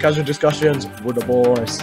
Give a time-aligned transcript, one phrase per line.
[0.00, 1.80] Casual discussions with the boys.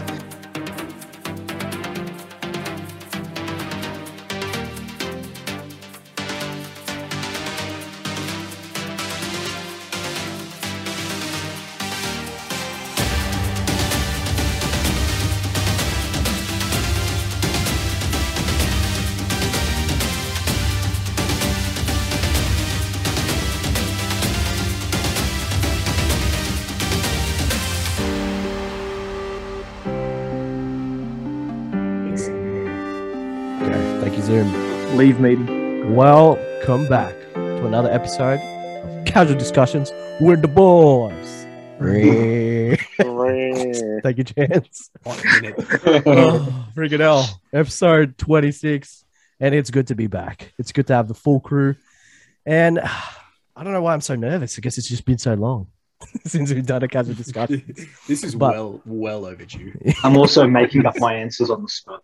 [36.06, 41.14] Welcome back to another episode of Casual Discussions with the boys.
[44.02, 44.90] thank you, Chance.
[45.06, 47.40] oh, freaking hell.
[47.54, 49.06] Episode 26.
[49.42, 50.52] And it's good to be back.
[50.58, 51.76] It's good to have the full crew.
[52.48, 54.58] And I don't know why I'm so nervous.
[54.58, 55.68] I guess it's just been so long
[56.26, 57.76] since we've done a casual discussion.
[58.08, 59.80] this is But- well well overdue.
[60.04, 62.02] I'm also making up my answers on the spot.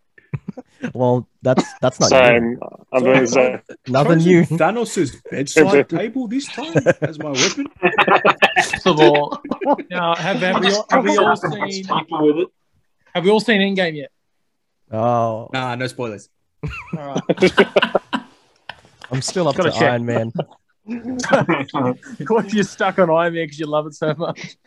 [0.94, 2.18] Well, that's that's not new.
[2.18, 2.60] Same.
[2.94, 3.62] I'm doing the same.
[3.88, 4.44] nothing new.
[4.44, 7.68] Thanos' bedside table this time as my weapon.
[8.56, 9.40] First of all,
[9.90, 12.48] now have, have, we all, have we all seen People with it.
[13.16, 14.12] have we all seen Endgame yet?
[14.92, 16.30] Oh, Nah, no spoilers.
[16.98, 17.52] All right.
[19.12, 19.82] I'm still up to Gotta check.
[19.92, 20.32] Iron Man.
[22.54, 24.58] You're stuck on Iron Man because you love it so much.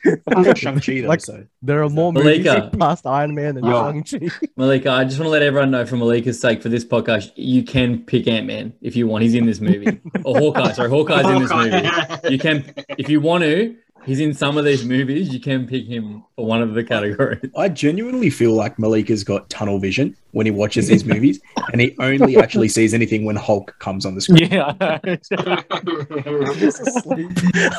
[0.59, 1.45] Shang-Chi though, Like- so.
[1.63, 2.71] There are more movies Malika.
[2.79, 3.93] past Iron Man than Yeah.
[4.03, 4.31] Shang-Chi.
[4.57, 7.63] Malika, I just want to let everyone know for Malika's sake for this podcast, you
[7.63, 9.23] can pick Ant Man if you want.
[9.23, 10.01] He's in this movie.
[10.25, 10.73] or Hawkeye.
[10.73, 12.33] Sorry, Hawkeye's in this movie.
[12.33, 15.33] You can, if you want to, he's in some of these movies.
[15.33, 17.51] You can pick him for one of the categories.
[17.57, 21.41] I genuinely feel like Malika's got tunnel vision when he watches these movies,
[21.73, 24.51] and he only actually sees anything when Hulk comes on the screen.
[24.51, 26.55] Yeah, I know.
[26.55, 27.31] Just asleep.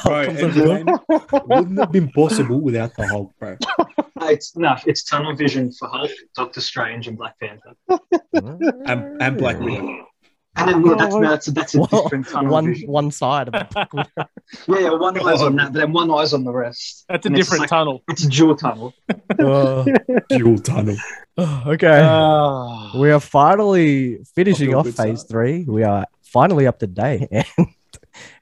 [0.04, 1.00] Bro, Comes and
[1.48, 3.58] wouldn't have been possible without the Hulk, bro.
[4.24, 4.84] it's enough.
[4.86, 7.74] It's tunnel vision for Hulk, Doctor Strange, and Black Panther.
[8.34, 10.08] And, and Black Widow.
[10.58, 12.90] And then yeah, that's that's that's a Well, different tunnel one vision.
[12.92, 13.68] one side of it.
[14.68, 17.06] Yeah, yeah, one eye's on that, but then one eye's on the rest.
[17.08, 18.04] That's a And it's different like- tunnel.
[18.10, 18.94] It's a dual tunnel.
[19.40, 19.86] Uh,
[20.30, 20.98] Dual tunnel.
[21.38, 22.02] okay.
[22.04, 22.92] Ah.
[23.00, 25.30] we are finally finishing off phase start.
[25.30, 25.64] three.
[25.64, 27.46] We are finally up to date and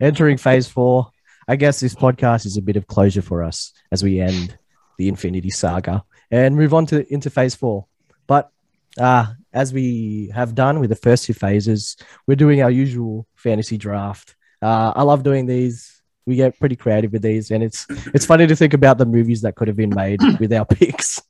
[0.02, 1.12] entering phase four.
[1.48, 4.58] I guess this podcast is a bit of closure for us as we end
[4.98, 7.86] the Infinity Saga and move on to into phase four.
[8.26, 8.52] But
[9.00, 13.78] uh, as we have done with the first two phases, we're doing our usual fantasy
[13.78, 14.36] draft.
[14.62, 16.02] Uh, I love doing these.
[16.26, 19.42] We get pretty creative with these, and it's it's funny to think about the movies
[19.42, 21.22] that could have been made with our picks.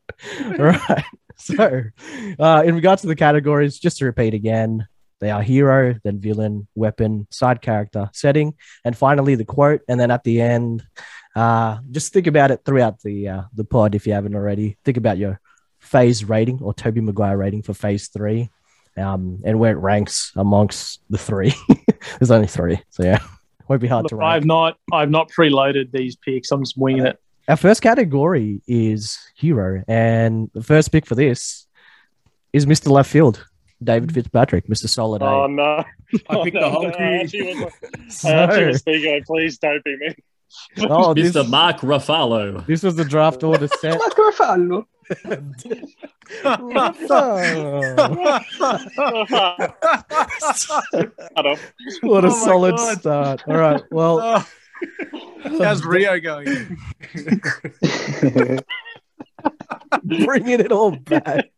[0.58, 1.04] right.
[1.36, 1.82] So,
[2.38, 4.86] uh, in regards to the categories, just to repeat again,
[5.20, 8.54] they are hero, then villain, weapon, side character, setting,
[8.84, 9.80] and finally the quote.
[9.88, 10.84] And then at the end,
[11.34, 14.76] uh, just think about it throughout the uh, the pod if you haven't already.
[14.84, 15.40] Think about your
[15.94, 18.50] phase rating or Tobey Maguire rating for phase three,
[18.96, 21.54] um, and where it ranks amongst the three.
[22.18, 23.20] There's only three, so yeah,
[23.68, 24.34] won't be hard Look, to rank.
[24.34, 26.50] I've not I've not preloaded these picks.
[26.50, 27.20] I'm just winging it.
[27.46, 31.66] Our first category is hero, and the first pick for this
[32.52, 32.90] is Mr.
[32.90, 33.46] Left Field,
[33.82, 34.88] David Fitzpatrick, Mr.
[34.88, 35.84] Solid Oh no!
[36.28, 36.94] I picked the Hulk.
[36.98, 40.14] I actually was, I So- actually was thinking, please don't be me.
[40.90, 41.48] oh, this, Mr.
[41.48, 42.64] Mark Ruffalo.
[42.66, 43.98] this was the draft order set.
[43.98, 44.86] Mark up.
[52.02, 52.98] what a Oh solid God.
[53.00, 53.42] start.
[53.46, 54.46] All right, well, oh.
[55.62, 56.76] How's Rio going?
[60.04, 61.50] bringing it all back.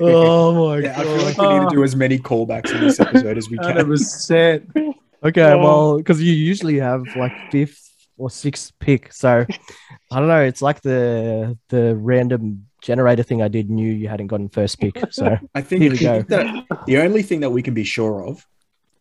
[0.00, 1.24] Oh my Yeah, I feel god.
[1.24, 3.66] like we need to do as many callbacks in this episode as we can.
[3.66, 4.70] Hundred percent.
[5.22, 5.58] Okay, Oh.
[5.58, 9.44] well, because you usually have like fifth or sixth pick, so
[10.10, 10.42] I don't know.
[10.42, 13.70] It's like the the random generator thing I did.
[13.70, 16.22] Knew you hadn't gotten first pick, so I think Here we go.
[16.22, 18.46] that the only thing that we can be sure of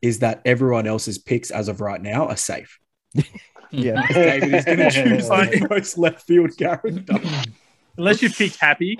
[0.02, 2.78] is that everyone else's picks as of right now are safe.
[3.72, 4.06] yeah.
[4.12, 7.20] David is going to choose the most left field character.
[7.98, 8.98] Unless you pick Happy.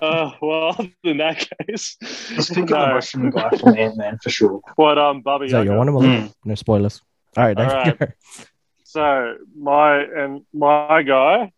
[0.00, 2.76] Uh, well, in that case, Just pick no.
[2.76, 4.60] a Russian guy from Ant Man for sure.
[4.76, 5.46] What um, Bobby?
[5.46, 5.86] Is that your I one?
[5.88, 6.04] got.
[6.04, 6.32] Emily?
[6.44, 7.02] No spoilers.
[7.36, 8.06] All right, All David, go.
[8.84, 11.52] So my and my guy,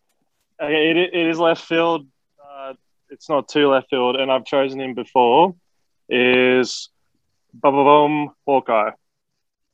[0.59, 2.07] it, it is left field.
[2.43, 2.73] Uh,
[3.09, 5.55] it's not too left field, and I've chosen him before.
[6.09, 6.89] Is
[7.53, 8.91] bum bum bum Hawkeye.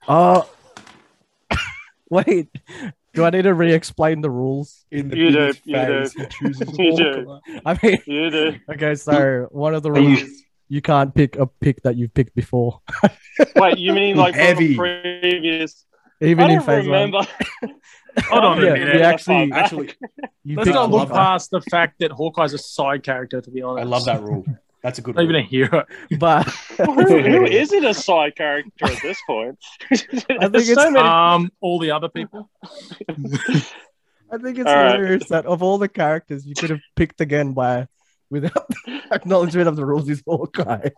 [0.07, 0.49] Oh,
[2.09, 2.49] wait.
[3.13, 4.85] Do I need to re-explain the rules?
[4.89, 6.05] In the You do, you do.
[6.05, 7.39] phase, he You do.
[7.63, 8.55] I mean, You do.
[8.71, 8.95] okay.
[8.95, 10.29] So one of the Are you- rules
[10.69, 12.81] you can't pick a pick that you've picked before,
[13.57, 14.75] Wait, you mean like from Heavy.
[14.75, 15.85] previous?
[16.23, 16.93] Even if I in don't phase one.
[16.93, 17.27] remember.
[18.29, 19.01] Hold on a Yeah, minute.
[19.01, 19.89] actually, Actually,
[20.43, 21.15] you Let's not look that.
[21.15, 23.81] past the fact that Hawkeye's a side character, to be honest.
[23.85, 24.45] I love that rule.
[24.83, 25.85] That's a good Not even a hero.
[26.19, 26.43] but
[26.77, 29.57] who, who isn't a side character at this point?
[29.91, 31.07] I think There's it's so many.
[31.07, 32.49] Um, all the other people.
[33.09, 34.91] I think it's All right.
[34.95, 37.87] hilarious that of all the characters you could have picked again by
[38.29, 38.67] without
[39.11, 40.89] acknowledgement of the rules is Hawkeye.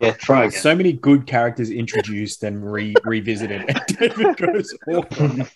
[0.00, 0.60] Yeah, try again.
[0.60, 3.66] So many good characters introduced and re- revisited.
[3.98, 5.04] David goes, oh,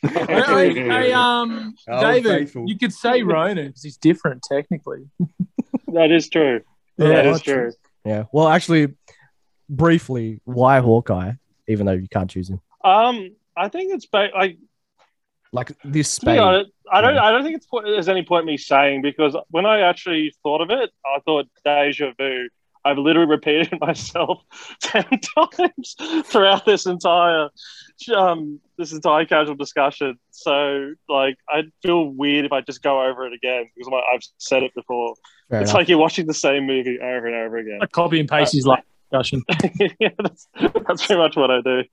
[0.03, 2.65] Hey, hey, hey, um, Oh, David, faithful.
[2.67, 5.09] you could say Ronin because he's different technically.
[5.93, 6.61] that is true.
[6.99, 7.73] Yeah, that is that's- true.
[8.05, 8.25] Yeah.
[8.33, 8.95] Well, actually,
[9.69, 11.33] briefly, why Hawkeye?
[11.69, 14.59] Even though you can't choose him, Um, I think it's ba- like
[15.53, 16.39] like this to be Spain.
[16.41, 17.15] honest, I don't.
[17.15, 17.23] Yeah.
[17.25, 20.61] I don't think it's po- there's any point me saying because when I actually thought
[20.63, 22.49] of it, I thought deja vu.
[22.85, 24.43] I've literally repeated myself
[24.81, 25.05] ten
[25.49, 27.49] times throughout this entire
[28.17, 30.19] um this entire casual discussion.
[30.31, 34.05] So like, I'd feel weird if I just go over it again because I'm like,
[34.13, 35.15] I've said it before.
[35.51, 35.81] Fair it's enough.
[35.81, 37.79] like you're watching the same movie over and over again.
[37.81, 39.43] Like copy and paste is like discussion.
[40.01, 40.49] yeah, that's,
[40.87, 41.85] that's pretty much what I do.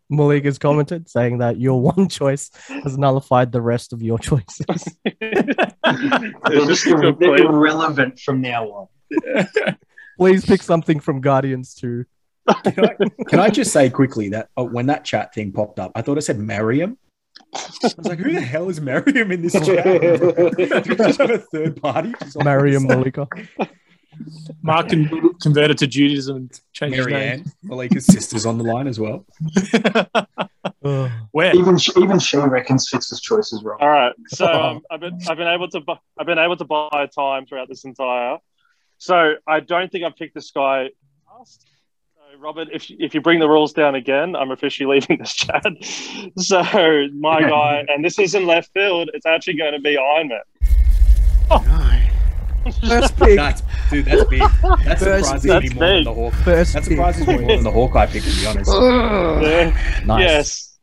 [0.10, 4.66] Malik has commented saying that your one choice has nullified the rest of your choices.
[5.04, 8.88] They're just ir- they're irrelevant from now on.
[10.18, 12.04] Please pick something from Guardians 2.
[12.64, 12.96] Can I,
[13.28, 16.18] can I just say quickly that uh, when that chat thing popped up, I thought
[16.18, 16.98] it said Mariam.
[17.54, 19.84] I was like, who the hell is Mariam in this chat?
[19.84, 22.14] Do you just have a third party?
[22.20, 23.28] Just Mariam the Malika.
[24.62, 26.62] Mark con- converted to Judaism and side?
[26.72, 27.40] changed his Mary name.
[27.40, 29.24] Ann, Malika's sister's on the line as well.
[31.30, 31.54] Where?
[31.54, 33.78] Even she, even she reckons Fitz's choice is wrong.
[33.80, 36.64] All right, so um, I've been I've been able to bu- I've been able to
[36.64, 38.38] buy time throughout this entire.
[38.98, 40.90] So I don't think I've picked this guy.
[41.30, 41.66] last.
[42.14, 45.64] So Robert, if if you bring the rules down again, I'm officially leaving this chat.
[46.38, 46.62] So
[47.14, 49.10] my guy, and this is in left field.
[49.14, 50.40] It's actually going to be Iron Man.
[52.86, 53.36] First pick.
[53.36, 54.40] That's dude, that's big.
[54.40, 56.34] That surprises me more than the Hawk.
[56.34, 58.70] First That surprises me more than the Hawkeye pick, to be honest.
[58.72, 60.02] Yeah.
[60.04, 60.20] Nice.
[60.20, 60.78] Yes.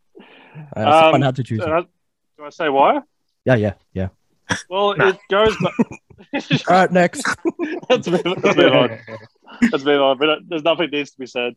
[0.76, 1.62] Uh, someone Um, had to choose.
[1.62, 1.88] So it.
[2.38, 3.02] do I say why?
[3.46, 4.10] Yeah, yeah, yeah.
[4.70, 5.56] Well, it goes.
[5.62, 5.74] Back-
[6.70, 7.24] All right, next.
[7.90, 9.00] let's, move, let's move on.
[9.72, 10.18] Let's move on.
[10.18, 11.56] But there's nothing needs to be said.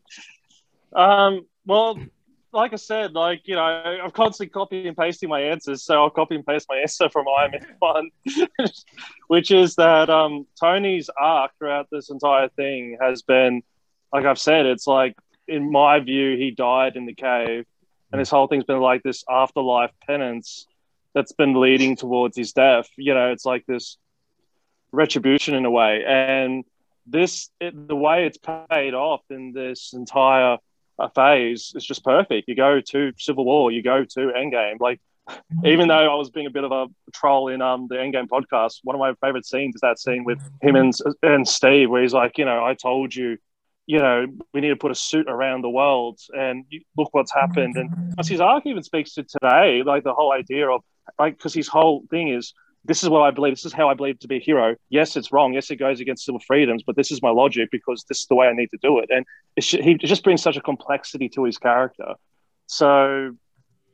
[0.95, 1.99] Um, well,
[2.53, 6.09] like I said, like you know, I'm constantly copying and pasting my answers, so I'll
[6.09, 8.09] copy and paste my answer from Man One,
[9.27, 13.63] which is that um, Tony's arc throughout this entire thing has been,
[14.13, 15.15] like I've said, it's like
[15.47, 17.65] in my view, he died in the cave,
[18.11, 20.67] and this whole thing's been like this afterlife penance
[21.13, 22.87] that's been leading towards his death.
[22.97, 23.97] You know, it's like this
[24.91, 26.63] retribution in a way, and
[27.05, 30.57] this it, the way it's paid off in this entire
[30.99, 32.47] uh, phase is just perfect.
[32.47, 34.79] You go to Civil War, you go to Endgame.
[34.79, 34.99] Like,
[35.63, 38.79] even though I was being a bit of a troll in um the Endgame podcast,
[38.83, 42.13] one of my favorite scenes is that scene with him and and Steve, where he's
[42.13, 43.37] like, you know, I told you.
[43.85, 46.63] You know, we need to put a suit around the world, and
[46.95, 47.75] look what's happened.
[47.75, 47.89] And
[48.25, 50.83] his arc even speaks to today, like the whole idea of
[51.19, 52.53] like, because his whole thing is
[52.85, 53.53] this is what I believe.
[53.53, 54.75] This is how I believe to be a hero.
[54.89, 55.53] Yes, it's wrong.
[55.53, 58.35] Yes, it goes against civil freedoms, but this is my logic because this is the
[58.35, 59.09] way I need to do it.
[59.09, 59.25] And
[59.55, 62.15] it's, he just brings such a complexity to his character.
[62.67, 63.35] So,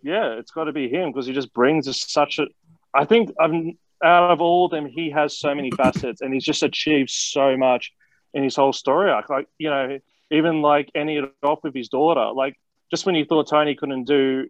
[0.02, 2.48] yeah, it's got to be him because he just brings us such a.
[2.94, 3.74] I think um,
[4.04, 7.58] out of all of them, he has so many facets and he's just achieved so
[7.58, 7.92] much
[8.34, 9.30] in his whole story arc.
[9.30, 10.00] Like, you know,
[10.32, 12.32] even like ending it off with his daughter.
[12.34, 12.56] Like,
[12.90, 14.48] just when you thought Tony couldn't do,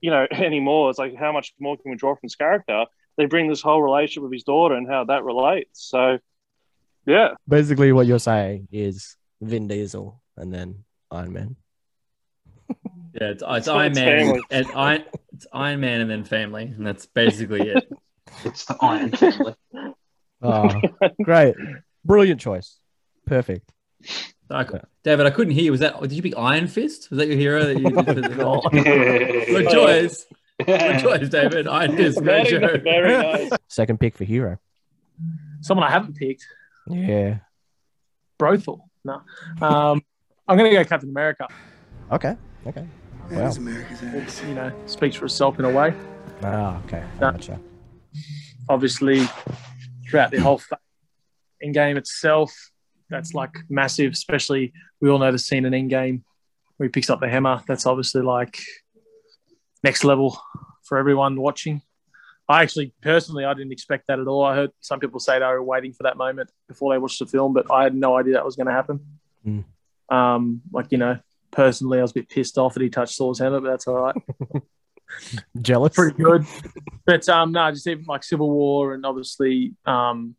[0.00, 2.86] you know, anymore, it's like, how much more can we draw from his character?
[3.16, 5.84] They bring this whole relationship with his daughter and how that relates.
[5.88, 6.18] So,
[7.06, 11.56] yeah, Basically, what you're saying is Vin Diesel and then Iron Man.
[13.18, 14.18] Yeah, it's, it's So Iron Man.
[14.26, 14.42] family.
[14.50, 17.84] And Iron, it's Iron Man and then family, and that's basically it.
[18.44, 19.54] It's the Iron Family.
[20.42, 20.82] Oh,
[21.22, 21.54] great.
[22.04, 22.78] Brilliant choice.
[23.24, 23.72] Perfect.
[24.50, 24.66] I
[25.02, 25.64] David, I couldn't hear.
[25.64, 25.70] you.
[25.70, 25.98] Was that?
[26.02, 27.08] Did you pick Iron Fist?
[27.10, 27.64] Was that your hero?
[27.64, 27.90] That you
[29.48, 30.26] Good choice.
[30.64, 31.68] Good choice, David.
[31.68, 32.18] Iron Fist.
[32.22, 32.78] Great very, show.
[32.82, 33.08] very
[33.48, 33.50] nice.
[33.68, 34.58] Second pick for hero.
[35.60, 36.46] Someone I haven't picked.
[36.88, 37.38] Yeah.
[38.38, 38.88] Brothel.
[39.04, 39.22] No.
[39.60, 40.02] Um,
[40.48, 41.46] I'm going to go Captain America.
[42.12, 42.36] Okay.
[42.66, 42.86] Okay.
[43.30, 43.46] That Wow.
[43.48, 44.42] is America's ass.
[44.46, 45.92] You know, speaks for itself in a way.
[46.42, 46.98] Ah, okay.
[47.02, 47.32] I No.
[47.32, 47.60] gotcha.
[48.68, 49.26] Obviously,
[50.08, 50.78] throughout the whole fa-
[51.64, 52.52] Endgame itself,
[53.10, 54.12] that's like massive.
[54.12, 56.22] Especially, we all know the scene in Endgame
[56.76, 57.62] where he picks up the hammer.
[57.66, 58.58] That's obviously like
[59.82, 60.40] next level
[60.84, 61.82] for everyone watching.
[62.48, 64.44] I actually, personally, I didn't expect that at all.
[64.44, 67.26] I heard some people say they were waiting for that moment before they watched the
[67.26, 69.00] film, but I had no idea that was going to happen.
[69.44, 69.64] Mm.
[70.08, 71.18] Um, like you know,
[71.50, 73.96] personally, I was a bit pissed off that he touched Thor's hammer, but that's all
[73.96, 74.16] right.
[75.60, 75.94] Jealous.
[75.94, 76.46] Pretty good.
[77.04, 80.36] But um, no, just even like Civil War and obviously um,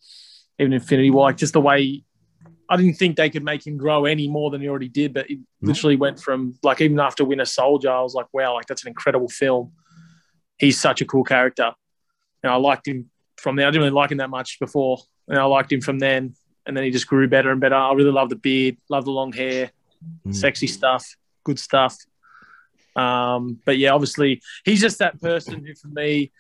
[0.60, 2.04] even Infinity War, like just the way
[2.70, 5.14] I didn't think they could make him grow any more than he already did.
[5.14, 8.66] But he literally went from like even after Winter Soldier, I was like, wow, like
[8.68, 9.72] that's an incredible film.
[10.58, 11.72] He's such a cool character,
[12.44, 13.68] and I liked him from there.
[13.68, 14.98] I didn't really like him that much before,
[15.28, 16.34] and I liked him from then.
[16.66, 17.76] And then he just grew better and better.
[17.76, 19.72] I really love the beard, love the long hair,
[20.28, 20.36] Mm.
[20.36, 21.98] sexy stuff, good stuff.
[22.96, 26.32] Um, but yeah, obviously he's just that person who, for me,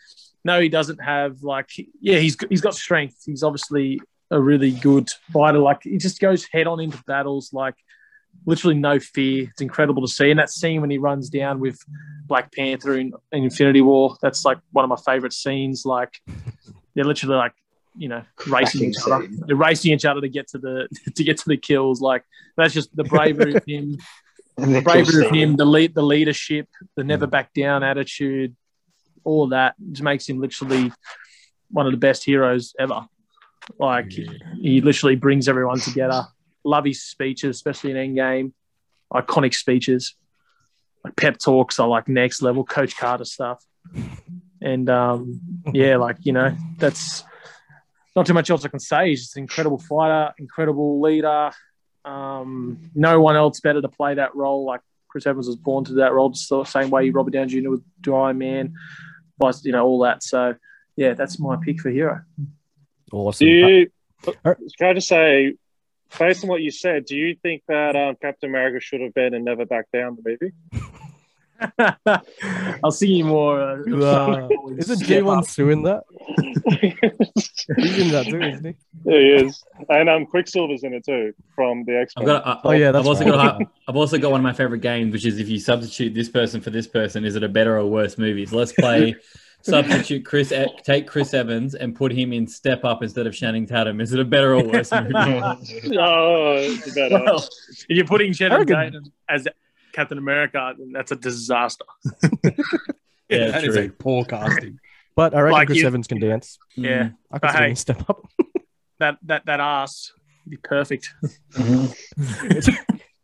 [0.43, 1.69] no, he doesn't have like,
[2.01, 3.23] yeah, he's he's got strength.
[3.25, 3.99] He's obviously
[4.31, 5.59] a really good fighter.
[5.59, 7.75] Like he just goes head on into battles, like
[8.45, 9.47] literally no fear.
[9.49, 10.29] It's incredible to see.
[10.29, 11.79] And that scene when he runs down with
[12.25, 15.85] Black Panther in, in Infinity War, that's like one of my favorite scenes.
[15.85, 16.21] Like
[16.95, 17.53] they're literally like,
[17.95, 19.27] you know, racing Cracking each other.
[19.27, 19.43] scene.
[19.47, 22.01] They're racing each other to get to the to get to the kills.
[22.01, 22.23] Like
[22.55, 23.97] that's just the bravery of him
[24.57, 28.55] the bravery of him, the lead, the leadership, the never back down attitude,
[29.23, 30.91] all of that just makes him literally
[31.69, 33.05] one of the best heroes ever.
[33.79, 36.25] Like he literally brings everyone together.
[36.63, 38.53] Love his speeches, especially in Endgame.
[39.13, 40.15] Iconic speeches,
[41.03, 42.65] like pep talks are like next level.
[42.65, 43.63] Coach Carter stuff,
[44.61, 45.39] and um,
[45.73, 47.23] yeah, like you know, that's
[48.15, 49.09] not too much else I can say.
[49.09, 51.51] He's just an incredible fighter, incredible leader.
[52.03, 54.65] Um, no one else better to play that role.
[54.65, 57.69] Like Chris Evans was born to that role, just the same way Robert Downey Jr.
[57.69, 58.73] was Iron Man,
[59.39, 60.23] plus you know all that.
[60.23, 60.55] So
[60.97, 62.21] yeah, that's my pick for hero.
[63.11, 63.45] Awesome.
[63.47, 63.91] Do you,
[64.43, 65.53] Uh, can I just say,
[66.19, 69.33] based on what you said, do you think that um, Captain America should have been
[69.33, 70.53] and never back down the movie?
[72.83, 73.59] I'll see you more.
[73.59, 75.45] Uh, Uh, isn't step G1 up.
[75.45, 76.03] suing that?
[77.77, 78.75] He's in that too, isn't he?
[79.03, 82.41] There he is, and um, Quicksilver's in it too from the X I've Men.
[82.63, 83.31] Oh, yeah, I've that's also right.
[83.31, 83.61] got.
[83.61, 86.29] A, I've also got one of my favorite games, which is if you substitute this
[86.29, 88.45] person for this person, is it a better or worse movie?
[88.45, 89.15] So let's play.
[89.61, 90.51] substitute Chris.
[90.51, 93.99] E- Take Chris Evans and put him in Step Up instead of Channing Tatum.
[94.01, 95.13] Is it a better or worse movie?
[95.15, 97.21] oh, it's better.
[97.23, 99.47] Well, if you're putting I Channing Tatum as
[99.93, 101.85] Captain America, then that's a disaster.
[103.29, 103.69] Yeah, that true.
[103.71, 104.79] is a poor casting.
[105.13, 106.57] But I reckon Like Chris you- Evans can dance.
[106.77, 108.25] Yeah, I could But hey- step up.
[108.99, 110.13] that that that ass
[110.45, 111.13] would be perfect.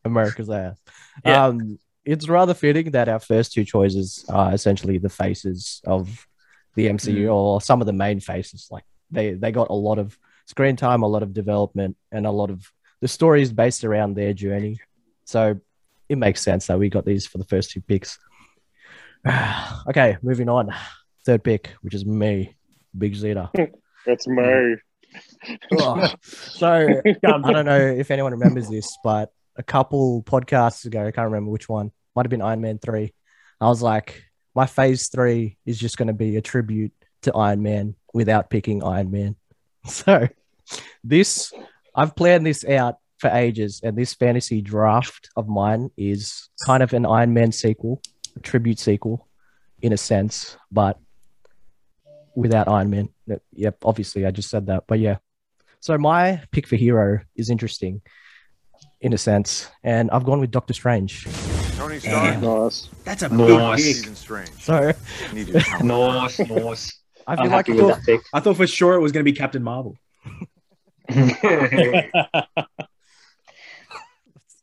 [0.03, 0.77] America's ass.
[1.25, 1.45] Yeah.
[1.45, 6.27] Um, it's rather fitting that our first two choices are essentially the faces of
[6.75, 7.33] the MCU Mm.
[7.33, 8.67] or some of the main faces.
[8.71, 12.31] Like they they got a lot of screen time, a lot of development, and a
[12.31, 14.79] lot of the story is based around their journey.
[15.25, 15.59] So
[16.09, 18.19] it makes sense that we got these for the first two picks.
[19.87, 20.73] okay, moving on.
[21.25, 22.55] Third pick, which is me,
[22.97, 23.49] Big Zeta.
[24.05, 24.75] That's me.
[25.79, 26.17] Ugh.
[26.23, 31.25] so I don't know if anyone remembers this, but a couple podcasts ago, I can't
[31.25, 33.13] remember which one, might have been Iron Man 3.
[33.61, 34.23] I was like,
[34.55, 36.91] my phase three is just going to be a tribute
[37.23, 39.35] to Iron Man without picking Iron Man.
[39.85, 40.29] So
[41.03, 41.51] this,
[41.93, 46.93] I've planned this out for ages, and this fantasy draft of mine is kind of
[46.93, 48.01] an Iron Man sequel,
[48.37, 49.27] a tribute sequel
[49.81, 50.99] in a sense, but
[52.33, 53.09] without Iron Man.
[53.51, 55.17] Yep, obviously I just said that, but yeah.
[55.81, 58.01] So my pick for hero is interesting
[59.03, 61.25] in a sense, and I've gone with Doctor Strange.
[61.77, 62.39] Tony Stark.
[62.41, 62.89] Nice.
[63.03, 63.83] That's a Nice.
[63.83, 64.15] good pick.
[64.17, 64.49] Strange.
[64.59, 64.93] So
[65.33, 65.83] Need your help.
[65.83, 66.99] Nice, nice.
[67.27, 68.21] I I'm like happy with that pick.
[68.33, 69.95] I thought for sure it was going to be Captain Marvel.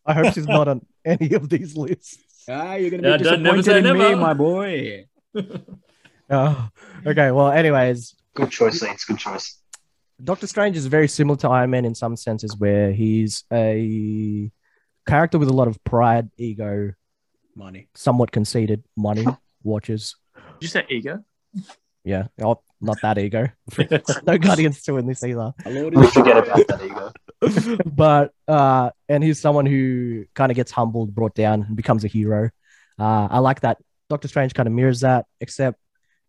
[0.06, 2.18] I hope she's not on any of these lists.
[2.48, 5.04] Ah, you're going to be don't- never disappointed say in me, my boy.
[6.30, 6.68] Oh,
[7.06, 7.30] okay.
[7.30, 9.04] Well, anyways, good choice, Lance.
[9.04, 9.58] Good choice.
[10.22, 14.50] Doctor Strange is very similar to Iron Man in some senses, where he's a
[15.06, 16.92] character with a lot of pride, ego,
[17.54, 17.88] Money.
[17.94, 19.26] somewhat conceited, money,
[19.62, 20.16] watches.
[20.34, 21.24] Did you say ego?
[22.04, 23.48] Yeah, oh, not that ego.
[24.26, 25.52] no Guardians 2 in this either.
[25.66, 27.12] We forget about that ego.
[27.86, 32.06] but uh and he's someone who kind of gets humbled brought down and becomes a
[32.06, 32.50] hero
[32.98, 33.78] uh i like that
[34.10, 35.78] doctor strange kind of mirrors that except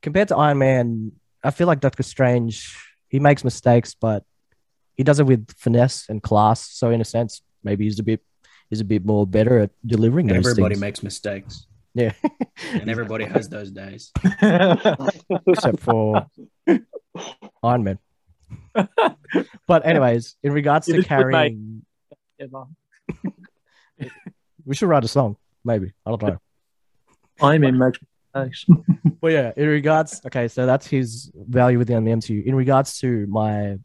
[0.01, 1.11] compared to iron man
[1.43, 2.77] i feel like doctor strange
[3.11, 4.23] he makes mistakes but
[4.95, 6.59] he does it with finesse and class.
[6.71, 8.21] So in a sense maybe he's a bit
[8.69, 10.81] he's a bit more better at delivering those Everybody things.
[10.81, 12.13] makes mistakes, yeah.
[12.73, 14.11] And everybody has those days.
[15.47, 16.25] except for
[17.63, 17.99] iron man.
[19.67, 21.85] But anyways in regards It to is carrying
[24.65, 25.93] we should write a song maybe.
[26.05, 26.39] I don't know.
[27.41, 27.99] Iron Man makes
[28.33, 28.65] mistakes.
[29.21, 32.43] Well, yeah, in regards, okay, so that's his value within the MCU.
[32.43, 33.77] In regards to my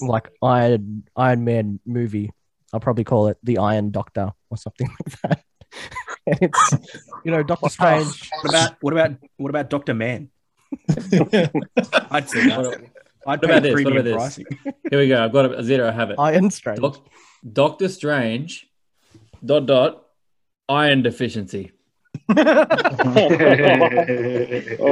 [0.00, 2.32] like Iron Iron Man movie
[2.72, 5.44] I'll probably call it the Iron Doctor or something like that.
[6.26, 6.74] and it's
[7.24, 8.30] you know Doctor Strange.
[8.42, 10.30] What about what about what about Doctor Man?
[10.88, 12.90] I'd say that.
[13.26, 13.74] I'd what pay about this?
[13.74, 14.14] What premium about this?
[14.14, 14.46] pricing.
[14.90, 15.24] here we go.
[15.24, 15.88] I've got a zero.
[15.88, 16.16] I have it.
[16.18, 16.80] Iron Strange.
[16.80, 17.04] Doc,
[17.52, 18.68] Doctor Strange.
[19.44, 20.04] Dot dot.
[20.68, 21.72] Iron deficiency.
[22.38, 22.44] Oh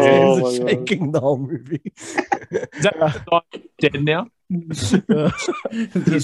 [0.02, 0.68] Hands my are God.
[0.68, 1.80] shaking the whole movie.
[1.94, 4.26] Is that the dead now?
[4.50, 4.92] He's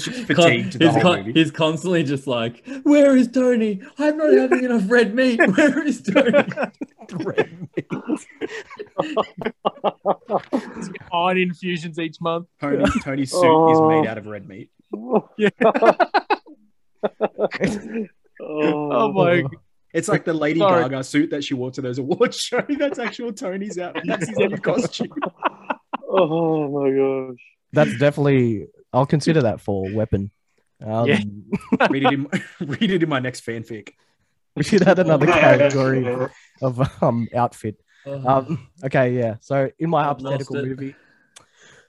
[0.03, 1.33] just Con- fatigued the he's, whole con- movie.
[1.33, 3.81] he's constantly just like, "Where is Tony?
[3.99, 5.39] I'm not having enough red meat.
[5.55, 6.31] Where is Tony?"
[7.11, 7.85] Red meat.
[11.13, 12.47] Iron infusions each month.
[12.59, 13.37] Tony, Tony's suit
[13.71, 13.89] is Oh.
[13.89, 14.71] made out of red meat.
[15.37, 15.49] Yeah.
[18.41, 19.43] Oh, Oh my!
[19.95, 20.83] It's like the Lady Sorry.
[20.83, 22.61] Gaga suit that she wore to those awards show.
[22.67, 24.03] That's actual Tony's outfit.
[24.05, 25.07] That's his new costume.
[26.09, 27.39] oh my gosh.
[27.71, 28.67] That's definitely.
[28.91, 30.31] I'll consider that for weapon.
[30.85, 31.19] Um, Yeah.
[31.89, 32.27] read, it in,
[32.59, 33.91] read it in my next fanfic.
[34.55, 36.29] We should add another category
[36.61, 37.77] of um outfit.
[38.05, 39.35] Um, okay, yeah.
[39.39, 40.95] So in my I've hypothetical movie,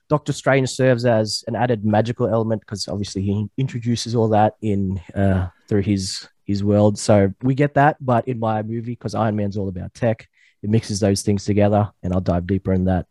[0.08, 5.00] Doctor Strange serves as an added magical element because obviously he introduces all that in
[5.14, 6.98] uh, through his his world.
[6.98, 10.28] So we get that, but in my movie, because Iron Man's all about tech,
[10.62, 13.06] it mixes those things together, and I'll dive deeper in that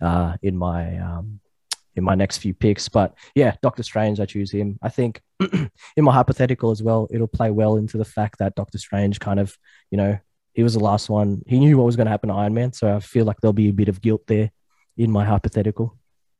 [0.00, 1.40] uh, in my um,
[1.94, 2.88] in my next few picks.
[2.88, 4.78] But yeah, Doctor Strange, I choose him.
[4.82, 5.70] I think in
[6.04, 9.56] my hypothetical as well, it'll play well into the fact that Doctor Strange kind of,
[9.90, 10.18] you know,
[10.54, 11.42] he was the last one.
[11.46, 13.52] He knew what was going to happen to Iron Man, so I feel like there'll
[13.52, 14.50] be a bit of guilt there
[14.96, 15.96] in my hypothetical.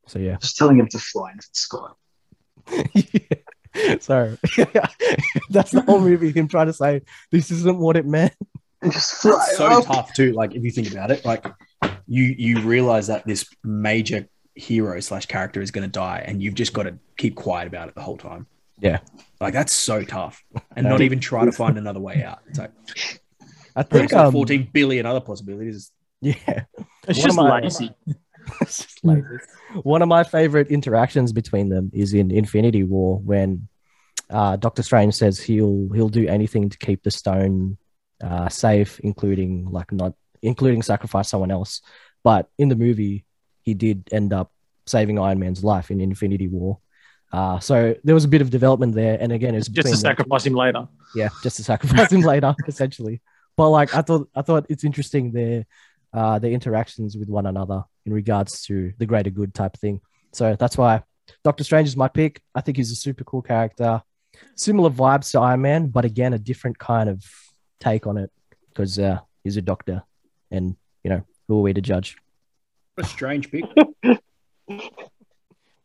[0.07, 1.87] So yeah, Just telling him to fly into the sky.
[3.99, 4.37] so
[5.49, 6.31] that's the whole movie.
[6.31, 7.01] Him trying to say
[7.31, 8.33] this isn't what it meant.
[8.83, 9.85] Just fly It's so up.
[9.85, 10.33] tough too.
[10.33, 11.45] Like if you think about it, like
[12.07, 16.53] you you realize that this major hero slash character is going to die, and you've
[16.55, 18.45] just got to keep quiet about it the whole time.
[18.79, 18.99] Yeah.
[19.39, 20.43] like that's so tough,
[20.75, 22.39] and not even try to find another way out.
[22.49, 22.71] It's like
[23.75, 25.91] I think like um, 14 billion other possibilities.
[26.21, 26.33] yeah,
[27.07, 27.95] It's One just lazy.
[28.61, 29.23] It's just lazy.
[29.83, 33.67] One of my favorite interactions between them is in Infinity War when
[34.29, 37.77] uh, Doctor Strange says he'll he'll do anything to keep the stone
[38.23, 41.81] uh, safe, including like not including sacrifice someone else.
[42.23, 43.25] But in the movie,
[43.61, 44.51] he did end up
[44.85, 46.79] saving Iron Man's life in Infinity War.
[47.31, 50.45] Uh, so there was a bit of development there, and again, it's Just to sacrifice
[50.45, 50.87] him later.
[51.15, 53.21] yeah, just to sacrifice him later, essentially.
[53.57, 55.65] But like I thought, I thought it's interesting their
[56.13, 60.01] uh, their interactions with one another in regards to the greater good type thing.
[60.31, 61.03] So that's why
[61.43, 62.41] Doctor Strange is my pick.
[62.53, 64.01] I think he's a super cool character,
[64.55, 67.23] similar vibes to Iron Man, but again a different kind of
[67.79, 68.31] take on it
[68.69, 70.03] because uh, he's a doctor,
[70.51, 72.17] and you know who are we to judge?
[72.97, 73.65] A strange pick.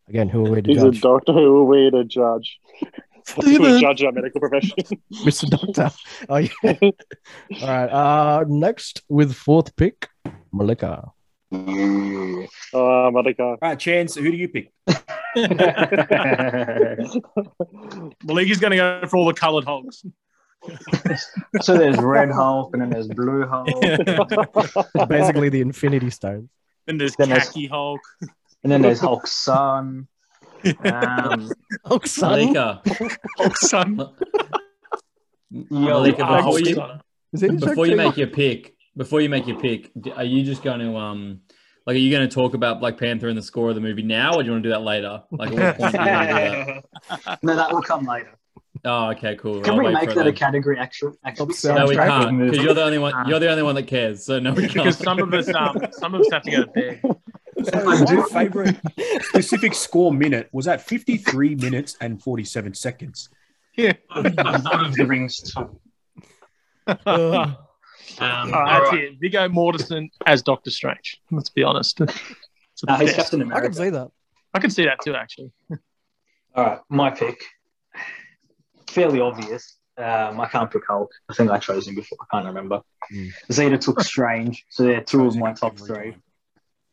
[0.08, 2.58] Again, who are we to He's a doctor who are we to judge?
[3.34, 4.76] to a judge our medical profession.
[5.24, 5.48] Mr.
[5.48, 5.90] Doctor.
[6.28, 6.50] Oh yeah.
[7.62, 7.88] All right.
[7.90, 10.08] Uh, next with fourth pick,
[10.52, 11.12] Malika.
[11.50, 13.42] Oh, Monica.
[13.42, 14.70] All right, Chance, who do you pick?
[15.34, 17.08] The
[18.24, 20.04] league is going to go for all the coloured hogs.
[21.62, 23.68] so there's red Hulk and then there's blue Hulk.
[25.08, 26.50] Basically, the Infinity Stones.
[26.86, 28.00] And there's Then there's- khaki Hulk.
[28.62, 30.08] And then there's Hulk's son.
[30.84, 31.50] Um,
[32.04, 32.30] son.
[32.30, 32.82] Malika,
[33.36, 33.96] Hulk son.
[35.50, 36.82] Malika, before Hulk you.
[37.32, 40.62] Is it before you make your pick, before you make your pick, are you just
[40.62, 41.40] going to um,
[41.88, 44.02] like, are you going to talk about Black Panther and the score of the movie
[44.02, 45.22] now, or do you want to do that later?
[45.30, 46.80] Like, at what point do you want to do
[47.24, 47.38] that?
[47.42, 48.38] no, that will come later.
[48.84, 49.62] Oh, okay, cool.
[49.62, 50.78] Can I'll we make that a category?
[50.78, 53.26] Actually, actually, No, we can't because you're the only one.
[53.26, 54.24] You're the only one that cares.
[54.24, 54.96] So no, we Because can't.
[54.96, 57.02] some of us, um, some of us have to go to bed.
[57.64, 58.76] So my favorite
[59.22, 63.28] specific score minute was at 53 minutes and 47 seconds.
[63.76, 63.92] Yeah.
[64.14, 65.80] Lord of the Rings too.
[68.20, 69.18] Um, Oh, that's it.
[69.20, 71.20] Viggo Mortensen as Doctor Strange.
[71.30, 72.00] Let's be honest.
[72.80, 73.30] It's the No, he's best.
[73.32, 74.08] Captain I can see that.
[74.54, 75.50] I can see that too, actually.
[76.54, 77.42] All right, my pick.
[78.86, 79.78] Fairly obvious.
[79.96, 81.10] Um, I can't pick Hulk.
[81.28, 82.18] I think I chose him before.
[82.20, 82.80] I can't remember.
[83.12, 83.30] Mm.
[83.50, 86.14] Zeta took Strange, so they're two of my top three.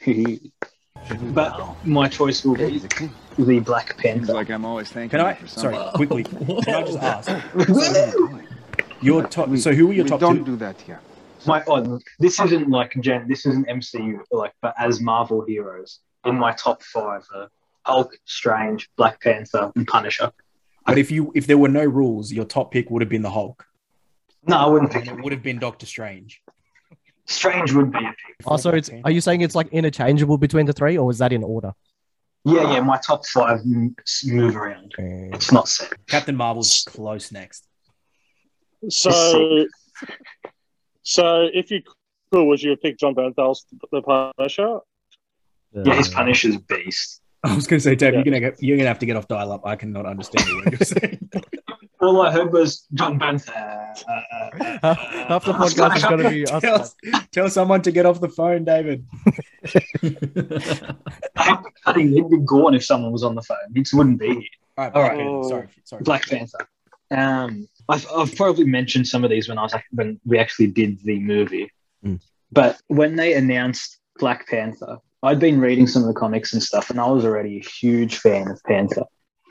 [1.34, 2.82] but my choice will be
[3.38, 4.34] the Black Seems Panther.
[4.34, 5.34] like I'm always thanking Can I?
[5.34, 6.24] for Sorry, quickly.
[6.66, 7.30] Can I just ask?
[9.02, 9.56] Your top.
[9.58, 10.46] So who were your we top don't two?
[10.46, 11.00] do that here.
[11.46, 13.28] my oh, this isn't like Jen.
[13.28, 17.50] This isn't MCU like, but as Marvel heroes, in my top five are
[17.86, 20.32] Hulk, Strange, Black Panther, and Punisher.
[20.88, 23.32] But if you if there were no rules, your top pick would have been the
[23.32, 23.66] Hulk,
[24.48, 26.42] No, I wouldn't pick it would have been Doctor Strange.
[27.28, 28.36] Strange would be a pick.
[28.46, 31.44] Also, it's are you saying it's like interchangeable between the three, or is that in
[31.44, 31.74] order?
[32.44, 32.80] Yeah, yeah.
[32.82, 34.94] My top five move around.
[35.00, 35.32] Okay.
[35.34, 35.94] It's not set.
[36.08, 37.68] Captain Marvel's close next.
[38.90, 39.66] So,
[41.02, 41.82] so if you
[42.32, 44.02] could, would you pick picked Jon Bernthal's The
[44.38, 44.80] Punisher?
[45.74, 47.22] Yeah, his Punisher's beast.
[47.44, 48.22] I was going to say, Dave, Yeah.
[48.24, 49.66] you're going to you're going to have to get off dial up.
[49.66, 51.30] I cannot understand what you're saying.
[52.06, 53.50] All I heard was John Bantha.
[54.84, 54.96] Uh,
[55.28, 56.96] Half the podcast is going to be us.
[57.04, 59.06] tell, tell someone to get off the phone, David.
[61.36, 62.12] I'd be cutting.
[62.12, 63.58] He'd be gone if someone was on the phone.
[63.74, 64.44] He just wouldn't be here.
[64.78, 65.18] All right, All right.
[65.18, 66.04] Panther, Sorry, sorry.
[66.04, 66.68] Black Panther.
[67.12, 71.00] Um, I've, I've probably mentioned some of these when I was when we actually did
[71.04, 71.72] the movie.
[72.06, 72.22] Mm.
[72.52, 76.90] But when they announced Black Panther, I'd been reading some of the comics and stuff,
[76.90, 79.06] and I was already a huge fan of Panther.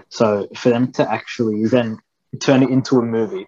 [0.09, 1.99] So for them to actually then
[2.41, 3.47] turn it into a movie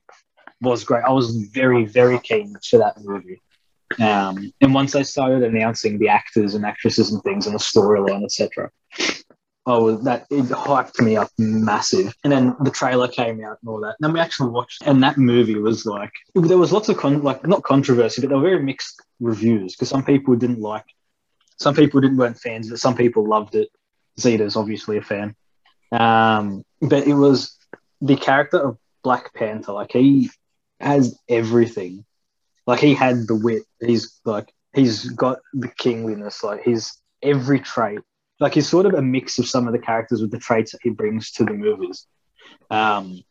[0.60, 1.04] was great.
[1.04, 3.42] I was very, very keen for that movie.
[4.00, 8.24] Um, and once they started announcing the actors and actresses and things and the storyline,
[8.24, 8.70] etc.,
[9.66, 12.14] oh, that it hyped me up massive.
[12.24, 13.96] And then the trailer came out and all that.
[13.98, 17.22] And then we actually watched, and that movie was like there was lots of con-
[17.22, 20.84] like not controversy, but there were very mixed reviews because some people didn't like,
[21.58, 23.68] some people didn't weren't fans, but some people loved it.
[24.18, 25.36] Zeta's obviously a fan,
[25.92, 27.56] um, but it was
[28.00, 29.72] the character of Black Panther.
[29.72, 30.30] Like he
[30.80, 32.04] has everything.
[32.66, 33.62] Like he had the wit.
[33.80, 36.42] He's like he's got the kingliness.
[36.42, 38.00] Like he's every trait
[38.38, 40.80] like he's sort of a mix of some of the characters with the traits that
[40.82, 42.06] he brings to the movies.
[42.70, 43.22] Um,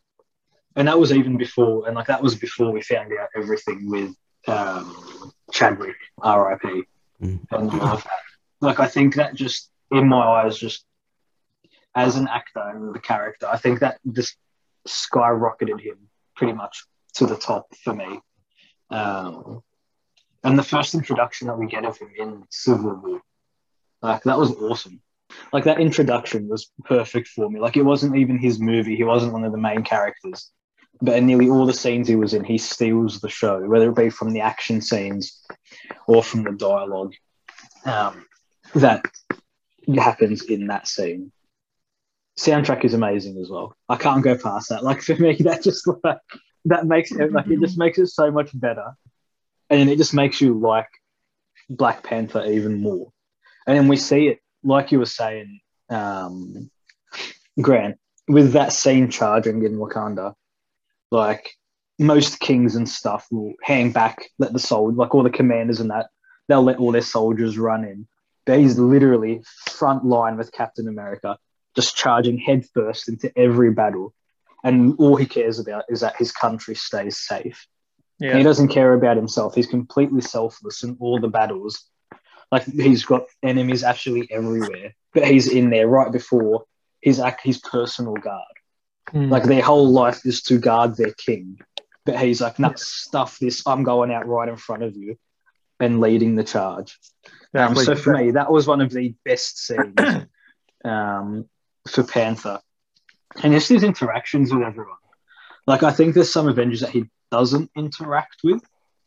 [0.75, 4.13] and that was even before, and like that was before we found out everything with
[4.47, 6.83] um, Chadwick, R.I.P.
[7.21, 7.39] Mm.
[7.51, 8.01] And uh,
[8.61, 10.85] like I think that just in my eyes, just
[11.93, 14.35] as an actor and the character, I think that just
[14.87, 15.97] skyrocketed him
[16.35, 18.19] pretty much to the top for me.
[18.89, 19.61] Um,
[20.43, 23.21] and the first introduction that we get of him in Civil War,
[24.01, 25.01] like that was awesome.
[25.51, 27.59] Like that introduction was perfect for me.
[27.59, 28.95] Like it wasn't even his movie.
[28.95, 30.51] He wasn't one of the main characters.
[31.01, 33.95] But in nearly all the scenes he was in, he steals the show, whether it
[33.95, 35.43] be from the action scenes
[36.07, 37.13] or from the dialogue
[37.85, 38.25] um,
[38.75, 39.03] that
[39.97, 41.31] happens in that scene.
[42.37, 43.75] Soundtrack is amazing as well.
[43.87, 44.83] I can't go past that.
[44.83, 46.17] Like for me, that just like
[46.65, 48.93] that makes it like it just makes it so much better,
[49.69, 50.89] and it just makes you like
[51.69, 53.11] Black Panther even more.
[53.67, 56.69] And then we see it, like you were saying, um,
[57.61, 60.33] Grant, with that scene charging in Wakanda.
[61.11, 61.51] Like
[61.99, 65.91] most kings and stuff will hang back, let the soldiers, like all the commanders and
[65.91, 66.07] that,
[66.47, 68.07] they'll let all their soldiers run in.
[68.45, 71.37] But he's literally front line with Captain America,
[71.75, 74.13] just charging headfirst into every battle.
[74.63, 77.67] And all he cares about is that his country stays safe.
[78.19, 78.37] Yeah.
[78.37, 79.55] He doesn't care about himself.
[79.55, 81.83] He's completely selfless in all the battles.
[82.51, 86.65] Like he's got enemies actually everywhere, but he's in there right before
[87.01, 88.43] his his personal guard.
[89.13, 89.29] Mm.
[89.29, 91.59] Like their whole life is to guard their king,
[92.05, 93.63] but he's like, "Nah, stuff this.
[93.67, 95.17] I'm going out right in front of you
[95.79, 96.97] and leading the charge."
[97.53, 99.95] Um, so for me, that was one of the best scenes
[100.85, 101.49] um,
[101.87, 102.59] for Panther,
[103.43, 104.97] and just his interactions with everyone.
[105.67, 108.61] Like I think there's some Avengers that he doesn't interact with.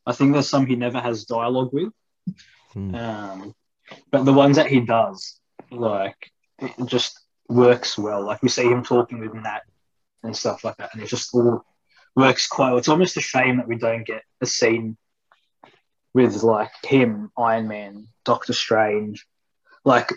[0.07, 1.93] I think there's some he never has dialogue with.
[2.73, 2.95] Hmm.
[2.95, 3.55] Um,
[4.11, 8.23] but the ones that he does, like, it just works well.
[8.23, 9.63] Like we see him talking with Nat
[10.23, 11.65] and stuff like that, and it just all
[12.17, 12.79] works quite well.
[12.79, 14.97] It's almost a shame that we don't get a scene
[16.15, 19.27] with like him, Iron Man, Doctor Strange,
[19.85, 20.11] like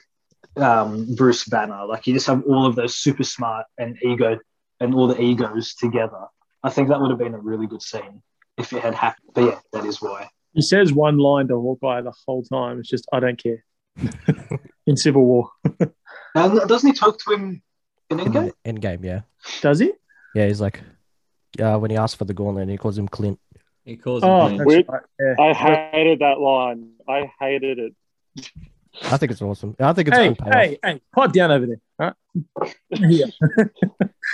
[0.57, 1.85] um, Bruce Banner.
[1.85, 4.39] Like you just have all of those super smart and ego
[4.79, 6.25] and all the egos together.
[6.63, 8.21] I think that would have been a really good scene
[8.57, 9.29] if it had happened.
[9.33, 10.29] But yeah, that is why.
[10.53, 12.79] He says one line to Hawkeye the whole time.
[12.79, 13.63] It's just, I don't care.
[14.87, 15.49] In Civil War.
[16.33, 17.61] And doesn't he talk to him
[18.09, 18.79] in In Endgame?
[18.79, 19.21] game, yeah.
[19.61, 19.91] Does he?
[20.33, 20.79] Yeah, he's like,
[21.59, 23.37] uh, when he asks for the gauntlet, he calls him Clint.
[23.83, 24.87] He calls him Oh, Clint.
[24.87, 25.01] right.
[25.19, 25.35] Yeah.
[25.37, 25.53] I
[25.91, 26.91] hated that line.
[27.05, 27.95] I hated it.
[29.03, 29.75] I think it's awesome.
[29.79, 30.53] I think it's Hey, good payoff.
[30.53, 31.79] hey, hey, pipe down over there.
[31.99, 32.13] All
[32.61, 32.75] right.
[32.99, 33.25] Yeah.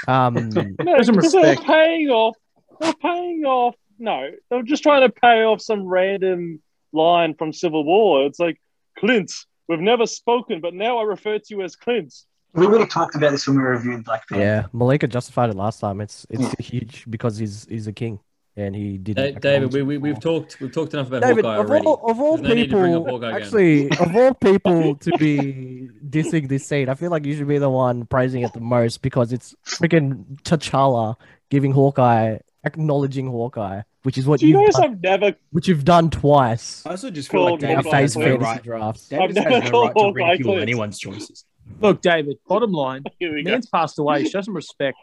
[0.07, 1.63] Um, No, Some because they were respect.
[1.67, 2.35] paying off.
[2.79, 3.75] They were paying off.
[3.99, 6.61] No, they were just trying to pay off some random
[6.93, 8.25] line from Civil War.
[8.25, 8.59] It's like
[8.99, 9.31] Clint.
[9.67, 12.13] We've never spoken, but now I refer to you as Clint.
[12.53, 14.43] We already talked about this when we reviewed Black Panther.
[14.43, 15.99] yeah, Malika justified it last time.
[16.01, 18.19] It's it's huge because he's he's a king
[18.57, 19.15] and he did.
[19.15, 21.85] Da- David, we, we, we've talked we've talked enough about David, Hawkeye of already.
[21.85, 23.41] all, of all There's no need to people, Hawkeye again.
[23.41, 27.59] actually, of all people to be dissing this scene, I feel like you should be
[27.59, 31.15] the one praising it the most because it's freaking T'Challa
[31.49, 35.67] giving Hawkeye, acknowledging Hawkeye, which is what Do you you've notice done, I've never which
[35.67, 38.41] you've done twice I also just feel like Called David Hawkeye has no Clint.
[38.41, 38.63] fantasy right.
[38.63, 39.07] drafts.
[39.09, 41.45] David I've just has never no called right to Hawkeye ridicule anyone's choices.
[41.79, 42.37] Look, David.
[42.47, 43.51] Bottom line, Here we go.
[43.51, 44.23] man's passed away.
[44.25, 44.97] Show some respect.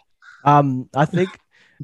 [0.44, 1.30] Um, I think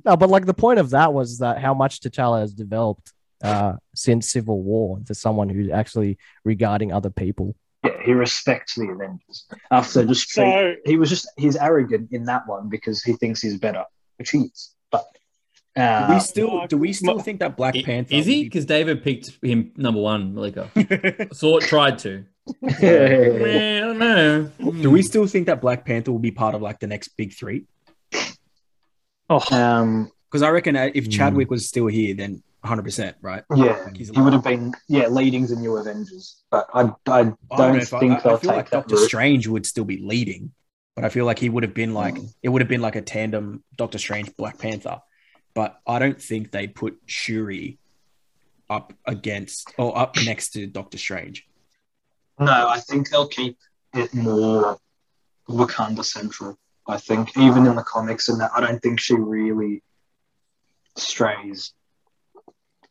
[0.05, 3.75] no, but like the point of that was that how much T'Challa has developed uh
[3.95, 7.57] since Civil War into someone who's actually regarding other people.
[7.85, 12.47] Yeah, he respects the Avengers after just So he was just he's arrogant in that
[12.47, 13.85] one because he thinks he's better,
[14.19, 14.75] which he is.
[14.91, 15.07] But
[15.77, 18.41] Do uh, we still do we still think that Black I- Panther Is he?
[18.41, 20.71] will Because David picked him number one, Malika.
[20.75, 22.25] be- Sort tried to.
[22.81, 24.51] yeah, Man, I don't know.
[24.83, 27.33] do we still think that Black Panther will be part of like the next big
[27.33, 27.65] three?
[29.31, 31.11] Oh, um, Because I reckon uh, if Hmm.
[31.11, 33.43] Chadwick was still here, then 100, percent right?
[33.55, 37.23] yeah, Like, he would have been yeah leading the new Avengers, but I I I
[37.23, 39.05] don't don't know I, think I, they'll I feel take like that Doctor route.
[39.07, 40.53] Strange would still be leading,
[40.95, 43.03] but I feel like he would have been like it would have been like a
[43.03, 45.01] tandem Doctor Strange Black Panther,
[45.55, 47.79] but I don't think they put Shuri
[48.69, 51.47] up against or up next to Doctor Strange.
[52.39, 53.57] No, I think they'll keep
[53.95, 54.79] it more
[55.49, 56.59] Wakanda central.
[56.91, 59.83] I think even in the comics and that, I don't think she really
[60.97, 61.73] strays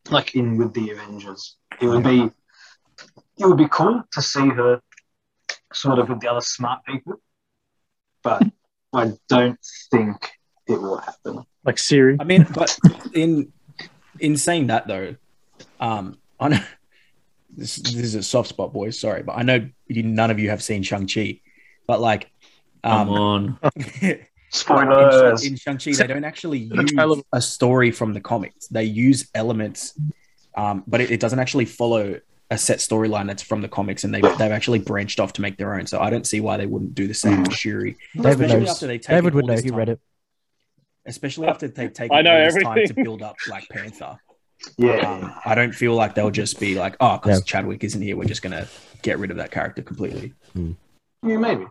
[0.10, 1.58] like in with the Avengers.
[1.82, 2.32] It would be
[3.38, 4.82] it would be cool to see her
[5.74, 7.22] sort of with the other smart people,
[8.24, 8.44] but
[8.94, 9.60] I don't
[9.92, 10.32] think
[10.68, 11.44] it will happen.
[11.64, 12.18] like Siri.
[12.20, 12.78] I mean, but
[13.14, 13.52] in
[14.20, 15.16] in saying that though,
[15.80, 16.64] um, I know
[17.56, 19.00] this, this is a soft spot, boys.
[19.00, 21.42] Sorry, but I know you, none of you have seen Shang Chi,
[21.88, 22.32] but like,
[22.84, 23.60] Come um, on.
[24.52, 25.46] Spoilers.
[25.46, 28.68] in, in Shang Chi, they don't actually The use a story from the comics.
[28.68, 30.00] They use elements,
[30.56, 32.20] um, but it, it doesn't actually follow
[32.52, 35.58] a set storyline that's from the comics, and they they've actually branched off to make
[35.58, 35.86] their own.
[35.86, 37.96] So I don't see why they wouldn't do the same with Shuri.
[38.16, 38.70] David Especially knows.
[38.70, 39.58] after they take David would know.
[39.58, 40.00] He read it.
[41.06, 44.18] Especially after they've taken I know all this time to build up Black Panther.
[44.78, 45.10] Yeah.
[45.10, 47.44] Um, I don't feel like they'll just be like, oh, because Yeah.
[47.46, 48.68] Chadwick isn't here, we're just gonna
[49.02, 50.34] get rid of that character completely.
[50.54, 51.66] Yeah, maybe.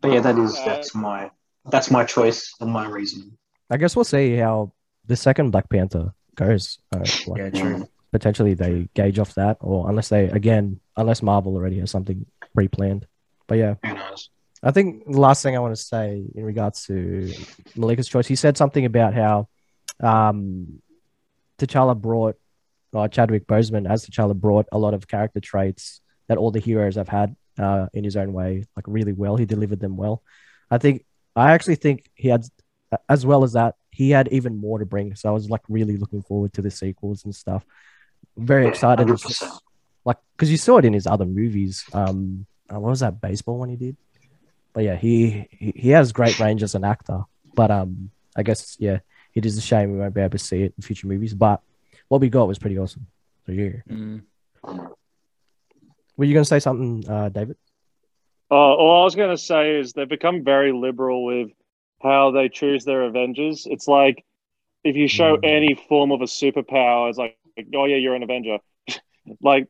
[0.00, 1.30] But yeah, that is Uh, that's my
[1.70, 3.36] that's my choice and my reasoning.
[3.70, 4.72] I guess we'll see how
[5.06, 6.78] the second Black Panther goes.
[6.94, 7.88] Uh, like, Yeah, true.
[8.12, 13.06] Potentially they gauge off that, or unless they again, unless Marvel already has something pre-planned.
[13.46, 14.30] But yeah, Who knows?
[14.62, 17.32] I think the last thing I want to say in regards to
[17.76, 19.48] Malika's choice, he said something about how
[20.00, 20.80] um,
[21.58, 22.36] T'Challa brought,
[22.92, 26.96] or Chadwick Boseman as T'Challa brought a lot of character traits that all the heroes
[26.96, 29.36] have had uh, in his own way, like really well.
[29.36, 30.22] He delivered them well.
[30.70, 32.44] I think, I actually think he had,
[33.08, 35.14] as well as that, he had even more to bring.
[35.14, 37.64] So I was like really looking forward to the sequels and stuff.
[38.36, 39.06] Very excited.
[39.06, 39.26] 100%.
[39.26, 39.62] just,
[40.04, 41.84] like, because you saw it in his other movies.
[41.92, 43.96] Um, uh, what was that baseball one he did?
[44.72, 47.22] But yeah, he, he he has great range as an actor.
[47.54, 48.98] But um, I guess yeah,
[49.34, 51.34] it is a shame we won't be able to see it in future movies.
[51.34, 51.60] But
[52.08, 53.06] what we got was pretty awesome.
[53.46, 54.22] So yeah, Mm.
[56.18, 57.56] Were you gonna say something, uh, David?
[58.50, 61.50] Uh, all I was going to say is they've become very liberal with
[62.02, 63.66] how they choose their Avengers.
[63.70, 64.24] It's like
[64.84, 65.44] if you show Mm.
[65.44, 67.36] any form of a superpower, it's like,
[67.74, 68.58] oh yeah, you're an Avenger.
[69.42, 69.68] like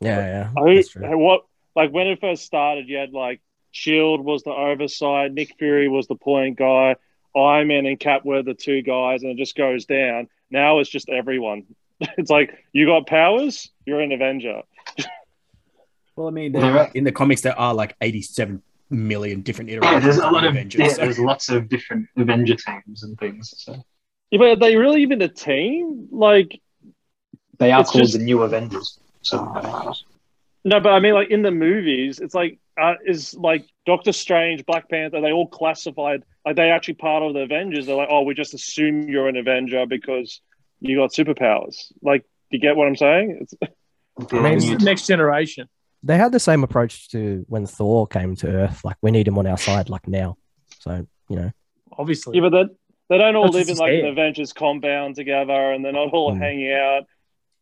[0.00, 1.44] Yeah, yeah, who, what?
[1.76, 6.08] Like when it first started, you had like Shield was the oversight, Nick Fury was
[6.08, 6.96] the point guy,
[7.36, 10.28] Iron Man and Cap were the two guys, and it just goes down.
[10.50, 11.64] Now it's just everyone.
[12.16, 14.62] It's like you got powers, you're an Avenger.
[16.18, 16.72] Well, I mean, Yeah.
[16.72, 20.32] there- in the comics, there are like 87 million different iterations Yeah, there's a of
[20.32, 20.80] lot of Avengers.
[20.80, 23.54] yeah, so- there's lots of different Avenger teams and things.
[23.56, 23.76] So
[24.32, 26.08] Yeah, but are they really even a team?
[26.10, 26.60] Like
[27.58, 28.98] they are It's called just- the new Avengers.
[29.22, 30.04] So Avengers.
[30.64, 34.64] No, but I mean, like in the movies, it's like uh, is like Doctor Strange,
[34.66, 35.20] Black Panther.
[35.20, 37.86] They all classified like they actually part of the Avengers.
[37.86, 40.40] They're like, oh, we just assume you're an Avenger because
[40.80, 41.92] you got superpowers.
[42.02, 43.38] Like, do you get what I'm saying?
[43.42, 43.54] It's,
[44.30, 45.68] The mean, It's the next generation.
[46.02, 48.84] They had the same approach to when Thor came to Earth.
[48.84, 50.36] Like we need him on our side, like now.
[50.80, 51.50] So you know,
[51.96, 52.36] Obviously.
[52.38, 52.74] yeah, but they,
[53.10, 54.08] they don't all That's live in like his an.
[54.10, 56.38] Avengers compound together, and they're not all Mm.
[56.38, 57.02] hanging out.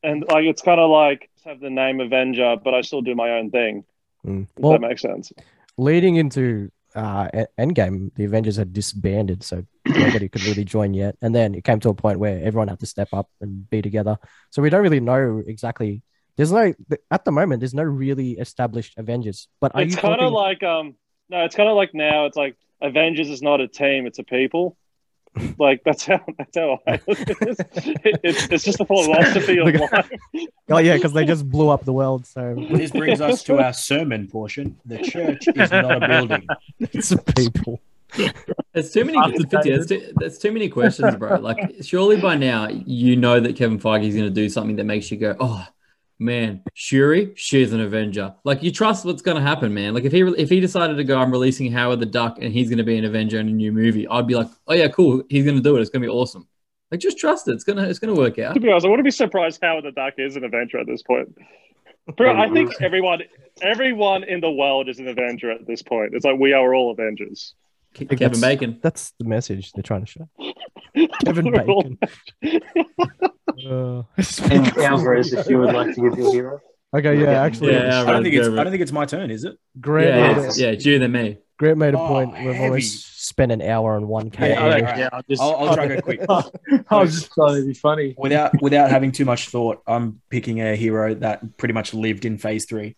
[0.03, 3.31] And like, it's kind of like have the name Avenger, but I still do my
[3.39, 3.85] own thing.
[4.25, 4.47] mm.
[4.59, 5.33] Well, that makes sense.
[5.79, 11.17] leading into uh, Endgame, the Avengers had disbanded, so nobody could really join yet.
[11.23, 13.83] And then it came to a point where everyone had to step up and be
[13.83, 14.17] together.
[14.51, 16.03] So we don't really know exactly.
[16.37, 16.75] There's no
[17.11, 17.61] at the moment.
[17.61, 19.49] There's no really established Avengers.
[19.61, 20.27] But are it's you kind talking?
[20.27, 20.95] of like um
[21.31, 24.23] no it's kind of like now it's like avengers is not a team it's a
[24.23, 24.77] people
[25.59, 29.75] like that's how that's how i look It- it's, it's just a philosophy of Look
[29.77, 30.11] at- life
[30.71, 32.27] oh yeah, because they just blew up the world.
[32.27, 34.77] So This brings us to our sermon portion.
[34.85, 36.47] The church is not a building.
[36.81, 37.81] it's a people.
[38.73, 39.19] There's too many.
[39.63, 41.37] There's too, there's too many questions, bro.
[41.39, 44.85] Like, surely by now you know that Kevin Feige is going to do something that
[44.85, 45.67] makes you go, "Oh,
[46.19, 48.35] man, Shuri, she's an Avenger.
[48.45, 49.95] Like you trust what's going to happen, man.
[49.95, 52.69] Like if he if he decided to go, I'm releasing Howard the Duck, and he's
[52.69, 55.23] going to be an Avenger in a new movie, I'd be like, oh yeah, cool.
[55.29, 55.81] He's going to do it.
[55.81, 56.47] It's going to be awesome.
[56.91, 57.53] Like just trust it.
[57.53, 58.55] It's gonna it's gonna work out.
[58.55, 61.03] To be honest, I wouldn't be surprised Howard the Duck is an Avenger at this
[61.03, 61.37] point.
[62.17, 63.23] Bro, I think everyone
[63.61, 66.15] everyone in the world is an Avenger at this point.
[66.15, 67.55] It's like we are all Avengers.
[67.97, 68.79] Ke- Kevin that's- Bacon.
[68.83, 70.29] That's the message they're trying to show.
[71.25, 71.99] Kevin Bacon.
[73.69, 74.03] Uh,
[74.51, 76.61] And Alvarez, if you would like to give your hero.
[76.95, 78.49] okay, yeah, actually, Yeah, I don't think it's.
[78.49, 79.57] I don't think it's my turn, is it?
[79.81, 81.39] Grant, Yeah, made, it's, yeah, it's you than me.
[81.59, 82.33] Grant made a Oh, point.
[82.35, 82.65] We've heavy.
[82.67, 84.63] always spent an hour on one Yeah, category.
[84.63, 84.99] all right.
[84.99, 86.21] Yeah, I just, I'll, I'll try to go quick.
[86.91, 88.15] I was just trying to be funny.
[88.19, 92.37] Without without having too much thought, I'm picking a hero that pretty much lived in
[92.37, 92.95] Phase Three.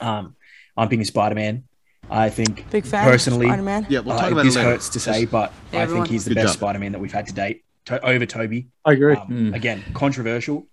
[0.00, 0.36] Um,
[0.76, 1.64] I'm picking Spider Man.
[2.10, 3.04] I think Big fan.
[3.04, 3.86] Personally, Spider-Man.
[3.88, 4.70] Yeah, we'll uh, talk about this it later.
[4.70, 6.04] hurts to say, but Hey, I everyone.
[6.06, 6.58] think he's the Good best job.
[6.60, 8.68] Spider Man that we've had to date, to- over Tobey.
[8.84, 9.14] I agree.
[9.16, 9.54] Um, Mm.
[9.54, 10.66] Again, controversial,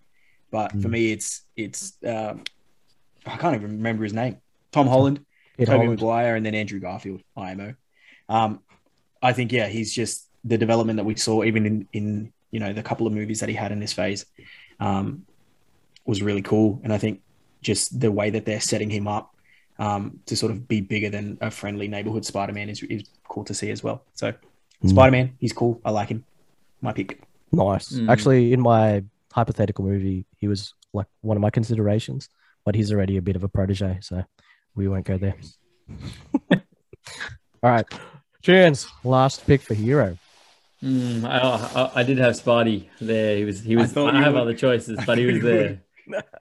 [0.51, 0.91] but for Mm.
[0.91, 1.93] me, it's it's.
[2.05, 2.43] Um,
[3.25, 4.37] I can't even remember his name.
[4.71, 5.23] Tom Holland,
[5.59, 5.91] Ed Tobey Holland.
[5.91, 7.75] Maguire, and then Andrew Garfield, IMO.
[8.29, 8.59] Um,
[9.21, 12.73] I think yeah, he's just the development that we saw even in in you know
[12.73, 14.25] the couple of movies that he had in this phase
[14.79, 15.25] um,
[16.05, 17.21] was really cool, and I think
[17.61, 19.35] just the way that they're setting him up
[19.81, 23.53] um, to sort of be bigger than a friendly neighborhood Spider-Man is is cool to
[23.53, 23.97] see as well.
[24.13, 24.33] So
[24.83, 24.89] Mm.
[24.89, 25.79] Spider-Man, he's cool.
[25.85, 26.23] I like him.
[26.81, 27.09] My pick.
[27.51, 27.93] Nice.
[27.93, 28.09] Mm.
[28.09, 32.29] Actually, in my hypothetical movie, he was like one of my considerations,
[32.65, 34.23] but he's already a bit of a protege, so
[34.73, 35.35] we won't go there.
[37.63, 37.85] All right,
[38.41, 40.17] Chance, last pick for hero.
[40.83, 41.37] Mm, I,
[41.79, 43.37] I, I did have Spidey there.
[43.37, 43.91] He was he was.
[43.93, 44.41] thought I, have would.
[44.41, 45.81] other choices, but he was there.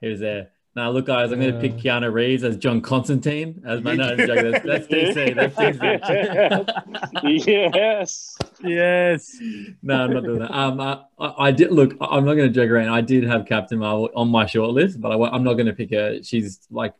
[0.01, 0.49] he was there.
[0.73, 3.61] Now look, guys, I'm going to pick Keanu Reeves as John Constantine.
[3.65, 5.35] As my no, I'm that's, that's DC.
[5.35, 7.45] That's DC.
[7.73, 8.37] yes.
[8.63, 9.37] Yes.
[9.83, 10.51] no, I'm not doing that.
[10.57, 11.95] Um, I, I I did look.
[11.99, 12.87] I- I'm not going to joke around.
[12.89, 15.73] I did have Captain Marvel on my short list, but I, I'm not going to
[15.73, 16.23] pick her.
[16.23, 16.93] She's like,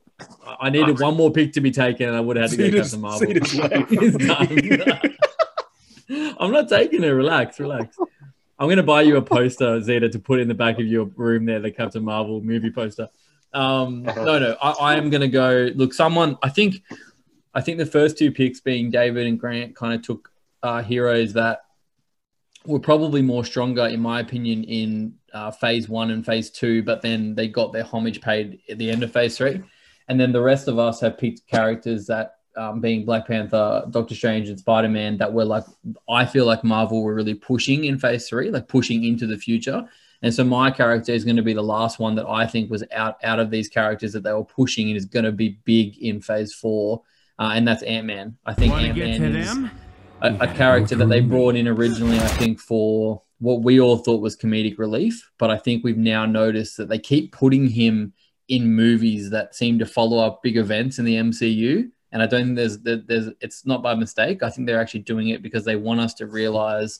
[0.45, 2.71] I I needed one more pick to be taken, and I would have had to
[2.71, 3.45] go Cena's- Captain Marvel.
[3.45, 3.91] Cena's left.
[4.59, 4.97] It's
[6.09, 6.35] done.
[6.39, 7.07] I'm not taking it.
[7.07, 7.97] Relax, relax.
[8.59, 11.05] I'm going to buy you a poster, Zeta, to put in the back of your
[11.15, 13.07] room there, the Captain Marvel movie poster.
[13.53, 15.69] Um, no, no, I, I am going to go.
[15.75, 16.37] Look, someone.
[16.41, 16.83] I think,
[17.53, 20.31] I think the first two picks, being David and Grant, kind of took
[20.63, 21.61] uh, heroes that
[22.65, 27.01] were probably more stronger, in my opinion, in uh, phase one and phase two, but
[27.01, 29.61] then they got their homage paid at the end of phase three.
[30.07, 34.13] And then the rest of us have picked characters that, um, being Black Panther, Doctor
[34.13, 35.63] Strange, and Spider Man, that were like,
[36.09, 39.87] I feel like Marvel were really pushing in phase three, like pushing into the future.
[40.23, 42.83] And so my character is going to be the last one that I think was
[42.91, 45.97] out out of these characters that they were pushing and is going to be big
[45.97, 47.01] in phase four.
[47.39, 48.37] Uh, and that's Ant Man.
[48.45, 49.57] I think Ant Man is
[50.21, 54.21] a, a character that they brought in originally, I think, for what we all thought
[54.21, 55.31] was comedic relief.
[55.39, 58.13] But I think we've now noticed that they keep putting him
[58.47, 61.89] in movies that seem to follow up big events in the MCU.
[62.11, 64.43] And I don't think there's, there's, it's not by mistake.
[64.43, 66.99] I think they're actually doing it because they want us to realize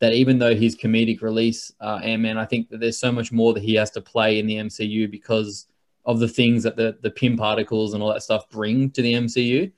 [0.00, 3.54] that even though he's comedic release, uh, Ant-Man, I think that there's so much more
[3.54, 5.66] that he has to play in the MCU because
[6.04, 9.14] of the things that the, the Pym particles and all that stuff bring to the
[9.14, 9.72] MCU.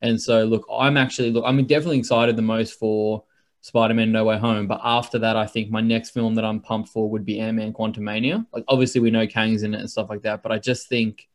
[0.00, 3.24] And so, look, I'm actually look, I'm definitely excited the most for
[3.62, 4.66] Spider-Man: No Way Home.
[4.66, 7.72] But after that, I think my next film that I'm pumped for would be Ant-Man:
[7.72, 8.46] Quantumania.
[8.52, 11.28] Like, obviously, we know Kang's in it and stuff like that, but I just think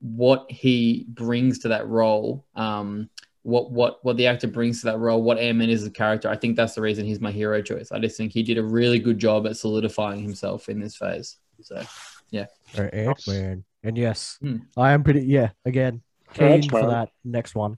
[0.00, 3.08] what he brings to that role, um,
[3.44, 6.28] what what what the actor brings to that role, what Ant-Man is as a character,
[6.28, 7.92] I think that's the reason he's my hero choice.
[7.92, 11.36] I just think he did a really good job at solidifying himself in this phase.
[11.62, 11.82] So,
[12.78, 13.64] Or Ant Man.
[13.84, 14.56] And yes, Hmm.
[14.76, 16.02] I am pretty, yeah, again,
[16.32, 17.76] keen Ant for that next one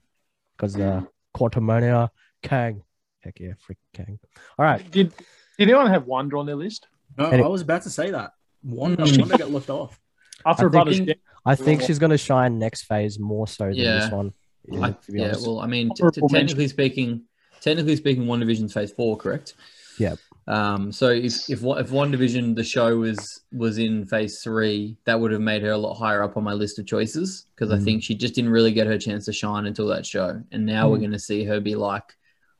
[0.55, 1.01] because uh,
[1.35, 2.09] Quantumania,
[2.41, 2.81] Kang.
[3.19, 4.19] Heck yeah, freak Kang.
[4.57, 4.89] All right.
[4.89, 5.13] Did
[5.59, 6.87] Did anyone have Wonder on their list?
[7.17, 8.31] No, And it- I was about to say that.
[8.63, 9.19] Wonder, Mm.
[9.19, 9.99] Wonder got left off.
[10.45, 13.65] After I a brother's think- I think she's going to shine next phase more so
[13.65, 13.99] than Yeah.
[13.99, 14.33] this one.
[14.67, 15.47] Yeah, I, to yeah honest.
[15.47, 16.39] well, I mean, t- t- Honorable mention.
[16.47, 17.21] technically speaking,
[17.61, 19.53] technically speaking, One Division's phase four, correct?
[19.97, 20.15] Yeah.
[20.47, 24.97] Um, so if if one- if One Division the show was was in phase three,
[25.05, 27.71] that would have made her a lot higher up on my list of choices because
[27.71, 27.83] I Mm.
[27.83, 30.89] think she just didn't really get her chance to shine until that show, and now
[30.89, 31.01] we're Mm.
[31.01, 32.15] going to see her be like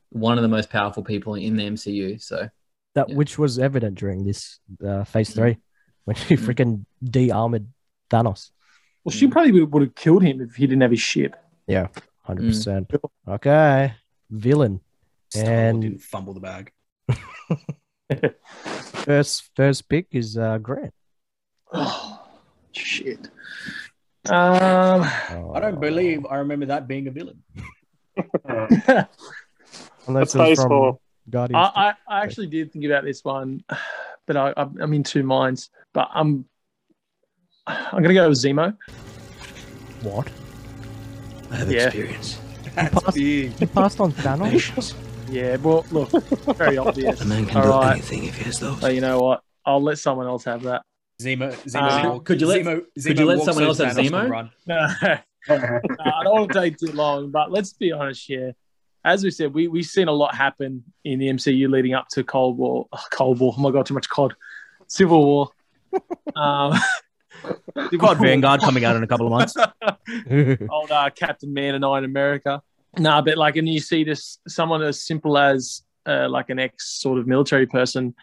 [0.09, 2.17] one of the most powerful people in the MCU.
[2.21, 2.49] So
[2.95, 3.15] that yeah.
[3.15, 5.57] which was evident during this uh, phase three
[6.05, 6.39] when she Mm.
[6.45, 7.67] freaking de-armored
[8.09, 8.51] Thanos.
[9.03, 10.99] well, she probably would, would have killed him if he didn't have his
[11.67, 11.89] shit.
[12.23, 12.47] Hundred Mm.
[12.49, 12.91] percent.
[13.27, 13.93] Okay,
[14.29, 14.81] villain.
[15.29, 16.71] Stumbled, And- didn't fumble the bag.
[18.93, 20.93] First, first pick is uh, Grant.
[21.73, 22.25] Oh,
[22.71, 23.29] shit.
[24.29, 27.41] Um, I don't believe I remember that being a villain.
[30.07, 30.99] unless That's it's from four.
[31.29, 31.69] Guardians.
[31.75, 33.63] I, I, I actually did think about this one,
[34.25, 35.69] but I, I'm I'm in two minds.
[35.93, 36.45] But I'm
[37.67, 38.75] I'm gonna go with Zemo.
[40.03, 40.29] What?
[41.51, 41.85] I have Yeah.
[41.87, 42.39] experience.
[42.75, 43.51] That's big.
[43.57, 44.93] He passed on Thanos.
[45.29, 46.09] Yeah, well, look,
[46.55, 47.19] very obvious.
[47.21, 47.91] A man can All do right.
[47.93, 48.79] anything if he has those.
[48.79, 49.41] So you know what?
[49.65, 50.83] I'll let someone else have that.
[51.21, 54.09] Zemo, Zemo, Uh, could you let- Zemo, could you let someone so else have Thanos
[54.11, 54.29] can Zemo?
[54.29, 54.51] run.
[54.67, 54.87] No,
[55.49, 58.53] No, I don't want to take too long, but let's be honest here.
[59.05, 62.23] As we said, we we've seen a lot happen in the MCU leading up to
[62.23, 62.87] Cold War.
[62.91, 63.53] oh, Cold War.
[63.57, 64.33] Oh my god, too much COD.
[64.87, 65.49] Civil War.
[66.35, 66.73] Um,
[67.99, 69.55] COD Vanguard coming out in a couple of months.
[70.69, 72.61] old uh, Captain Man and I in America.
[72.97, 76.99] Nah, but like, and you see this someone as simple as uh, like an ex
[76.99, 78.15] sort of military person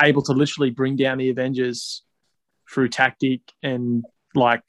[0.00, 2.02] able to literally bring down the Avengers
[2.72, 4.64] through tactic and like,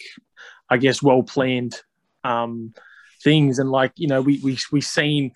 [0.70, 1.76] I guess, well planned
[2.24, 2.74] um,
[3.24, 3.60] things.
[3.60, 5.32] And like, you know, we we we seen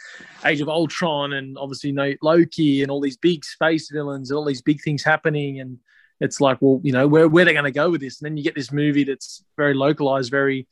[0.46, 4.38] Age of Ultron and obviously you know Loki and all these big space villains and
[4.38, 5.80] all these big things happening and.
[6.20, 8.38] It's like, well, you know, where, where they're going to go with this, and then
[8.38, 10.68] you get this movie that's very localized, very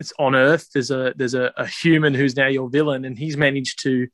[0.00, 0.68] it's on Earth.
[0.72, 4.06] There's a there's a, a human who's now your villain, and he's managed to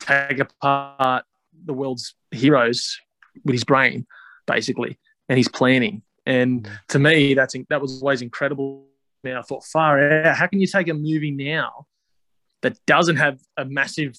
[0.00, 1.24] take apart
[1.64, 2.98] the world's heroes
[3.44, 4.06] with his brain,
[4.46, 4.98] basically,
[5.28, 6.02] and he's planning.
[6.24, 6.78] And mm.
[6.88, 8.84] to me, that's that was always incredible.
[9.24, 10.36] I thought, far out.
[10.36, 11.86] How can you take a movie now
[12.62, 14.16] that doesn't have a massive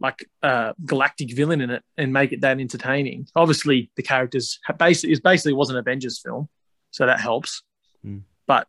[0.00, 3.26] like uh, galactic villain in it and make it that entertaining?
[3.34, 6.48] Obviously, the characters have basically it basically was an Avengers film,
[6.90, 7.62] so that helps.
[8.02, 8.18] Hmm.
[8.46, 8.68] But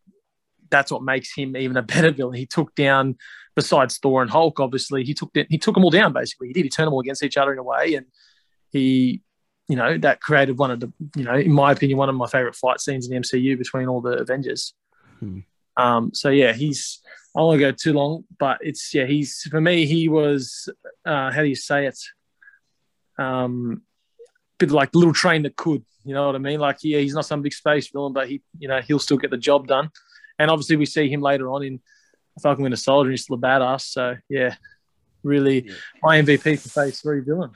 [0.69, 2.35] that's what makes him even a better villain.
[2.35, 3.17] He took down,
[3.55, 6.13] besides Thor and Hulk, obviously, he took he took them all down.
[6.13, 6.63] Basically, he did.
[6.63, 8.05] He turned them all against each other in a way, and
[8.71, 9.21] he,
[9.67, 12.27] you know, that created one of the, you know, in my opinion, one of my
[12.27, 14.73] favorite fight scenes in the MCU between all the Avengers.
[15.19, 15.39] Hmm.
[15.75, 16.99] Um, so yeah, he's.
[17.37, 19.05] I won't go too long, but it's yeah.
[19.05, 19.85] He's for me.
[19.85, 20.67] He was.
[21.05, 21.99] Uh, how do you say it?
[23.17, 23.81] Um,
[24.57, 25.83] bit like little train that could.
[26.03, 26.59] You know what I mean?
[26.59, 29.29] Like yeah, he's not some big space villain, but he, you know, he'll still get
[29.31, 29.89] the job done.
[30.39, 31.79] And obviously, we see him later on in
[32.41, 33.11] Falcon Winter Soldier.
[33.11, 33.81] He's still a badass.
[33.81, 34.55] So yeah,
[35.23, 35.73] really, Yeah.
[36.01, 37.51] my MVP for Phase Three villain.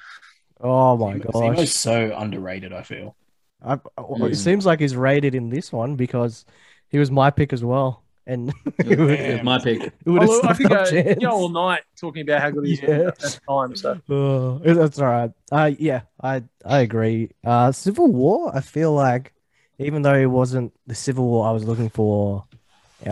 [0.60, 1.42] oh my god, gosh.
[1.58, 2.74] Zemo's so underrated.
[2.74, 3.16] I feel.
[3.64, 4.32] I, well, Mm.
[4.32, 6.46] It seems like he's rated in this one because
[6.90, 8.50] he was my pick as well, and
[8.80, 9.82] it would, It was my pick.
[9.82, 11.22] it would have Although I could go chance.
[11.22, 12.90] you know, all night talking about how good he is Yeah.
[12.90, 13.76] at that time.
[13.76, 15.32] So Oh, that's all right.
[15.52, 17.32] Uh, yeah, I I agree.
[17.44, 18.56] Uh, Civil War.
[18.56, 19.34] I feel like
[19.80, 22.46] even though it wasn't the Civil War I was looking for,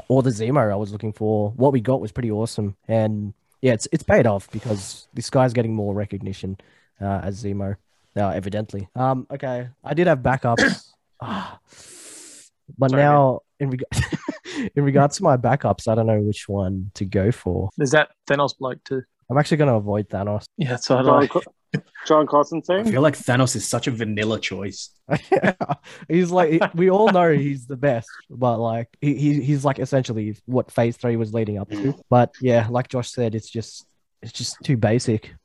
[0.07, 2.75] or the Zemo I was looking for, what we got was pretty awesome.
[2.87, 6.57] And yeah, it's it's paid off because this guy's getting more recognition
[7.01, 7.75] uh, as Zemo,
[8.15, 8.87] uh, evidently.
[8.95, 11.59] Um, okay, I did have backups, Ah.
[12.77, 13.83] but Sorry, now in reg-
[14.75, 17.69] in regards to my backups, I don't know which one to go for.
[17.79, 19.03] Is that Thanos bloke too.
[19.29, 20.45] I'm actually going to avoid Thanos.
[20.57, 21.29] Yeah, that's what I John, like.
[21.29, 21.41] Co-
[22.07, 24.89] John I feel like Thanos is such a vanilla choice.
[26.07, 30.35] he's like we all know he's the best, but like he, he he's like essentially
[30.47, 31.93] what phase three was leading up to.
[32.09, 33.85] But yeah, like Josh said, it's just
[34.23, 35.35] it's just too basic.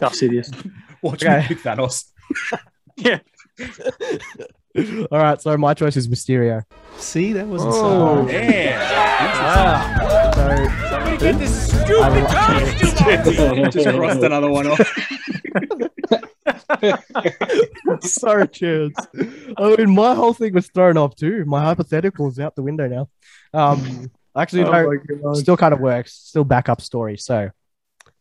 [0.00, 0.50] How serious.
[1.02, 1.40] Watch Okay.
[1.40, 2.04] me pick Thanos.
[2.96, 3.18] Yeah.
[5.10, 6.62] all right, so my choice is Mysterio.
[6.96, 8.26] See, that wasn't Oh.
[8.26, 8.32] so.
[8.32, 9.98] Yeah.
[10.34, 13.70] So Somebody get this stupid costume.
[13.70, 14.80] Just crossed another one off.
[18.02, 18.94] sorry, chance.
[19.56, 21.44] I mean, my whole thing was thrown off too.
[21.44, 23.08] My hypothetical is out the window now.
[23.52, 26.12] Um, actually, Oh no, still kind of works.
[26.14, 27.16] Still backup story.
[27.16, 27.50] So,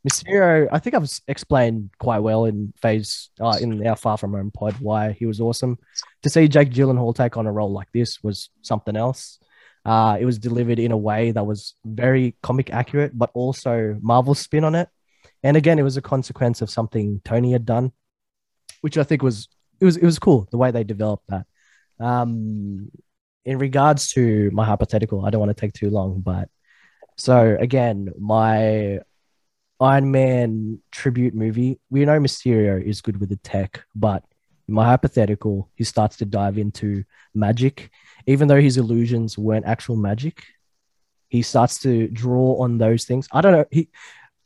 [0.08, 4.52] Mysterio, I think I've explained quite well in phase uh, in our Far From Home
[4.52, 5.78] pod why he was awesome.
[6.24, 9.40] To see Jake Gyllenhaal take on a role like this was something else.
[9.86, 14.36] Uh, it was delivered in a way that was very comic accurate, but also Marvel
[14.36, 14.90] spin on it.
[15.44, 17.92] And again, it was a consequence of something Tony had done,
[18.82, 19.48] which I think was
[19.80, 21.46] it was it was cool the way they developed that.
[22.00, 22.92] Um,
[23.46, 26.50] in regards to my hypothetical, I don't want to take too long, but
[27.18, 29.00] so again, my
[29.80, 34.24] Iron Man tribute movie, we know Mysterio is good with the tech, but
[34.68, 37.04] in my hypothetical, he starts to dive into
[37.34, 37.92] magic,
[38.26, 40.44] even though his illusions weren't actual magic.
[41.30, 43.28] He starts to draw on those things.
[43.32, 43.66] I don't know.
[43.72, 43.90] He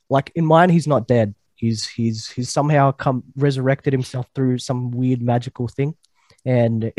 [0.10, 1.34] like in mine, he's not dead.
[1.56, 5.96] He's he's he's somehow come resurrected himself through some weird magical thing,
[6.46, 6.92] and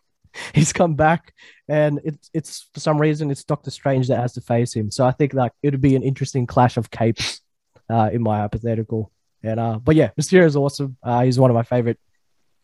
[0.54, 1.32] he's come back.
[1.68, 4.90] And it's it's for some reason it's Doctor Strange that has to face him.
[4.90, 7.40] So I think like it'd be an interesting clash of capes
[7.88, 9.10] uh, in my hypothetical.
[9.42, 10.96] And uh, but yeah, Mysterio is awesome.
[11.02, 11.98] Uh, he's one of my favorite,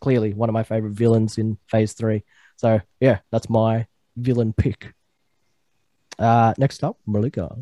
[0.01, 2.25] clearly one of my favorite villains in Phase Three.
[2.57, 4.93] So yeah, that's my villain pick.
[6.18, 7.57] Uh, next up, Malika.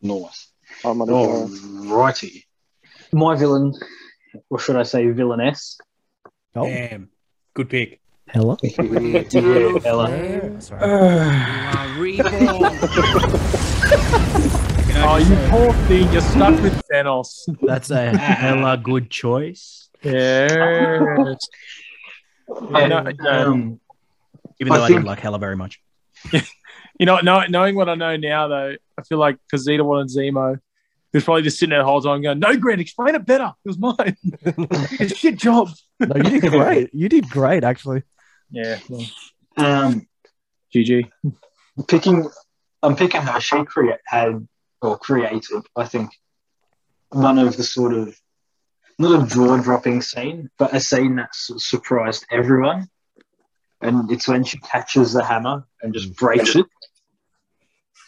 [0.00, 0.48] Nice.
[0.84, 1.94] I'm gonna All go.
[1.94, 2.46] righty.
[3.12, 3.74] My villain,
[4.50, 5.78] or should I say villainess?
[6.54, 7.10] Oh, Damn.
[7.54, 8.00] Good pick.
[8.28, 8.56] Hela.
[8.62, 10.08] Yeah, Ella.
[10.10, 10.82] That's right.
[15.04, 16.10] Oh, you poor thing.
[16.12, 17.28] You're stuck with Thanos.
[17.60, 19.88] That's a hella good choice.
[20.02, 20.50] Yes.
[22.48, 23.30] And, No, no.
[23.30, 23.80] um,
[24.60, 25.80] Even though I, think- didn't like Hella very much.
[27.00, 30.08] You know, know, knowing what I know now, though, I feel like because Zeta wanted
[30.14, 30.60] Zemo, he
[31.16, 33.50] was probably just sitting there the whole time going, "No, Grant, explain it better.
[33.64, 34.16] It was mine.
[35.00, 36.90] it's shit job." No, you did great.
[36.92, 38.02] You did great, actually.
[38.50, 38.78] Yeah.
[38.88, 39.04] Well,
[39.56, 40.06] um,
[40.72, 41.10] GG.
[41.88, 42.28] picking,
[42.82, 43.40] I'm picking her.
[43.40, 44.46] She create had
[44.82, 46.10] or created, I think,
[47.10, 48.14] one of the sort of
[48.98, 52.88] not a jaw dropping scene, but a scene that su- surprised everyone.
[53.80, 56.66] And it's when she catches the hammer and just breaks it.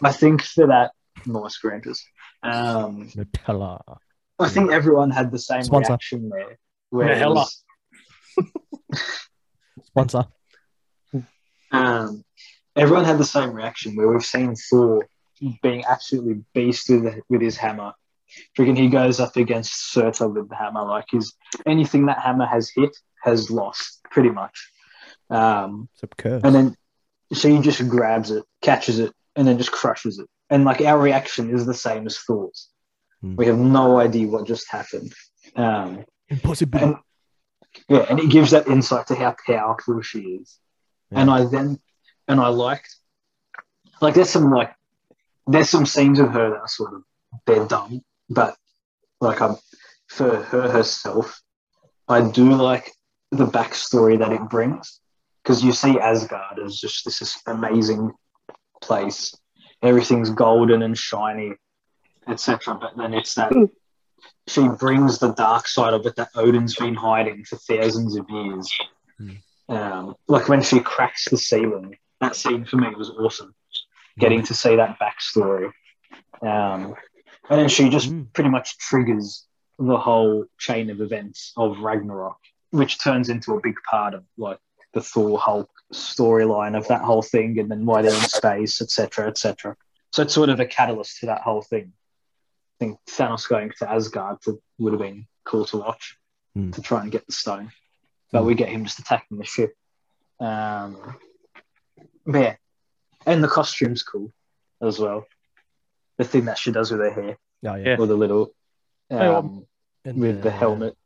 [0.02, 0.92] I think for that,
[1.26, 2.04] nice Granters.
[2.42, 3.80] Um, Nutella.
[4.38, 5.92] I think everyone had the same Sponsor.
[5.92, 6.58] reaction there.
[6.90, 7.34] Where it Nutella.
[7.34, 7.64] was-
[9.84, 10.24] Sponsor.
[11.72, 12.24] um,
[12.76, 15.06] everyone had the same reaction where we've seen Thor
[15.62, 17.92] being absolutely beast with, with his hammer.
[18.56, 20.84] Freaking, he goes up against Surtur with the hammer.
[20.84, 21.34] Like his
[21.66, 24.70] anything that hammer has hit has lost, pretty much.
[25.30, 26.42] Um, Except curse.
[26.44, 26.76] and then
[27.32, 30.26] she just grabs it, catches it, and then just crushes it.
[30.50, 32.68] And like our reaction is the same as Thor's.
[33.20, 33.36] Hmm.
[33.36, 35.12] We have no idea what just happened.
[35.56, 36.78] Um, Impossible.
[36.78, 36.96] and
[37.88, 40.58] yeah, and it gives that insight to how powerful she is.
[41.10, 41.78] And I then
[42.26, 42.96] and I liked
[44.00, 44.74] like there's some like
[45.46, 47.02] there's some scenes of her that are sort of
[47.46, 48.56] they're dumb, but
[49.20, 49.56] like I'm
[50.08, 51.40] for her herself,
[52.08, 52.92] I do like
[53.30, 55.00] the backstory that it brings
[55.42, 58.12] because you see Asgard as just this, this amazing
[58.82, 59.34] place.
[59.82, 61.52] Everything's golden and shiny,
[62.28, 62.74] etc.
[62.80, 63.52] But then it's that
[64.46, 68.72] she brings the dark side of it that Odin's been hiding for thousands of years.
[69.68, 73.54] Um, like when she cracks the ceiling, that scene for me was awesome.
[74.18, 75.72] Getting to see that backstory.
[76.40, 76.94] Um,
[77.50, 78.32] and then she just Mm.
[78.32, 79.46] pretty much triggers
[79.78, 82.38] the whole chain of events of Ragnarok,
[82.70, 84.58] which turns into a big part of like
[84.92, 89.26] the Thor Hulk storyline of that whole thing, and then why they're in space, etc.,
[89.28, 89.76] etc.
[90.12, 91.92] So it's sort of a catalyst to that whole thing.
[91.92, 96.16] I think Thanos going to Asgard to, would have been cool to watch
[96.54, 96.70] Hmm.
[96.70, 97.72] to try and get the stone,
[98.30, 99.76] but we get him just attacking the ship.
[100.38, 101.16] Um,
[102.24, 102.56] but yeah,
[103.26, 104.30] and the costume's cool
[104.82, 105.26] as well.
[106.18, 107.88] The thing that she does with her hair, Oh, yeah.
[107.90, 107.96] Yeah.
[107.98, 108.54] or the little
[109.10, 109.66] um,
[110.04, 110.96] And, with the helmet.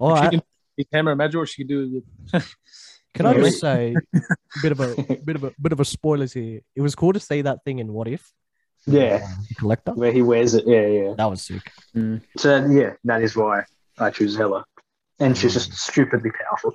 [0.00, 0.42] Oh, She I, can-
[0.76, 2.02] his hammer, imagine what she could do
[2.32, 2.56] with
[3.14, 3.40] can I Yeah.
[3.42, 3.94] just say,
[4.62, 4.94] bit of a
[5.24, 6.60] bit of a bit of a spoilers here.
[6.74, 8.32] It was cool to see that thing in What If.
[8.86, 9.92] Yeah, Um, the collector.
[9.92, 10.64] where he wears it.
[10.66, 11.14] Yeah, yeah.
[11.16, 11.62] That was sick.
[12.36, 13.64] So yeah, that is why
[13.98, 14.64] I choose Hela,
[15.20, 16.74] and she's just stupidly powerful.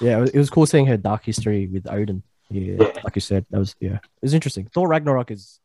[0.00, 2.22] Yeah, it was, it was cool seeing her dark history with Odin.
[2.50, 2.92] Yeah, Yeah.
[3.04, 4.68] like you said, that was yeah, it was interesting.
[4.72, 5.60] Thor Ragnarok is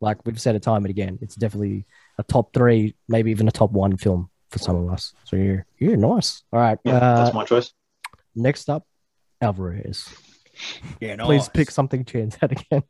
[0.00, 1.18] like we've said it time and again.
[1.22, 1.84] It's definitely
[2.18, 5.14] a top three, maybe even a top one film for some of us.
[5.24, 6.42] So yeah, yeah, nice.
[6.52, 7.72] All right, Yeah, uh, that's my choice.
[8.34, 8.86] next up,
[9.40, 10.08] Alvarez.
[11.00, 11.24] Yeah, no.
[11.26, 12.82] Please pick something chance out again.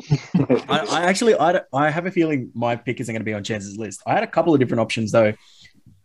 [0.68, 3.44] I, I actually, I, I have a feeling my pick isn't going to be on
[3.44, 4.02] Chance's list.
[4.06, 5.34] I had a couple of different options though,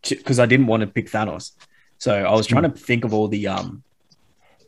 [0.07, 1.51] because I didn't want to pick Thanos.
[1.97, 3.83] So I was trying to think of all the um,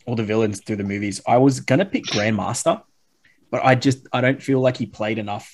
[0.08, 1.22] all the villains through the movies.
[1.28, 2.82] I was gonna pick Grandmaster,
[3.52, 5.54] but I just I don't feel like he played enough.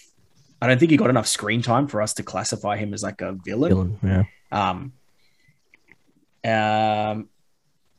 [0.61, 3.21] I don't think he got enough screen time for us to classify him as like
[3.21, 3.69] a villain.
[3.69, 4.23] Villain, yeah.
[4.51, 4.93] Um,
[6.45, 7.29] um,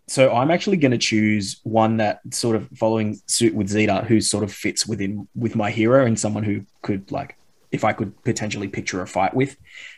[0.07, 4.20] so I'm actually going to choose one that sort of following suit with Zeta, who
[4.20, 7.36] sort of fits within with my hero and someone who could like,
[7.72, 9.57] if I could potentially picture a fight with.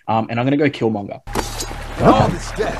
[0.08, 1.45] Um, and I'm going to go Killmonger.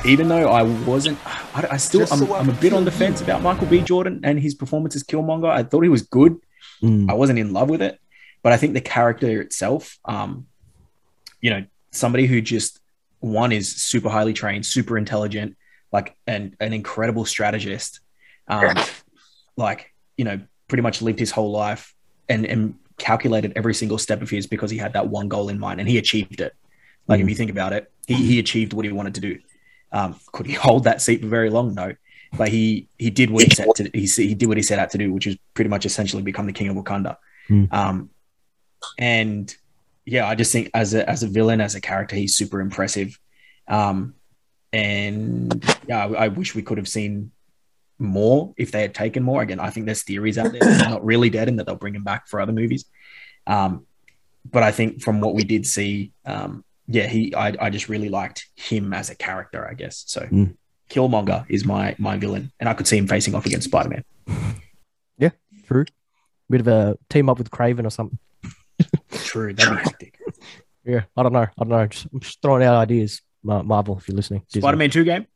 [0.04, 3.42] Even though I wasn't, I, I still, I'm, I'm a bit on the fence about
[3.42, 3.80] Michael B.
[3.80, 5.48] Jordan and his performance as Killmonger.
[5.48, 6.38] I thought he was good.
[6.82, 7.10] Mm.
[7.10, 7.98] I wasn't in love with it,
[8.42, 10.46] but I think the character itself, um,
[11.40, 12.80] you know, somebody who just
[13.20, 15.56] one is super highly trained, super intelligent,
[15.92, 18.00] like and an incredible strategist,
[18.48, 18.76] um,
[19.56, 21.94] like you know, pretty much lived his whole life
[22.28, 25.58] and and calculated every single step of his because he had that one goal in
[25.58, 26.54] mind and he achieved it.
[27.08, 29.38] Like if you think about it, he he achieved what he wanted to do.
[29.92, 31.74] Um, could he hold that seat for very long?
[31.74, 31.94] No,
[32.36, 34.90] but he he did what he set to he he did what he set out
[34.90, 37.16] to do, which is pretty much essentially become the king of Wakanda.
[37.48, 37.64] Hmm.
[37.70, 38.10] Um,
[38.98, 39.54] and
[40.04, 43.18] yeah, I just think as a as a villain, as a character, he's super impressive.
[43.68, 44.14] Um,
[44.72, 47.32] and yeah, I, I wish we could have seen
[47.98, 49.42] more if they had taken more.
[49.42, 51.76] Again, I think there's theories out there that he's not really dead and that they'll
[51.76, 52.84] bring him back for other movies.
[53.46, 53.86] Um,
[54.44, 58.08] but I think from what we did see, um, yeah, he I, I just really
[58.08, 60.04] liked him as a character, I guess.
[60.06, 60.56] So Mm.
[60.90, 64.04] Killmonger is my my villain, and I could see him facing off against Spider Man.
[65.18, 65.30] Yeah,
[65.66, 65.86] true.
[66.50, 68.18] Bit of a team up with Kraven or something.
[69.10, 70.18] True, that'd be hectic.
[70.84, 71.40] Yeah, I don't know.
[71.40, 71.86] I don't know.
[71.88, 73.20] Just, I'm just throwing out ideas.
[73.42, 74.42] Marvel, if you're listening.
[74.48, 75.26] Spider Man Two game.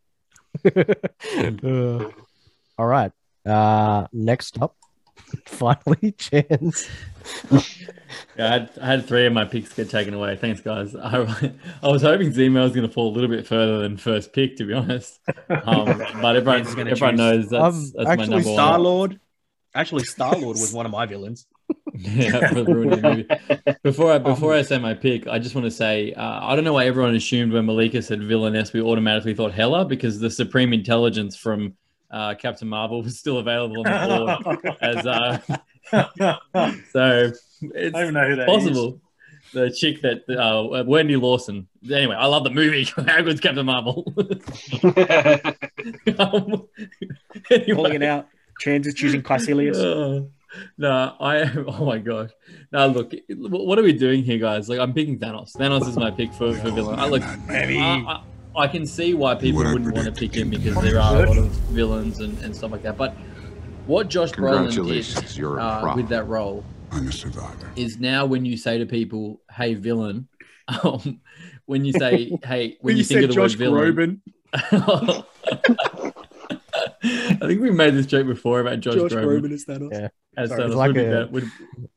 [0.65, 2.11] Uh,
[2.79, 3.11] all right.
[3.47, 4.77] Uh, next up,
[5.47, 6.89] finally, Chance.
[8.37, 10.37] Yeah, I had, I had three of my picks get taken away.
[10.37, 10.95] Thanks, guys.
[10.97, 11.19] I,
[11.83, 14.57] I was hoping Zemo was going to fall a little bit further than first pick,
[14.57, 15.21] to be honest.
[15.49, 18.79] Um, but everyone, gonna everyone choose- knows that's, Um, that's my actually, number Star.
[18.79, 19.21] Lord.
[19.75, 21.47] Actually, Star Lord was one of my villains.
[21.95, 23.77] yeah, for ruining the movie.
[23.85, 26.65] Before I before I say my pick, I just want to say uh, I don't
[26.65, 30.73] know why everyone assumed when Malika said villainess, we automatically thought Hela because the supreme
[30.73, 31.75] intelligence from
[32.11, 35.39] uh, Captain Marvel was still available on the board as uh,
[36.93, 37.33] so
[37.63, 38.65] it's I don't even know who that is.
[38.65, 39.01] possible.
[39.53, 41.67] The chick that uh, Wendy Lawson.
[41.91, 42.85] Anyway, I love the movie.
[42.97, 44.05] How good's Captain Marvel?
[46.19, 46.69] um,
[47.51, 47.75] anyway.
[47.75, 48.29] Calling it out.
[48.61, 49.77] Chance is choosing Kaecilius.
[49.77, 50.27] Uh,
[50.79, 51.51] no, I.
[51.67, 52.31] Oh my gosh.
[52.73, 54.69] Now look, what are we doing here, guys?
[54.69, 55.57] Like, I'm picking Thanos.
[55.57, 57.01] Thanos is my pick for, for villain.
[57.01, 57.23] I look.
[57.49, 57.79] Maybe.
[57.79, 58.23] I, I,
[58.57, 61.39] I can see why people wouldn't want to pick him because there are a lot
[61.39, 62.97] of villains and, and stuff like that.
[62.97, 63.15] But
[63.87, 67.71] what Josh Brolin did uh, with that role I'm a survivor.
[67.77, 70.29] is now when you say to people, "Hey, villain,"
[70.83, 71.21] um,
[71.67, 74.23] when you say, "Hey," when, you, think of the word villain.
[74.55, 75.25] Groban.
[77.03, 79.41] I think we made this joke before about Josh, Josh Groban.
[79.41, 79.93] Groban is Thanos.
[79.93, 80.09] Yeah.
[80.37, 81.45] As Sorry, Thanos it's like would, be a- better, would,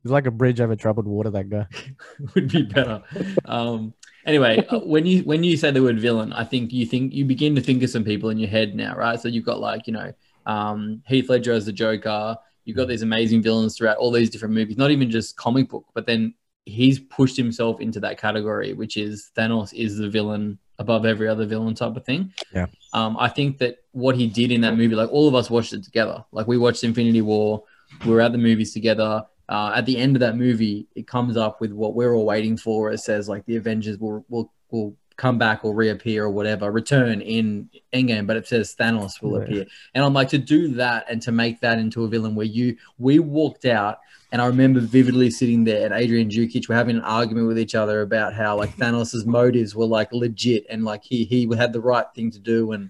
[0.04, 1.32] He's like a bridge over troubled water.
[1.32, 1.68] That guy.
[2.36, 3.04] would be better.
[3.46, 3.94] Um,
[4.26, 7.26] anyway, uh, when you when you say the word villain, I think you think you
[7.26, 9.20] begin to think of some people in your head now, right?
[9.20, 10.14] So you've got like you know
[10.46, 12.38] um, Heath Ledger as the Joker.
[12.66, 15.86] You've got these amazing villains throughout all these different movies, not even just comic book,
[15.94, 16.34] but then
[16.66, 21.46] he's pushed himself into that category, which is Thanos is the villain above every other
[21.46, 22.34] villain type of thing.
[22.54, 22.68] Yeah.
[22.94, 25.74] Um, I think that what he did in that movie, like all of us watched
[25.74, 26.24] it together.
[26.32, 27.64] Like we watched Infinity War,
[28.06, 29.24] we were at the movies together.
[29.50, 32.56] Uh, at the end of that movie, it comes up with what we're all waiting
[32.58, 32.92] for.
[32.92, 37.22] It says like the Avengers will will will come back or reappear or whatever, return
[37.22, 39.44] in Endgame, but it says Thanos will Yeah.
[39.44, 39.66] appear.
[39.94, 42.78] And I'm like to do that and to make that into a villain where you
[42.98, 44.00] we walked out
[44.32, 47.76] and I remember vividly sitting there and Adrian Jukic were having an argument with each
[47.76, 51.82] other about how like Thanos's motives were like legit and like he he had the
[51.82, 52.90] right thing to do and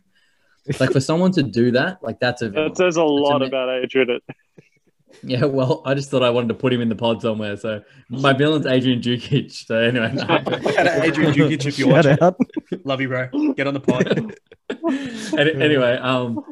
[0.79, 2.69] like for someone to do that, like that's a villain.
[2.69, 4.19] That says a lot ama- about Adrian.
[5.21, 7.55] Yeah, well, I just thought I wanted to put him in the pod somewhere.
[7.57, 9.51] So my villain's Adrian Jukic.
[9.51, 10.21] So anyway, no.
[10.71, 12.21] Shout out Adrian Jukic if you watch Shout it.
[12.21, 12.37] out.
[12.83, 13.29] Love you, bro.
[13.53, 14.35] Get on the pod.
[15.39, 16.43] Any- anyway, um,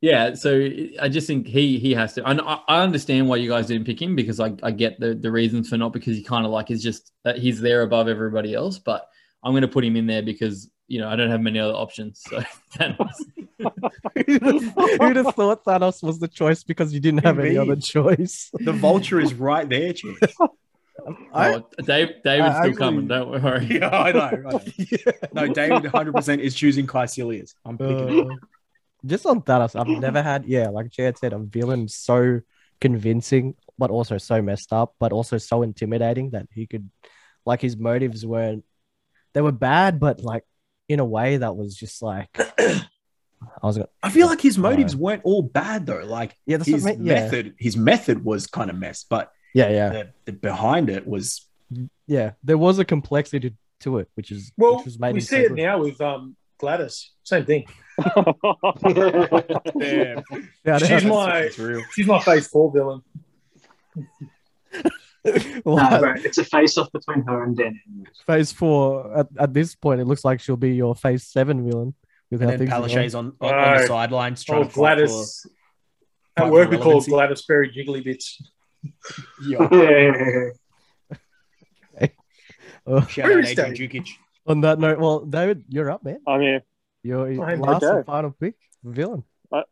[0.00, 0.34] yeah.
[0.34, 0.68] So
[1.00, 2.24] I just think he he has to.
[2.28, 5.14] And I, I understand why you guys didn't pick him because I, I get the
[5.14, 8.08] the reasons for not because he kind of like is just that he's there above
[8.08, 8.78] everybody else.
[8.78, 9.06] But
[9.42, 11.72] I'm going to put him in there because you know I don't have many other
[11.84, 12.20] options.
[12.28, 12.36] So
[12.74, 13.18] Thanos.
[14.26, 18.50] You'd have thought Thanos was the choice because you didn't have any other choice.
[18.52, 20.18] The vulture is right there, Chance.
[21.32, 23.06] I- Oh, Dave David's I still actually- coming.
[23.08, 23.64] Don't worry.
[23.78, 24.20] Yeah, I know.
[24.20, 24.60] I know.
[25.32, 27.54] No, David 100% is choosing Kaecilius.
[27.64, 28.34] I'm picking Uh,
[29.06, 32.40] just on Thanos, I've never had, yeah, like Chad said, a villain so
[32.82, 36.90] convincing, but also so messed up, but also so intimidating that he could,
[37.46, 38.62] like, his motives weren't,
[39.32, 40.44] they were bad, but like
[40.90, 42.28] in a way that was just like,
[42.58, 42.82] I
[43.62, 45.02] was gonna, I feel like his motives know.
[45.02, 46.04] weren't all bad though.
[46.04, 47.06] Like yeah, that's his what I mean.
[47.06, 51.06] Yeah, method, his method was kind of messed, but yeah, yeah, the, the behind it
[51.06, 51.46] was
[52.08, 52.32] yeah.
[52.42, 55.46] There was a complexity to, to it, which is, Well, which was made we see
[55.46, 57.12] so it now with um, Gladys.
[57.22, 57.66] Same thing.
[59.78, 60.24] damn.
[60.64, 63.02] Yeah, She's my It's she's my phase four villain.
[65.64, 67.80] Well, No, bro, it's a face off between her and Dan.
[68.26, 71.94] Phase four, at, at this point, it looks like she'll be your phase seven villain.
[72.30, 72.80] With And how then things are.
[73.02, 73.86] Palaszczuk's on, on, on the Oh.
[73.86, 75.46] sidelines trying Oh, to fight Gladys.
[76.36, 77.00] fight At work, we call.
[77.02, 78.40] Gladys Berry Jiggly Bits.
[79.44, 79.68] Yeah.
[82.00, 82.08] Yeah.
[82.86, 84.08] Uh, Shout out Adrian Jukic.
[84.46, 86.20] on that note, well, David, you're up, man.
[86.26, 86.60] I mean,
[87.02, 89.22] Your your Fine, last and final pick, villain.
[89.52, 89.62] I,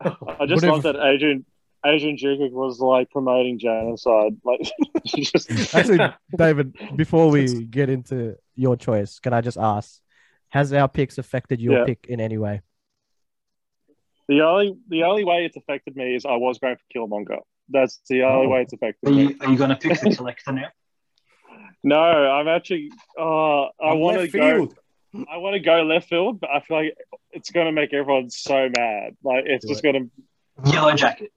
[0.41, 1.47] I just love that Adrian
[1.87, 4.37] Adrian Jukic was like promoting genocide.
[4.45, 4.61] Like,
[5.07, 10.01] just Actually, David, before we get into your choice, can I just ask,
[10.49, 11.85] has our picks affected your Yeah.
[11.85, 12.61] pick in any way?
[14.29, 17.39] the only the only way it's affected me is I was going for Killmonger.
[17.71, 18.51] That's the only Oh.
[18.51, 19.23] way it's affected Are me.
[19.23, 20.69] you, are you going to pick the collector now?
[21.83, 22.91] No, I'm actually.
[23.19, 24.71] Uh, I want to go.
[25.31, 26.95] I want to go left field, but I feel like
[27.31, 29.17] it's going to make everyone so mad.
[29.25, 29.93] Like it's Do just it.
[29.93, 30.11] going
[30.65, 30.73] to.
[30.73, 31.33] Yellow jacket.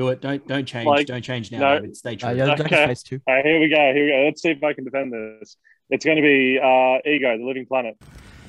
[0.00, 0.22] Do it.
[0.22, 0.86] Don't don't change.
[0.86, 1.74] Like, don't change now, no.
[1.80, 1.94] David.
[1.94, 2.30] Stay true.
[2.30, 2.86] Uh, yeah, Okay.
[2.86, 3.20] face too.
[3.26, 3.76] All right, here we go.
[3.92, 4.24] Here we go.
[4.24, 5.56] Let's see if I can defend this.
[5.90, 7.98] It's going to be uh, Ego, the Living Planet.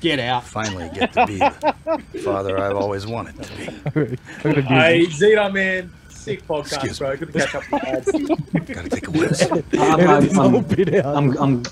[0.00, 0.44] Get out.
[0.44, 3.68] Finally get to be the father I've always wanted to be.
[3.68, 5.92] I'm gonna do Hey, Zeta, man.
[6.08, 7.16] Sick podcast, Excuse bro.
[7.18, 8.26] Good to catch up with you.
[8.74, 9.42] Gotta take a whiz.
[9.42, 11.36] I'm, Edit this I'm, I'm.
[11.36, 11.62] I'm, I'm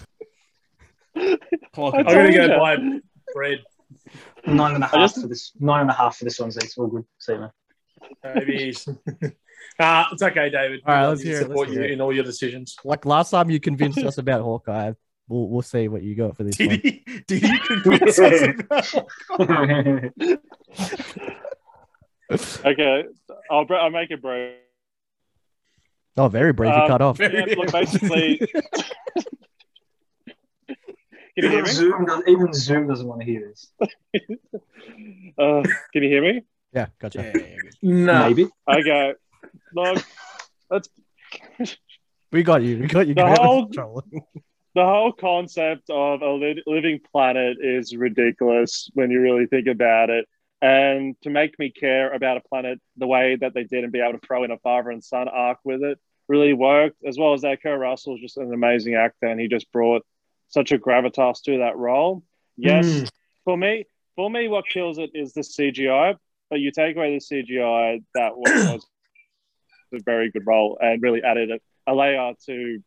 [1.74, 2.58] I'm going to go ya.
[2.58, 2.76] buy
[3.32, 3.58] bread.
[4.46, 5.52] nine and a I half just- for this.
[5.58, 6.50] Nine and a half for this one.
[6.52, 7.06] So it's all good.
[7.18, 7.50] See you, man.
[8.34, 8.74] Maybe.
[9.82, 10.82] Ah, it's okay, David.
[10.86, 11.30] All right, We let's love you.
[11.30, 11.90] hear it, let's Support hear you it.
[11.92, 12.76] in all your decisions.
[12.84, 14.92] like last time you convinced us about Hawkeye.
[15.26, 16.80] We'll we'll see what you got for this Did one.
[16.82, 18.42] he, did he convince us
[19.38, 20.12] about
[22.64, 23.04] Okay,
[23.50, 24.52] I'll, br- I'll make it bro.
[26.16, 26.74] Oh, very brave.
[26.74, 27.18] You Um, cut off.
[27.18, 28.38] Yeah, look, basically.
[28.38, 28.48] Can
[31.36, 31.70] you hear even, me?
[31.70, 33.72] Zoom does, even Zoom doesn't want to hear this.
[35.38, 35.62] Uh,
[35.92, 36.42] can you hear me?
[36.72, 37.22] Yeah, gotcha.
[37.22, 37.74] Yeah, yeah, good.
[37.82, 38.28] No.
[38.28, 38.48] Maybe.
[38.68, 39.14] Okay.
[39.74, 40.04] Look,
[40.70, 40.88] let's
[42.32, 42.78] We got you.
[42.78, 43.14] We got you.
[43.14, 43.36] The Graham.
[43.40, 43.68] whole-
[44.74, 50.10] the whole concept of a li- living planet is ridiculous when you really think about
[50.10, 50.26] it.
[50.62, 54.00] And to make me care about a planet the way that they did and be
[54.00, 55.98] able to throw in a father and son arc with it
[56.28, 59.48] really worked, as well as that Kurt Russell is just an amazing actor and he
[59.48, 60.04] just brought
[60.48, 62.22] such a gravitas to that role.
[62.56, 63.10] Yes, Mm.
[63.44, 66.16] for me, for me, what kills it is the CGI.
[66.50, 68.86] But you take away the CGI, that was
[69.92, 71.58] a very good role and really added a,
[71.90, 72.82] a layer to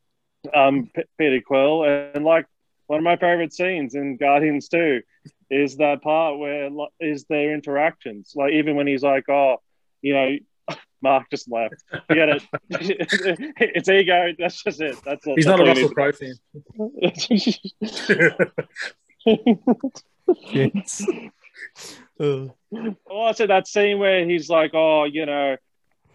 [0.53, 1.83] um, P- Peter Quill.
[1.83, 2.45] And like
[2.87, 5.01] one of my favorite scenes in Guardians 2
[5.49, 8.33] is that part where is their interactions.
[8.35, 9.57] Like even when he's like, "Oh,
[10.01, 10.37] you know."
[11.01, 11.75] Mark just left.
[12.07, 12.43] Forget it.
[12.69, 14.31] it's ego.
[14.39, 14.97] That's just it.
[15.03, 15.35] That's all.
[15.35, 15.95] He's that's not a all you Russell need.
[15.95, 16.33] Crowe fan.
[20.51, 21.05] Yes.
[22.19, 22.47] Uh,
[23.09, 25.55] also that scene where he's like, "Oh, you know,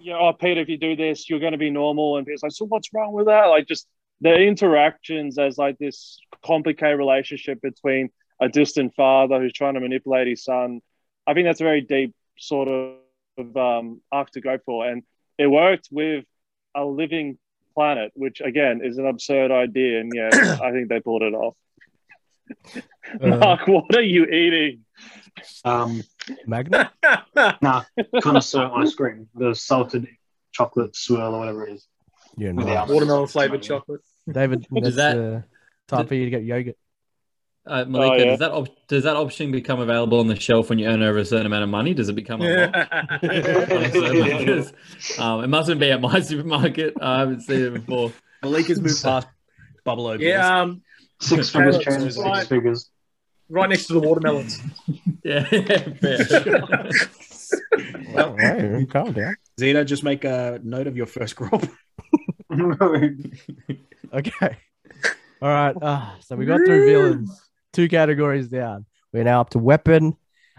[0.00, 2.42] you know, oh, Peter, if you do this, you're going to be normal," and Peter's
[2.42, 3.86] like, "So what's wrong with that?" Like, just
[4.20, 10.26] the interactions as like this complicated relationship between a distant father who's trying to manipulate
[10.26, 10.80] his son.
[11.26, 15.02] I think that's a very deep sort of um, arc to go for, and
[15.38, 16.24] it worked with
[16.74, 17.38] a living
[17.74, 20.30] planet, which again is an absurd idea, and yeah,
[20.62, 21.54] I think they pulled it off.
[23.20, 24.84] uh, Mark, what are you eating?
[25.64, 26.02] Um,
[26.46, 26.92] Magna.
[27.62, 27.84] nah,
[28.22, 30.06] connoisseur ice cream, the salted
[30.52, 31.86] chocolate swirl or whatever it is.
[32.36, 32.84] Yeah, With the no.
[32.92, 34.00] Watermelon flavored chocolate.
[34.30, 35.40] David, that's that- uh,
[35.88, 36.76] time for you to get yogurt.
[37.66, 38.24] Uh, Malika, Oh, yeah.
[38.30, 41.18] does that op- does that option become available on the shelf when you earn over
[41.18, 41.92] a certain amount of money?
[41.92, 43.20] Does it become a box?
[43.20, 44.72] Because,
[45.18, 46.94] um, it mustn't be at my supermarket.
[47.00, 48.10] I haven't seen it before.
[48.42, 49.28] Malika's moved past
[49.84, 50.26] bubble openers.
[50.28, 50.82] yeah, um,
[51.20, 52.36] Six figures Taylor, turns right.
[52.36, 52.90] six figures.
[53.48, 54.58] Right next to the watermelons.
[55.24, 56.90] Yeah, fair.
[58.16, 59.36] Oh, hey, calm down.
[59.60, 61.64] Zeta, just make a note of your first crop.
[64.10, 64.56] Okay.
[65.42, 65.76] All right.
[65.80, 68.86] Uh, so we got through villains, two categories down.
[69.12, 70.16] We're now up to weapon.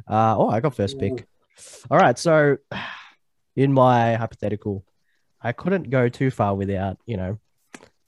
[0.08, 1.26] Uh, oh, I got first pick.
[1.90, 2.18] All right.
[2.18, 2.58] So
[3.56, 4.86] in my hypothetical,
[5.42, 7.40] I couldn't go too far without, you know,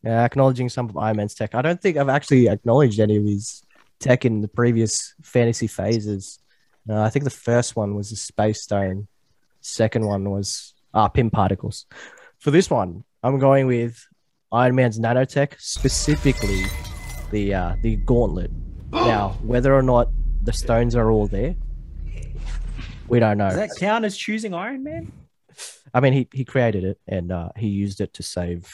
[0.05, 1.55] uh, acknowledging some of Iron Man's tech.
[1.55, 3.63] I don't think I've actually acknowledged any of his
[4.01, 6.39] tech in the previous fantasy phases.
[6.89, 9.07] Uh, I think the first one was the Space Stone.
[9.61, 11.85] Second one was uh, Pym Particles.
[12.39, 14.03] For this one, I'm going with
[14.51, 16.65] Iron Man's nanotech, specifically
[17.31, 18.51] the uh, the gauntlet.
[18.91, 20.09] Now, whether or not
[20.43, 21.55] the stones are all there,
[23.07, 23.49] we don't know.
[23.49, 25.11] Does that count as choosing Iron Man?
[25.93, 28.73] I mean, he he created it and uh, he used it to save.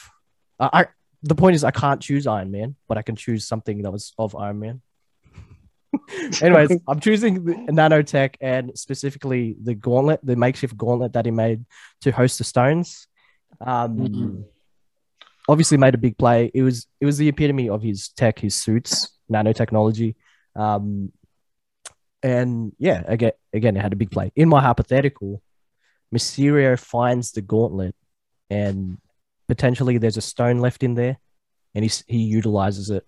[0.60, 0.86] Uh, I
[1.24, 4.14] the point is, I can't choose Iron Man, but I can choose something that was
[4.18, 4.82] of Iron Man.
[6.42, 11.66] Anyways, I'm choosing the nanotech and specifically the gauntlet, the makeshift gauntlet that he made
[12.02, 13.08] to host the stones.
[13.62, 14.46] Um, Mhm.
[15.50, 16.52] Obviously, made a big play.
[16.54, 20.16] It was it was the epitome of his tech, his suits, nanotechnology.
[20.56, 21.14] Um,
[22.22, 24.32] and yeah, again, again, it had a big play.
[24.36, 25.42] In my hypothetical,
[26.14, 27.96] Mysterio finds the gauntlet,
[28.50, 28.98] and
[29.48, 31.18] potentially there's a stone left in there,
[31.74, 33.06] and he he utilizes it,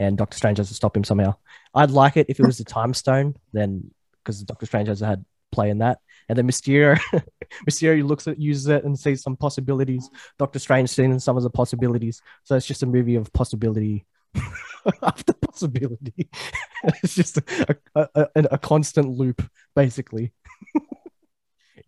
[0.00, 1.34] and Doctor Strange has to stop him somehow.
[1.74, 3.90] I'd like it if it was the time stone, then
[4.24, 5.98] because Doctor Strange has had play in that,
[6.28, 6.98] and then Mysterio
[7.68, 10.08] Mysterio looks at uses it and sees some possibilities.
[10.38, 14.06] Doctor Strange sees some of the possibilities, so it's just a movie of possibility
[15.02, 16.30] after possibility.
[17.02, 19.42] it's just a, a, a, a constant loop,
[19.76, 20.32] basically.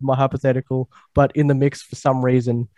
[0.01, 2.69] My hypothetical, but in the mix for some reason,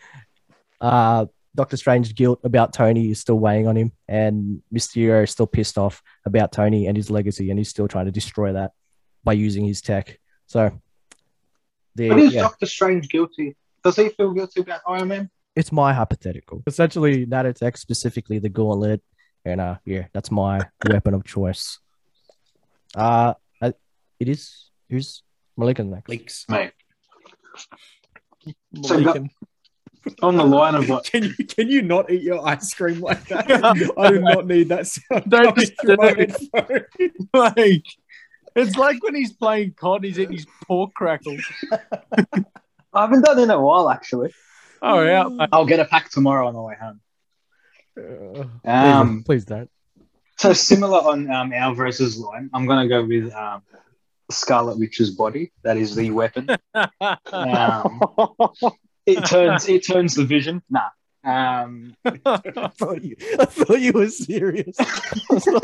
[0.81, 1.25] uh,
[1.57, 5.79] Doctor Strange's guilt about Tony is still weighing on him, and Mysterio is still pissed
[5.79, 8.73] off about Tony and his legacy, and he's still trying to destroy that
[9.23, 10.19] by using his tech.
[10.47, 10.81] So,
[11.95, 13.57] the, But is yeah, Doctor Strange guilty?
[13.85, 15.31] Does he feel guilty about Iron Man?
[15.57, 16.65] it's my hypothetical.
[16.67, 19.01] Essentially, nanotech, specifically the gauntlet,
[19.45, 21.79] and uh, yeah, that's my weapon of choice.
[22.97, 23.75] Uh, I,
[24.19, 24.71] it is.
[24.91, 25.23] Who's
[25.57, 26.09] Malika next?
[26.09, 26.47] Leaks.
[26.49, 26.73] Mate.
[28.83, 29.31] So go- Malikan.
[30.23, 31.05] On the line of what?
[31.11, 33.51] Can you can you not eat your ice cream like that?
[33.99, 35.25] I do not need that sound.
[35.29, 36.87] Don't coming through my disturb
[37.33, 37.85] like,
[38.55, 41.41] it's like when he's playing COD, he's eating his pork crackles.
[42.93, 44.33] I haven't done it in a while, actually.
[44.83, 45.49] Oh yeah, mate.
[45.53, 47.01] I'll get a pack tomorrow on the way home.
[47.99, 49.71] Uh, Um, please, please don't.
[50.37, 53.63] so similar on um, Alvarez's line, I'm gonna go with um,
[54.31, 55.53] Scarlet Witch's body.
[55.63, 56.49] That is the weapon.
[57.33, 58.01] Um,
[59.07, 60.63] it turns it turns the vision.
[60.71, 60.89] Nah.
[61.27, 64.77] Um, I thought you, I thought you were serious.
[64.79, 65.63] I was like,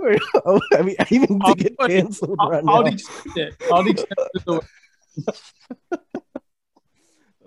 [0.00, 2.88] wait, oh, I mean, aiming to get I'll- cancelled right I'll now.
[2.88, 3.54] accept it.
[3.72, 4.64] I'll accept it.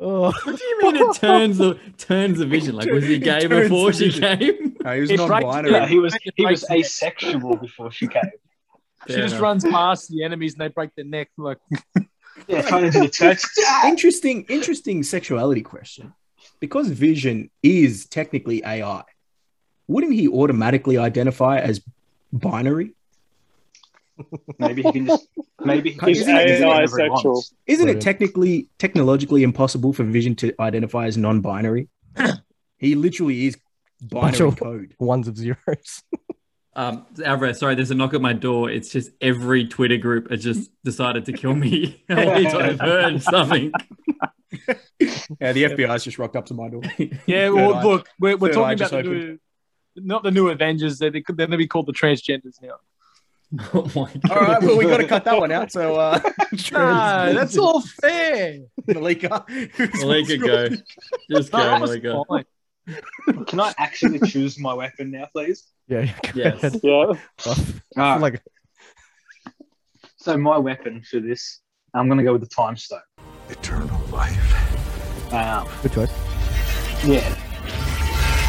[0.02, 2.76] Oh, What do you mean it turns the turns the vision?
[2.76, 4.78] Like was he gay before she came?
[4.82, 5.72] No, he was It non-binary.
[5.74, 8.24] yeah, he was he was asexual before she came.
[9.08, 11.30] She Fair just runs past the enemies and they break their neck.
[11.38, 11.58] Like,
[12.48, 13.38] Yeah, trying to do the turn.
[13.90, 16.14] interesting, interesting sexuality question.
[16.60, 19.04] Because Vision is technically AI,
[19.88, 21.82] wouldn't he automatically identify as
[22.34, 22.94] binary?
[24.60, 25.28] Maybe he can just
[25.64, 27.42] maybe he can He's just an do AI sexual.
[27.68, 31.88] Isn't it technically technologically impossible for Vision to identify as non-binary?
[32.78, 33.58] he literally is
[34.02, 34.96] binary Bunch of- code.
[35.00, 36.04] ones of zeros.
[36.76, 38.70] Um, Alvarez, sorry, there's a knock at my door.
[38.70, 42.04] It's just every Twitter group has just decided to kill me.
[42.10, 43.72] I've heard something.
[45.40, 46.82] Yeah, the FBI's just rocked up to my door.
[46.98, 49.40] yeah, Third well, eye- look, we're, we're third talking about just the new,
[49.96, 50.98] not the new Avengers.
[50.98, 52.76] They're, they're going to be called the transgenders now.
[53.74, 54.32] Oh my god!
[54.32, 55.72] All right, well, we got to cut that one out.
[55.72, 56.20] So, uh,
[56.72, 58.60] No, that's all fair.
[58.88, 59.46] Malika.
[59.96, 60.70] Malika, go.
[61.32, 62.24] Just go, That was Malika.
[62.28, 62.46] fine.
[63.48, 65.66] Can I actually choose my weapon now, please?
[65.88, 66.14] Yeah, yeah.
[66.34, 66.64] Yes.
[66.64, 66.82] ahead.
[66.84, 67.14] Yeah.
[67.46, 68.22] I feel Alright.
[68.22, 68.42] like
[70.18, 71.62] So my weapon for this,
[71.94, 73.00] I'm gonna go with the time stone.
[73.50, 75.34] Eternal life.
[75.34, 76.12] Um, good choice.
[77.06, 77.36] yeah.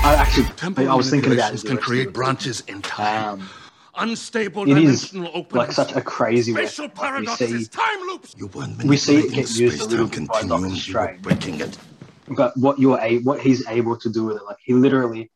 [0.03, 1.69] I actually, Temporal I was thinking about manipulations it.
[1.69, 3.41] can create branches in time.
[3.41, 3.51] Um,
[3.97, 5.53] Unstable it is dimensional openings.
[5.55, 6.97] like such a crazy Spatial weapon.
[7.01, 8.35] We paradoxes, see, time loops.
[8.39, 10.95] You weren't we see it get used a little space-time bit by Doctor continuums, you
[10.95, 11.23] were Strange.
[11.23, 11.79] breaking it.
[12.31, 15.31] But what you're a, what he's able to do with it, like he literally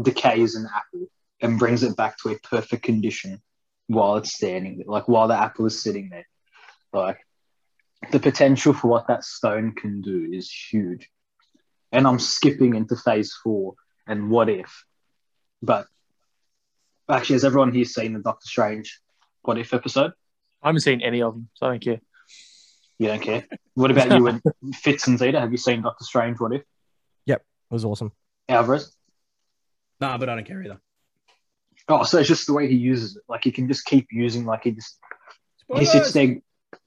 [0.00, 1.08] decays an apple
[1.40, 3.42] and brings it back to a perfect condition
[3.88, 6.26] while it's standing there, like while the apple is sitting there.
[6.92, 7.18] Like
[8.12, 11.10] the potential for what that stone can do is huge.
[11.92, 13.74] And I'm skipping into phase four
[14.06, 14.84] and what if.
[15.62, 15.86] But
[17.08, 19.00] actually, has everyone here seen the Doctor Strange
[19.42, 20.12] what if episode?
[20.62, 22.00] I haven't seen any of them, so I don't care.
[22.98, 23.44] You don't care.
[23.74, 24.42] What about you and
[24.74, 25.40] Fitz and Zeta?
[25.40, 26.62] Have you seen Doctor Strange what if?
[27.26, 28.12] Yep, it was awesome.
[28.48, 28.94] Alvarez?
[30.00, 30.80] Nah, but I don't care either.
[31.88, 33.22] Oh, so it's just the way he uses it.
[33.28, 34.98] Like he can just keep using, like he just
[35.76, 36.36] he sits there.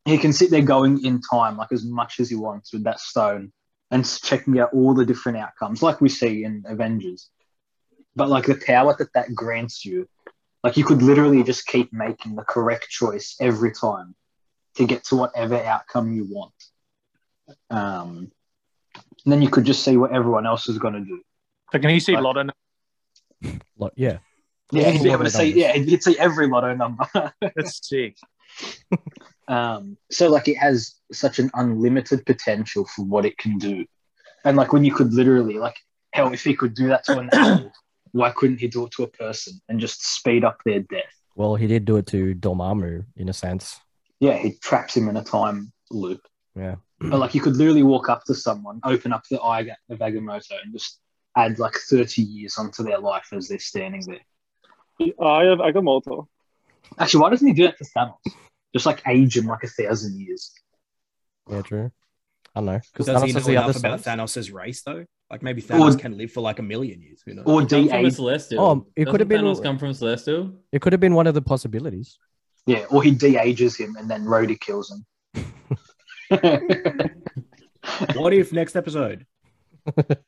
[0.06, 3.00] He can sit there going in time, like as much as he wants with that
[3.00, 3.52] stone,
[3.92, 7.30] and checking out all the different outcomes, like we see in Avengers.
[8.16, 10.08] But like the power that that grants you,
[10.64, 14.16] like you could literally just keep making the correct choice every time
[14.80, 16.54] to get to whatever outcome you want.
[17.70, 18.32] Um,
[19.26, 21.22] and then you could just see what everyone else is going to do.
[21.74, 22.24] So can he see Right.
[22.24, 22.44] Lotto?
[22.44, 22.54] now?
[23.78, 24.20] Like, yeah.
[24.72, 25.52] Yeah, All he'd be able to see.
[25.52, 27.06] Yeah, he'd see every lotto number.
[27.42, 28.18] That's sick.
[29.48, 33.84] Um, so like it has such an unlimited potential for what it can do.
[34.46, 35.76] And like when you could literally like
[36.14, 37.72] hell if he could do that to an apple,
[38.12, 41.16] why couldn't he do it to a person and just speed up their death?
[41.36, 43.80] Well, he did do it to Dormammu in a sense.
[44.20, 46.22] Yeah, he traps him in a time loop.
[46.56, 46.76] Yeah.
[47.00, 50.52] But like you could literally walk up to someone, open up the eye of Agamotto
[50.64, 51.00] and just
[51.36, 55.16] add like 30 years onto their life as they're standing there.
[55.22, 56.28] I have Agamotto.
[56.98, 58.34] Actually, why doesn't he do that to Thanos?
[58.74, 60.52] Just like age him like a thousand years.
[61.50, 61.92] Yeah, true.
[62.56, 62.80] I don't know.
[62.92, 64.20] Because Does he Thanos know has the enough about.
[64.20, 65.06] Thanos' race though?
[65.32, 67.22] Like maybe Thanos Or- can live for like a million years.
[67.26, 67.46] Who knows?
[67.46, 68.60] Or Come de from a celestial.
[68.60, 70.54] Oh, it could have been- Thanos come from celestial.
[70.72, 72.18] It could have been one of the possibilities.
[72.66, 75.06] Yeah, or he de-ages him and then Rhodey kills him.
[78.16, 79.26] what if next episode?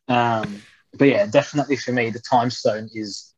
[0.07, 0.61] um,
[0.93, 3.33] but yeah, definitely for me, the time stone is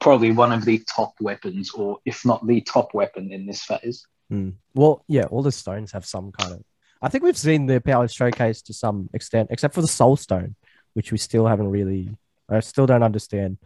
[0.00, 4.06] probably one of the top weapons, or if not the top weapon in this phase.
[4.28, 4.50] Hmm.
[4.74, 6.62] Well, yeah, all the stones have some kind of.
[7.00, 10.56] I think we've seen their power showcased to some extent, except for the Soul Stone,
[10.94, 12.10] which we still haven't really.
[12.50, 13.58] I still don't understand.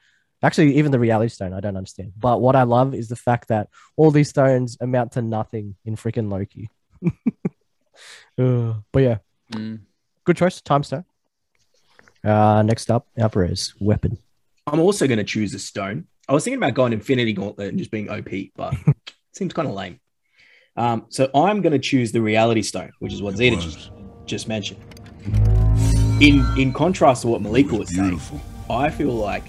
[0.43, 2.13] Actually, even the Reality Stone, I don't understand.
[2.19, 5.97] But what I love is the fact that all these stones amount to nothing in
[5.97, 6.69] freaking Loki.
[8.39, 9.19] Uh, but yeah,
[9.53, 9.81] Mm.
[10.25, 10.61] good choice.
[10.63, 11.05] Time Stone.
[12.25, 14.17] Uh, next up, Alvarez weapon.
[14.67, 16.07] I'm also going to choose a stone.
[16.29, 18.75] I was thinking about going Infinity Gauntlet and just being OP, but
[19.35, 20.01] Seems kind of lame.
[20.77, 23.91] Um, so I'm going to choose the reality stone, which is what Zeta just,
[24.25, 24.81] just mentioned.
[26.21, 28.21] In in contrast to what Malika was saying,
[28.71, 29.45] I feel like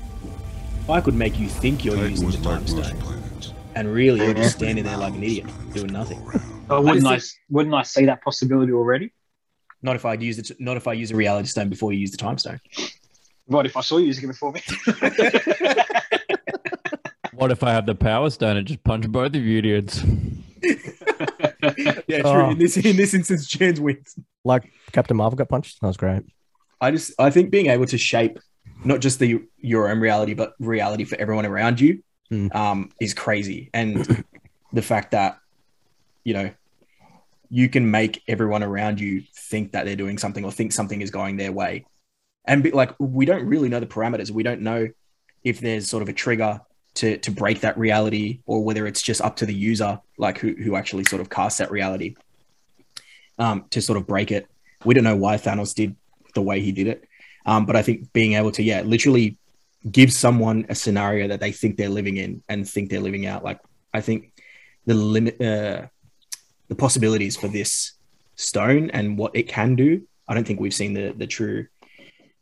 [0.89, 2.97] I could make you think you're using the time stone,
[3.75, 6.21] and really you're just standing there like an idiot, doing nothing.
[6.67, 9.13] But wouldn't I, just wouldn't I see that possibility already?
[9.81, 10.51] Not if I use it.
[10.59, 12.59] Not if I use a reality stone before you use the time stone.
[13.45, 14.61] What if I saw you using it before me?
[17.33, 20.01] What if I have the power stone and just punch both of you idiots?
[20.63, 22.23] yeah, true.
[22.23, 22.51] Oh.
[22.51, 24.15] In this in this instance, Chance wins.
[24.45, 25.81] Like Captain Marvel got punched.
[25.81, 26.23] That was great.
[26.79, 28.39] I just I think being able to shape
[28.85, 32.47] not just the your own reality, but reality for everyone around you, Hmm.
[32.53, 33.69] um, is crazy.
[33.73, 34.23] And
[34.73, 35.37] the fact that
[36.23, 36.51] you know
[37.49, 41.11] you can make everyone around you think that they're doing something or think something is
[41.11, 41.85] going their way,
[42.45, 44.31] and be, like we don't really know the parameters.
[44.31, 44.87] We don't know
[45.43, 46.61] if there's sort of a trigger
[46.95, 50.53] to to break that reality, or whether it's just up to the user, like who
[50.53, 52.15] who actually sort of casts that reality,
[53.37, 54.47] um, to sort of break it.
[54.85, 55.95] We don't know why Thanos did
[56.33, 57.07] the way he did it.
[57.45, 59.37] Um, but I think being able to, yeah, literally
[59.91, 63.43] give someone a scenario that they think they're living in and think they're living out.
[63.43, 63.59] Like,
[63.93, 64.31] I think
[64.85, 65.87] the limit, uh,
[66.69, 67.93] the possibilities for this
[68.35, 71.67] stone and what it can do, I don't think we've seen the the true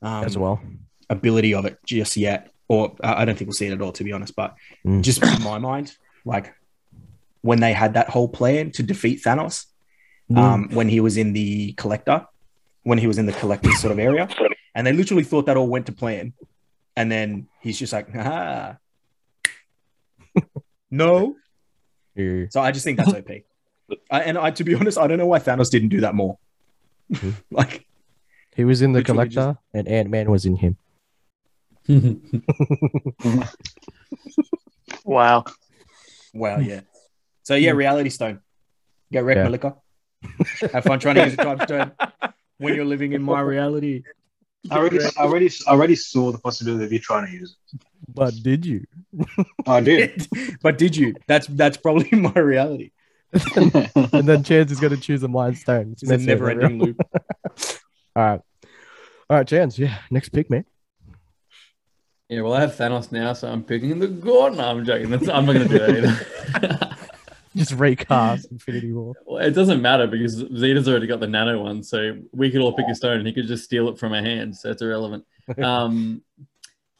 [0.03, 0.61] um, as well.
[1.09, 3.91] ability of it just yet, or uh, I don't think we'll see it at all,
[3.93, 4.35] to be honest.
[4.35, 5.01] But Mm.
[5.01, 5.95] just in my mind,
[6.25, 6.53] like
[7.41, 9.65] when they had that whole plan to defeat Thanos,
[10.35, 12.25] um, when he was in the collector,
[12.83, 14.27] when he was in the collector sort of area,
[14.75, 16.33] and they literally thought that all went to plan,
[16.95, 18.77] and then he's just like, ah,
[20.91, 21.35] no.
[22.15, 22.45] Yeah.
[22.49, 23.29] So I just think that's OP.
[24.11, 26.37] I, and I, to be honest, I don't know why Thanos didn't do that more.
[27.51, 27.85] like,
[28.55, 30.77] He was in the Literally collector, and Ant Man was in him.
[35.03, 35.43] Wow.
[36.33, 36.81] wow, yeah.
[37.43, 38.39] So yeah, reality stone.
[39.11, 39.43] Get wrecked, Yeah.
[39.43, 39.75] Malika.
[40.71, 41.91] Have fun trying to use a time stone
[42.59, 44.03] when you're living in my reality.
[44.69, 47.81] I already, I already, I already saw the possibility of you trying to use it.
[48.07, 48.85] But did you?
[49.65, 50.27] I did.
[50.61, 51.15] but did you?
[51.27, 52.91] That's that's probably my reality.
[53.55, 55.93] and then Chance is going to choose a Mind Stone.
[55.93, 56.99] It's a never-ending loop.
[58.13, 58.41] All right.
[59.29, 59.79] All right, Chance.
[59.79, 59.97] Yeah.
[60.11, 60.65] Next pick, man.
[62.27, 64.57] Yeah, well, I have Thanos now, so I'm picking the God.
[64.57, 65.09] No, I'm joking.
[65.09, 66.90] That's, I'm not going to do that either.
[67.69, 69.13] Just recast Infinity War.
[69.25, 72.73] well, it doesn't matter because Zeta's already got the nano one, so we could all
[72.73, 74.61] pick a stone and he could just steal it from our hands.
[74.61, 75.25] So it's irrelevant.
[75.61, 76.21] Um,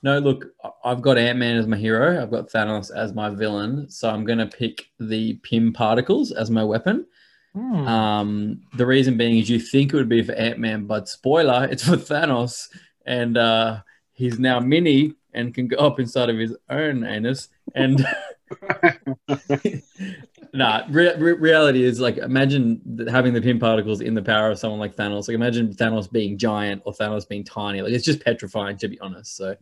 [0.04, 2.22] no, look, I- I've got Ant Man as my hero.
[2.22, 3.90] I've got Thanos as my villain.
[3.90, 7.06] So I'm going to pick the Pym particles as my weapon.
[7.54, 7.88] Hmm.
[7.88, 11.68] Um, the reason being is you think it would be for Ant Man, but spoiler,
[11.70, 12.68] it's for Thanos,
[13.06, 13.82] and uh,
[14.14, 17.50] he's now mini and can go up inside of his own anus.
[17.76, 18.06] And
[20.54, 24.52] nah, re- re- reality is like imagine th- having the Pym particles in the power
[24.52, 25.28] of someone like Thanos.
[25.28, 27.82] Like imagine Thanos being giant or Thanos being tiny.
[27.82, 29.36] Like it's just petrifying to be honest.
[29.36, 29.56] So,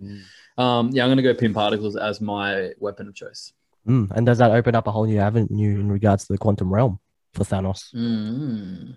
[0.57, 3.53] um, yeah, I'm gonna go Pym particles as my weapon of choice.
[3.87, 6.71] Mm, and does that open up a whole new avenue in regards to the quantum
[6.73, 6.99] realm
[7.33, 7.93] for Thanos?
[7.93, 8.95] Mm.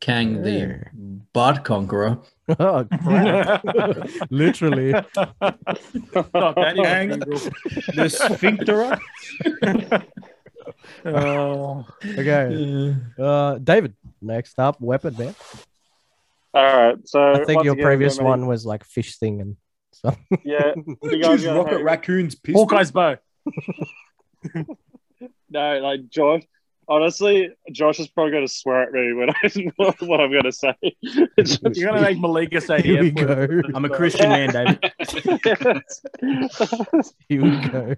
[0.00, 0.42] Kang Yeah.
[0.42, 0.84] the
[1.32, 2.18] butt conqueror.
[2.60, 3.64] oh, crap.
[4.30, 4.92] Literally.
[5.16, 7.50] Not that you Hang- can Google.
[7.96, 8.98] The sphincter.
[11.04, 11.86] Oh.
[12.04, 12.96] Okay.
[13.18, 15.34] Uh, David, next up, weapon, man.
[16.54, 16.96] All right.
[17.08, 19.56] So I think your again, previous gonna one was like fish thing and
[19.92, 20.16] stuff.
[20.44, 20.74] Yeah.
[21.02, 22.34] You guys Choose rocket hate- raccoons.
[22.36, 22.64] Pistol.
[22.66, 23.16] Hawkeye's bow.
[25.50, 26.42] No, like Josh.
[26.90, 29.34] Honestly, Josh is probably going to swear at me when I
[30.06, 30.74] what I'm going to say.
[31.02, 33.66] You're gonna make Malika say Here we the F word.
[33.66, 33.76] go.
[33.76, 35.82] I'm a Christian man, David.
[37.28, 37.94] Here we go.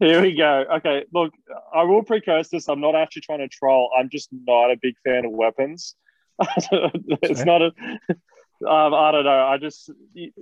[0.00, 0.64] Here we go.
[0.76, 1.32] Okay, look,
[1.74, 2.68] I will precursor this.
[2.68, 3.90] I'm not actually trying to troll.
[3.98, 5.94] I'm just not a big fan of weapons.
[6.42, 7.66] it's not a.
[8.66, 9.46] Um, I don't know.
[9.46, 9.90] I just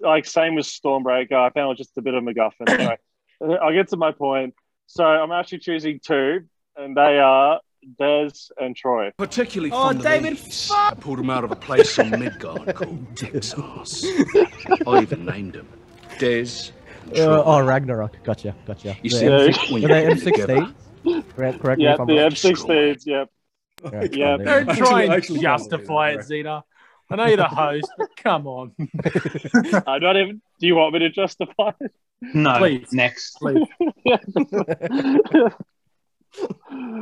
[0.00, 1.32] like same with Stormbreaker.
[1.34, 2.96] I found it just a bit of MacGuffin.
[3.42, 4.55] Anyway, I'll get to my point.
[4.86, 6.42] So I'm actually choosing two,
[6.76, 7.61] and they are
[7.98, 9.11] Des and Troy.
[9.18, 10.70] Particularly Oh, fond David, these.
[10.72, 14.05] I pulled him out of a place in Midgard called Texas.
[14.86, 15.68] I even named him
[16.18, 16.70] Des.
[17.09, 18.22] And Uh, oh, Ragnarok.
[18.24, 18.55] Gotcha.
[18.66, 18.96] Gotcha.
[19.02, 19.72] You The see, M- Yeah.
[19.72, 20.55] when Are they you put them together,
[21.05, 21.24] M16?
[21.36, 22.30] Correct, correct me Yeah, if I'm the wrong.
[22.30, 23.07] M16s.
[23.07, 23.30] Yep.
[23.84, 24.36] Yeah, Yeah.
[24.38, 26.62] there you Don't try and Actually- actually justify it, Zeta.
[27.11, 28.72] I know you're the host, but come on.
[29.86, 30.40] I'm not even.
[30.59, 31.92] Do you want me to justify it?
[32.32, 32.92] No, Please.
[32.92, 33.34] next.
[33.34, 33.66] Please.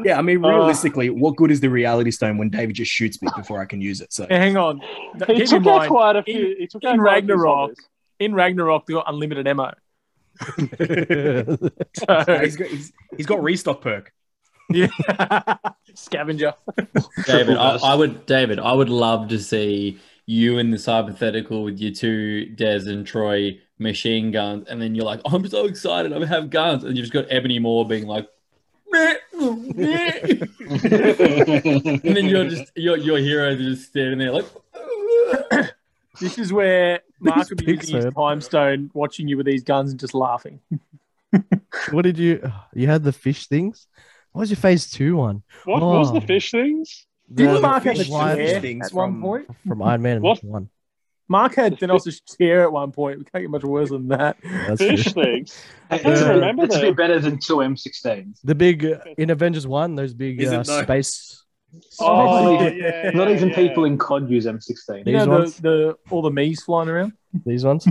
[0.04, 3.22] Yeah, I mean, Uh, realistically, what good is the reality stone when David just shoots
[3.22, 4.12] me before I can use it?
[4.12, 4.80] So hang on.
[4.80, 6.54] he Keep in took out mind, quite a few.
[6.58, 7.02] he took in quite a few
[7.34, 7.88] Ragnarok, zombies.
[8.18, 9.72] in Ragnarok, they got unlimited ammo.
[10.68, 14.12] He's got, he's, he's got restock perk.
[14.70, 14.88] Yeah.
[15.94, 16.54] Scavenger.
[17.26, 17.78] David, I.
[17.82, 22.46] I would David, I would love to see you in this hypothetical with your two
[22.46, 26.84] Des and Troy machine guns, and then you're like, I'm so excited, I have guns,
[26.84, 28.28] and you've just got Ebony Maw being like,
[28.90, 34.46] "Meh, meh." and then you're just your your heroes are just standing there like.
[36.20, 38.14] This is where Mark These would be using his man.
[38.14, 40.60] time stone, watching you with these guns and just laughing.
[41.90, 42.40] What did you?
[42.74, 43.86] You had the fish things.
[44.32, 45.42] What was your phase two one?
[45.64, 46.26] What was the Oh.
[46.26, 47.06] fish things?
[47.32, 49.46] Didn't The Mark have fish chair things at one from- point?
[49.66, 50.42] from Iron Man What?
[50.44, 50.68] one.
[51.28, 53.18] Mark had Thanos' chair at one point.
[53.18, 54.36] We can't get much worse than that.
[54.42, 55.22] That's Fish true.
[55.22, 55.62] things.
[55.90, 56.84] I It's, don't Uh, remember it's a that.
[56.84, 58.40] bit better than two M16s.
[58.44, 60.82] The big uh, in Avengers one, those big uh, though?
[60.82, 61.42] space.
[62.00, 63.54] Oh, space- yeah, Not even yeah.
[63.56, 64.98] people in COD use M16.
[64.98, 65.56] You These know the, ones?
[65.56, 67.12] the all the me's flying around,
[67.46, 67.86] These ones.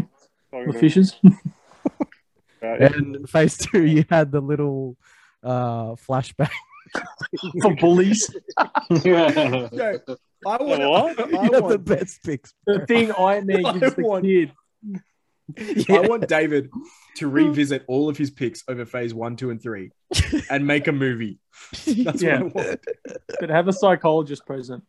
[0.52, 1.16] the fishes.
[2.62, 2.80] Right.
[2.80, 4.96] And phase two, you had the little
[5.44, 6.52] uh flashback.
[7.62, 8.30] For bullies.
[9.04, 9.68] Yeah.
[9.72, 9.98] Yo,
[10.46, 10.80] I What?
[10.80, 12.54] want, you I had the want, best picks.
[12.68, 14.52] The thing Iron Man I gives the want- kid.
[15.90, 16.70] I want David
[17.18, 19.92] to revisit all of his picks over phase one, two, and three
[20.50, 21.40] and make a movie.
[21.86, 22.42] That's Yeah.
[22.42, 22.80] what I want.
[23.40, 24.84] But have a psychologist present.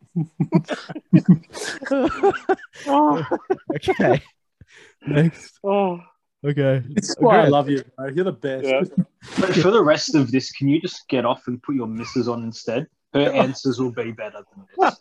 [2.89, 4.21] okay.
[5.07, 5.59] Next.
[5.63, 5.99] Oh,
[6.45, 6.83] Okay.
[6.89, 7.83] This is why I love you.
[7.97, 8.09] Bro.
[8.09, 8.65] You're the best.
[8.65, 8.81] Yeah.
[9.39, 12.27] But for the rest of this, can you just get off and put your missus
[12.27, 12.87] on instead?
[13.13, 14.99] Her answers will be better than this.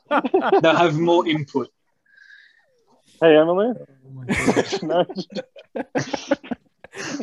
[0.63, 1.69] They'll have more input.
[3.23, 3.73] Hey, Emily.
[4.31, 5.05] Oh no,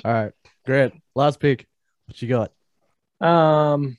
[0.05, 0.31] All right.
[0.65, 1.67] Grant, last pick.
[2.07, 2.51] What you got?
[3.21, 3.97] Um,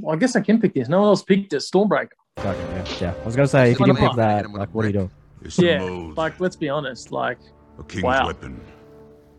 [0.00, 0.88] well, I guess I can pick this.
[0.88, 1.56] No one else picked it.
[1.56, 2.10] Stormbreaker.
[2.38, 3.14] Okay, yeah, yeah.
[3.20, 4.88] I was gonna say if you can pick that, Hit him like a what are
[4.88, 5.10] you doing?
[5.42, 7.12] It's the Yeah, mold, like let's be honest.
[7.12, 7.38] Like,
[7.78, 8.26] a king's wow.
[8.26, 8.60] weapon.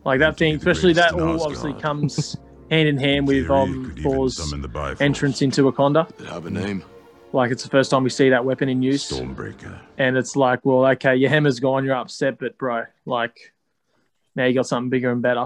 [0.05, 2.35] like that thing, especially that all obviously comes
[2.71, 5.01] hand in hand with um Thor's summon the Bifrost.
[5.01, 6.07] entrance into Wakanda.
[6.17, 6.83] Did it have a name?
[7.31, 9.79] Like it's the first time we see that weapon in use, Stormbreaker.
[9.97, 13.37] and it's like, well, okay, your hammer's gone, you're upset, but bro, like
[14.35, 15.45] now you got something bigger and better.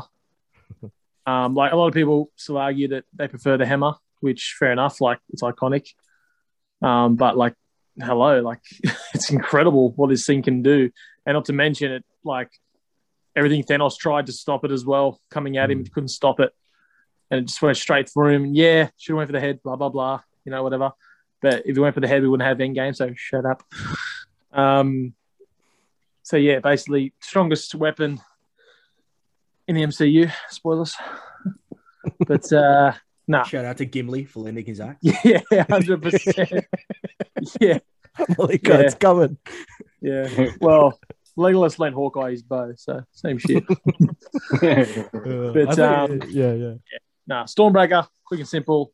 [1.26, 4.72] um, like a lot of people still argue that they prefer the hammer, which fair
[4.72, 5.88] enough, like it's iconic.
[6.82, 7.54] Um, but like,
[8.02, 8.62] hello, like
[9.14, 10.90] it's incredible what this thing can do,
[11.26, 12.50] and not to mention it, like
[13.36, 16.54] everything Thanos tried to stop it as well, coming at him, he couldn't stop it,
[17.30, 18.46] and it just went straight through him.
[18.56, 20.94] Yeah, should have went for the head, blah blah blah, you know, whatever.
[21.44, 23.62] But if we went for the head, we wouldn't have Endgame, so shut up.
[24.54, 25.14] Um,
[26.24, 28.22] so yeah, basically strongest weapon
[29.68, 30.32] in the MCU.
[30.50, 30.96] Spoilers,
[32.28, 32.94] but uh,
[33.28, 35.00] nah, Shout out to Gimli for lending his axe.
[35.26, 36.66] yeah, hundred percent.
[37.60, 37.80] Yeah,
[38.38, 38.80] Malika, Yeah.
[38.80, 39.38] it's coming.
[40.00, 40.30] yeah.
[40.62, 40.98] Well,
[41.38, 43.66] Legolas lent Hawkeye his bow, so same shit.
[43.70, 43.76] Uh,
[44.62, 46.74] I think- um, yeah, yeah.
[47.28, 48.94] Nah, Stormbreaker, quick and simple.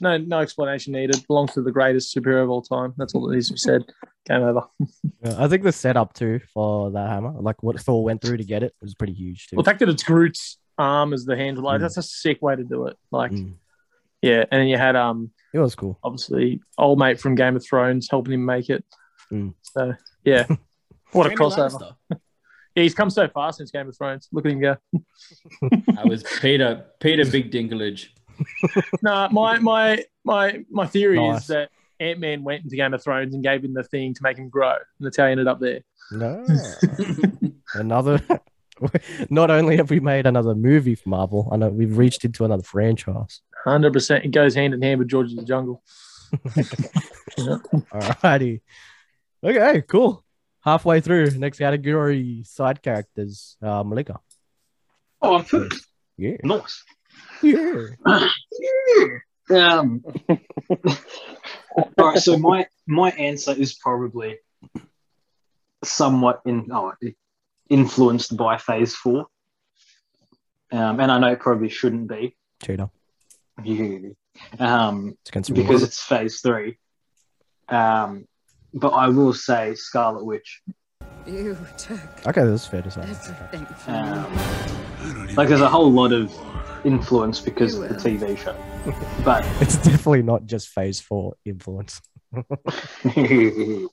[0.00, 1.24] No, no explanation needed.
[1.26, 2.94] Belongs to the greatest superhero of all time.
[2.96, 3.84] That's all that needs to be said.
[4.26, 4.62] Game over.
[5.24, 8.44] Yeah, I think the setup too for that hammer, like what Thor went through to
[8.44, 9.56] get it, was pretty huge too.
[9.56, 11.82] Well, the fact that it's Groot's arm as the handle, like Mm.
[11.82, 12.96] that's a sick way to do it.
[13.10, 13.54] Like, Mm.
[14.22, 15.98] yeah, and then you had um It was cool.
[16.04, 18.84] obviously old mate from Game of Thrones helping him make it.
[19.32, 19.54] Mm.
[19.62, 19.94] So
[20.24, 20.46] yeah,
[21.12, 21.94] what a Jaime crossover!
[22.12, 22.18] Lannister.
[22.76, 24.28] Yeah, he's come so far since Game of Thrones.
[24.30, 24.76] Look at him go.
[25.96, 28.10] That was Peter Peter Big Dinklage.
[29.02, 31.42] no, my my my my theory Nice.
[31.42, 31.70] is that
[32.00, 34.48] Ant Man went into Game of Thrones and gave him the thing to make him
[34.48, 35.80] grow, and that's how he ended up there.
[36.10, 36.44] No.
[37.74, 38.20] another.
[39.30, 42.62] Not only have we made another movie for Marvel, I know we've reached into another
[42.62, 43.40] franchise.
[43.64, 45.82] Hundred percent, it goes hand in hand with George of the Jungle.
[47.36, 48.60] Alrighty.
[49.42, 50.24] Okay, cool.
[50.60, 53.56] Halfway through, next category, side characters.
[53.62, 54.20] Uh, Malika.
[55.20, 55.86] Oh, I'm first.
[56.16, 56.36] Yeah.
[56.42, 56.84] Nice.
[57.42, 57.86] Yeah.
[59.50, 60.04] Um,
[61.74, 64.36] all right, so my my answer is probably
[65.82, 66.92] somewhat in oh,
[67.70, 69.24] influenced by Phase Four,
[70.70, 72.90] um, and I know it probably shouldn't be, Cheetah.
[74.58, 76.76] um, It's because it's Phase Three.
[77.70, 78.26] Um,
[78.74, 80.60] but I will say Scarlet Witch.
[81.26, 83.00] You took Okay, that's fair to say.
[83.00, 84.38] everything from Um, me.
[85.30, 86.57] I like, there's a whole lot of war.
[86.92, 88.56] Influence because of the TV show,
[89.24, 92.00] but It's definitely not just phase four influence.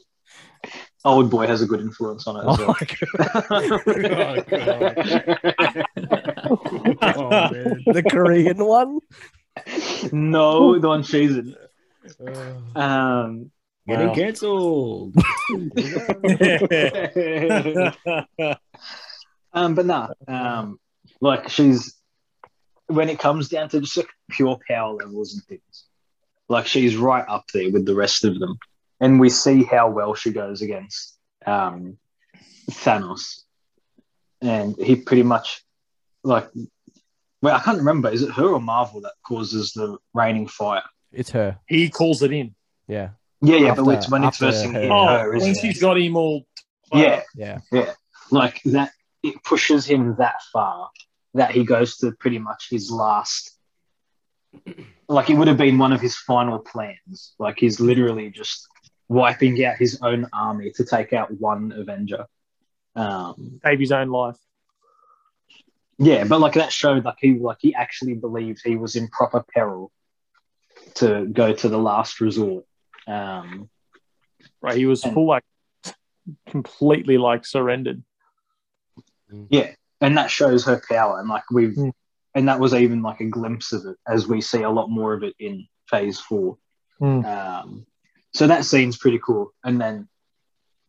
[1.06, 2.76] Old Boy has a good influence on it as Oh well.
[2.80, 5.86] my god.
[7.18, 7.84] Oh, man.
[7.88, 9.00] the Korean one?
[10.12, 11.56] no, the one she's in.
[12.26, 13.52] Uh, Um,
[13.88, 14.14] Getting Wow.
[14.16, 15.16] cancelled.
[19.54, 20.80] um, but nah, um,
[21.22, 21.94] like she's
[22.88, 25.86] when it comes down to just like pure power levels and things,
[26.50, 28.58] like she's right up there with the rest of them.
[29.00, 31.98] And we see how well she goes against um,
[32.72, 33.42] Thanos.
[34.42, 35.64] And he pretty much,
[36.24, 36.48] like,
[37.42, 38.10] well, I can't remember.
[38.10, 40.84] Is it her or Marvel that causes the raining fire?
[41.12, 41.58] It's her.
[41.68, 42.56] He calls it in.
[42.88, 43.10] Yeah.
[43.42, 45.58] Yeah, yeah, After- but it's when it's after versing her- hit Oh, her, isn't when
[45.58, 45.62] it?
[45.62, 46.46] she's got him all.
[46.94, 47.60] Yeah, Yeah.
[47.72, 47.94] yeah.
[48.32, 48.92] Like that,
[49.24, 50.90] it pushes him that far
[51.36, 53.52] that he goes to pretty much his last.
[55.08, 57.34] Like it would have been one of his final plans.
[57.38, 58.68] Like he's literally just
[59.08, 62.26] wiping out his own army to take out one Avenger.
[62.96, 64.38] Um, save his own life.
[66.00, 69.44] yeah, but like that showed like he like he actually believed he was in proper
[69.54, 69.92] peril
[70.96, 72.66] to go to the last resort.
[73.08, 73.70] Um,
[74.62, 75.44] Right, he was And- full like
[76.48, 78.02] completely like surrendered.
[79.50, 81.92] Yeah, and that shows her power, and like we've, Mm.
[82.34, 85.14] and that was even like a glimpse of it as we see a lot more
[85.14, 86.58] of it in Phase Four.
[87.02, 87.26] Mm.
[87.26, 87.86] Um,
[88.34, 90.08] so that scene's pretty cool, and then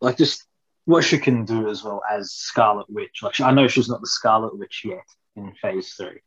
[0.00, 0.44] like just
[0.84, 3.20] what she can do as well as Scarlet Witch.
[3.22, 5.04] Like I know she's not the Scarlet Witch yet
[5.36, 6.20] in Phase Three,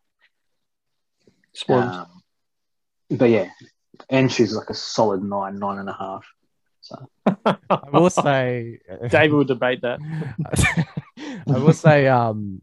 [1.54, 1.96] Spoilers.
[1.96, 2.22] um,
[3.12, 3.50] but yeah,
[4.10, 6.26] and she's like a solid nine, nine and a half.
[6.82, 7.08] So
[7.46, 8.80] I will say
[9.10, 10.00] David will debate that.
[11.48, 12.60] I will say um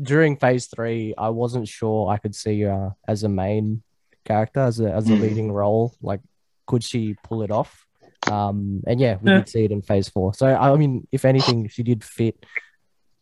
[0.00, 3.82] during phase three I wasn't sure I could see her as a main
[4.24, 5.20] character as a as a Mm.
[5.20, 5.94] leading role.
[6.02, 6.20] Like
[6.66, 7.86] could she pull it off?
[8.26, 9.38] Um and yeah, we Yeah.
[9.38, 10.34] did see it in phase four.
[10.34, 12.36] So I mean if anything she did fit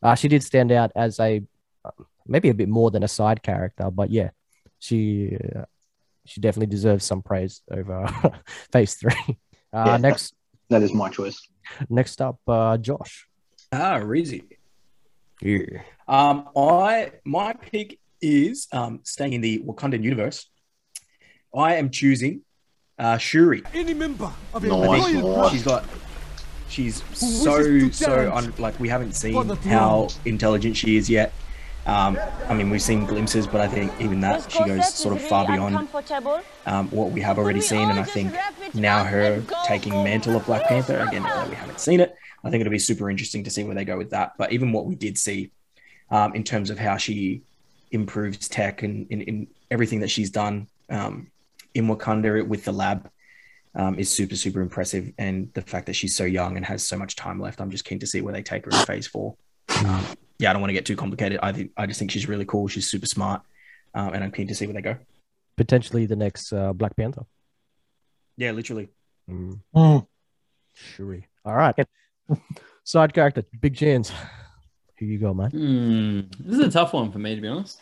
[0.03, 1.43] uh she did stand out as a
[1.85, 1.91] uh,
[2.27, 4.31] maybe a bit more than a side character, but yeah,
[4.79, 5.65] she uh,
[6.27, 8.07] she definitely deserves some praise over
[8.73, 9.39] phase three.
[9.73, 9.97] Uh, Yeah.
[9.97, 10.35] next
[10.71, 11.39] that is my choice.
[11.89, 13.27] next up uh Josh.
[13.73, 14.43] Ah, Rizzy.
[15.41, 15.83] Yeah.
[16.07, 20.49] Um, I my pick is um staying in the Wakandan universe.
[21.55, 22.43] I am choosing
[22.99, 23.63] uh Shuri.
[23.75, 25.51] Any member of Nice, I think nice.
[25.53, 25.85] she's got
[26.69, 31.33] she's so so un, like we haven't seen how intelligent she is yet.
[31.87, 35.23] Um, I mean we've seen glimpses, but I think even that she goes sort of
[35.23, 35.89] far beyond
[36.67, 38.35] um, what we have already seen, and I think
[38.75, 42.71] now her taking mantle of Black Panther again, we haven't seen it, I think it'll
[42.71, 44.33] be super interesting to see where they go with that.
[44.39, 45.53] But even what we did see
[46.11, 47.43] um, in terms of how she
[47.91, 51.31] improves tech and in, in everything that she's done um,
[51.75, 53.11] in Wakanda with the lab
[53.75, 55.13] um, is super super impressive.
[55.19, 57.85] And the fact that she's so young and has so much time left, I'm just
[57.85, 59.37] keen to see where they take her in Phase Four.
[59.85, 60.05] Um,
[60.39, 61.41] yeah, I don't want to get too complicated.
[61.43, 62.69] I think I just think she's really cool.
[62.69, 63.43] She's super smart,
[63.95, 64.97] um, and I'm keen to see where they go.
[65.57, 67.27] Potentially the next uh, Black Panther.
[68.37, 68.89] Yeah, literally.
[69.29, 69.61] Mm.
[69.75, 70.07] Mm.
[70.75, 71.27] Shuri.
[71.45, 71.75] All right.
[72.85, 74.13] Side character, Big Chance.
[74.97, 75.51] Here you go, man.
[75.51, 77.81] Hmm, this is a tough one for me, to be honest.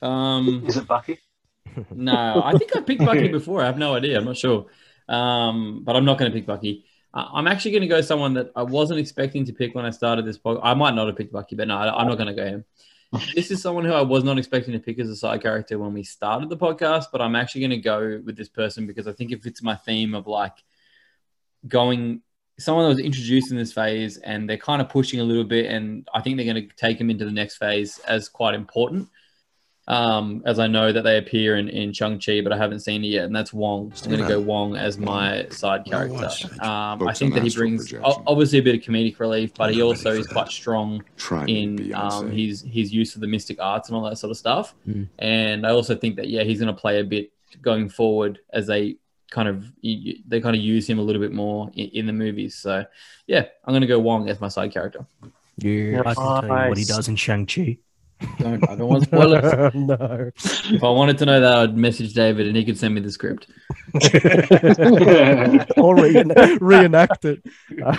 [0.00, 1.18] Um, Is it Bucky?
[1.90, 3.62] no, I think I picked Bucky before.
[3.62, 4.18] I have no idea.
[4.18, 4.66] I'm not sure.
[5.08, 6.84] Um, but I'm not going to pick Bucky.
[7.12, 9.90] I- I'm actually going to go someone that I wasn't expecting to pick when I
[9.90, 10.60] started this podcast.
[10.62, 12.64] I might not have picked Bucky, but no, I- I'm not going to go him.
[13.34, 15.92] This is someone who I was not expecting to pick as a side character when
[15.92, 19.12] we started the podcast, but I'm actually going to go with this person because I
[19.12, 20.54] think it fits my theme of like
[21.66, 22.22] going
[22.60, 25.66] someone that was introduced in this phase and they're kind of pushing a little bit
[25.66, 29.08] and I think they're going to take him into the next phase as quite important.
[29.88, 33.08] Um, as I know that they appear in, in Shang-Chi, but I haven't seen it
[33.08, 33.92] yet, and that's Wong.
[34.04, 36.28] I'm going to go Wong as my side character.
[36.62, 38.22] Um, I think that he brings projection.
[38.24, 40.32] obviously a bit of comedic relief, but he also for is that.
[40.32, 44.16] quite strong Try in um, his his use of the mystic arts and all that
[44.16, 44.76] sort of stuff.
[44.86, 45.08] Mm.
[45.18, 48.68] And I also think that yeah, he's going to play a bit going forward as
[48.68, 48.96] they
[49.30, 52.56] kind of they kind of use him a little bit more in, in the movies.
[52.56, 52.84] So
[53.26, 55.06] yeah, I'm going to go Wong as my side character.
[55.58, 56.02] Yeah.
[56.04, 57.78] I can tell you what he does in Shang-Chi.
[58.38, 59.74] Don't I don't want spoilers.
[59.74, 60.30] no.
[60.36, 63.10] if I wanted to know that, I'd message David and he could send me the
[63.10, 63.46] script.
[65.78, 67.42] or reen- reenact it.
[67.82, 67.96] Uh,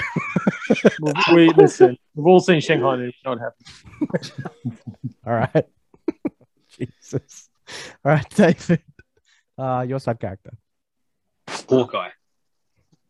[1.33, 1.97] we listen.
[2.15, 2.97] We've all seen Shanghai.
[2.97, 3.13] Noon.
[3.25, 4.77] Not happen.
[5.25, 5.65] all right.
[6.69, 7.49] Jesus.
[8.05, 8.83] All right, David.
[9.57, 10.51] Uh, your side character.
[11.71, 12.09] Hawkeye.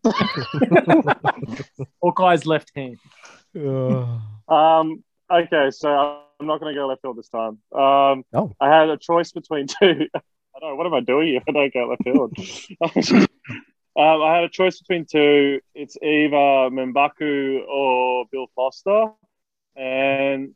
[2.02, 2.98] Hawkeye's left hand.
[4.48, 5.90] Um, okay, so
[6.40, 7.60] I'm not going to go left field this time.
[7.74, 8.52] Um, Oh.
[8.60, 10.08] I had a choice between two.
[10.16, 12.34] I don't know, what am I doing if I don't go left field?
[13.98, 15.60] um, I had a choice between two.
[15.74, 19.12] It's either M'Baku or Bill Foster.
[19.76, 20.54] And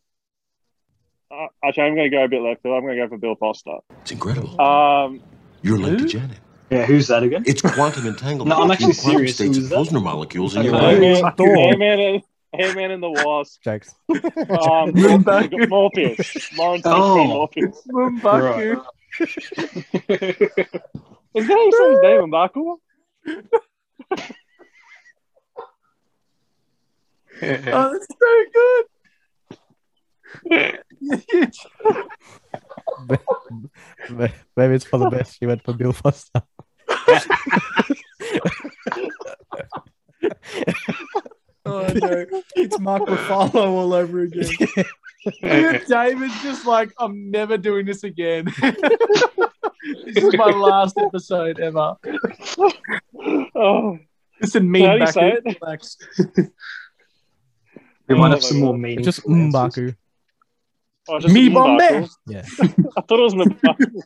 [1.31, 2.75] uh, actually, I'm going to go a bit left field.
[2.75, 3.77] I'm going to go for Bill Foster.
[4.01, 4.59] It's incredible.
[4.61, 5.21] Um,
[5.61, 6.07] You're linked who?
[6.07, 6.37] to Janet.
[6.75, 7.43] Yeah, who's that again?
[7.45, 8.49] It's quantum entanglement.
[8.57, 9.35] No, I'm actually Quantum serious.
[9.35, 9.75] states of that?
[9.75, 11.21] those molecules in your Hey, brain.
[11.23, 11.33] man.
[11.35, 11.55] Thor.
[11.55, 12.21] hey, man,
[12.53, 13.61] Ant Man and the Wasp.
[13.63, 13.95] Jokes.
[14.49, 15.69] Um, Morpheus.
[15.69, 16.51] Morpheus.
[16.57, 17.25] Lawrence Oh.
[17.25, 17.81] Morpheus.
[17.87, 18.83] Mumbaku.
[21.35, 22.77] Is that his name, Mbaku?
[27.41, 28.85] Oh, that's so good.
[34.55, 35.37] Maybe it's for the best.
[35.39, 36.41] She went for Bill Foster.
[41.67, 44.45] Oh no, it's Mark Ruffalo all over again.
[45.41, 48.45] David's just like, I'm never doing this again.
[48.61, 51.95] this is my last episode ever.
[53.55, 53.97] Oh,
[54.41, 55.49] Listen, me How and do you say Baku.
[55.49, 55.57] it?
[55.61, 55.97] Relax.
[58.07, 58.81] We might Oh have some oh more God.
[58.81, 59.25] meaningful Just.
[59.25, 59.95] Mbaku.
[61.07, 62.07] Oh, Me Bombay.
[62.27, 62.43] Yeah.
[62.97, 64.01] I thought it was Mbaku.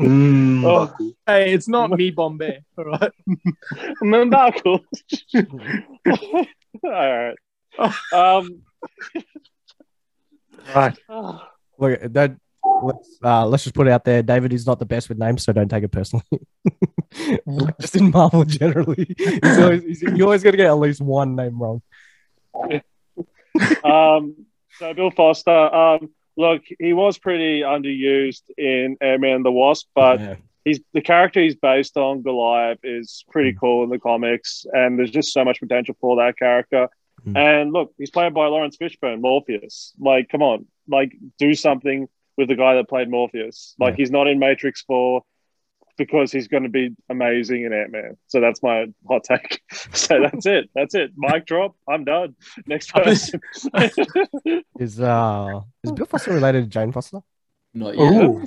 [0.00, 1.12] Mm, Oh.
[1.26, 2.60] Hey, it's not me Bombay.
[2.78, 3.12] All right.
[4.02, 4.80] Mbaku.
[6.84, 7.36] All right.
[8.12, 8.62] Um,
[10.74, 10.96] Right.
[11.08, 11.42] oh,
[11.78, 12.36] Look, that
[12.82, 14.22] let's uh, let's just put it out there.
[14.22, 16.24] David is not the best with names, so don't take it personally.
[17.80, 21.60] Just in Marvel generally, he's always, he's, you're always gonna get at least one name
[21.60, 21.82] wrong.
[23.84, 24.46] um,
[24.78, 30.20] so Bill Foster, um, look, he was pretty underused in Ant-Man and the Wasp, but
[30.20, 30.36] Yeah.
[30.64, 33.60] he's the character he's based on, Goliath, is pretty Mm.
[33.60, 36.88] cool in the comics, and there's just so much potential for that character.
[37.26, 37.36] Mm.
[37.36, 39.94] And look, he's played by Laurence Fishburne, Morpheus.
[39.98, 43.74] Like, come on, like, do something with the guy that played Morpheus.
[43.78, 43.96] Like, Yeah.
[43.98, 45.22] he's not in Matrix Four
[45.96, 48.16] because he's going to be amazing in Ant Man.
[48.26, 49.60] So that's my hot take.
[49.92, 50.70] so that's it.
[50.74, 51.12] That's it.
[51.16, 51.76] Mic drop.
[51.88, 52.34] I'm done.
[52.66, 53.40] Next person.
[54.78, 57.20] Is uh is Bill Foster related to Jane Foster?
[57.72, 58.24] Not yet.
[58.24, 58.44] Ooh.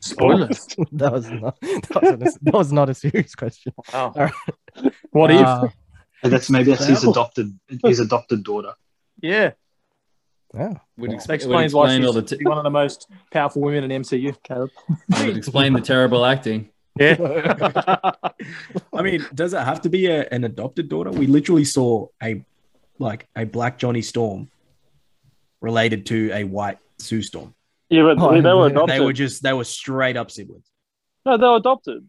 [0.00, 0.66] Spoilers.
[0.92, 3.72] that was not that was, a, that was not a serious question.
[3.92, 4.12] Wow.
[4.16, 4.30] All
[5.10, 5.68] What Uh,
[6.22, 8.72] And that's maybe that's his adopted his adopted daughter.
[9.20, 9.52] Yeah.
[10.56, 10.74] Yeah.
[10.96, 13.62] Would, That ex- would explains why explain all the t- one of the most powerful
[13.62, 14.70] women in MCU, Caleb.
[15.20, 16.70] would explain the terrible acting.
[16.98, 17.16] Yeah.
[18.92, 21.10] I mean, does it have to be a, an adopted daughter?
[21.10, 22.42] We literally saw a
[22.98, 24.50] like a black Johnny Storm
[25.60, 27.54] related to a white Sue Storm.
[27.90, 28.96] yeah, but Oh, they, they were adopted.
[28.96, 30.66] They were just they were straight up siblings.
[31.26, 32.08] no, they were adopted.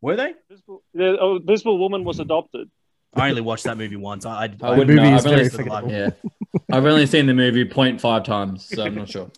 [0.00, 0.34] Were they?
[0.50, 2.70] Invisible, the oh, Invisible Woman was adopted.
[3.14, 4.24] I only watched that movie once.
[4.26, 5.16] I, I, I I wouldn't movie know.
[5.16, 5.90] is I've only, very forgettable.
[5.92, 6.10] yeah,
[6.72, 9.30] I've only seen the movie 0.5 times, so I'm not sure.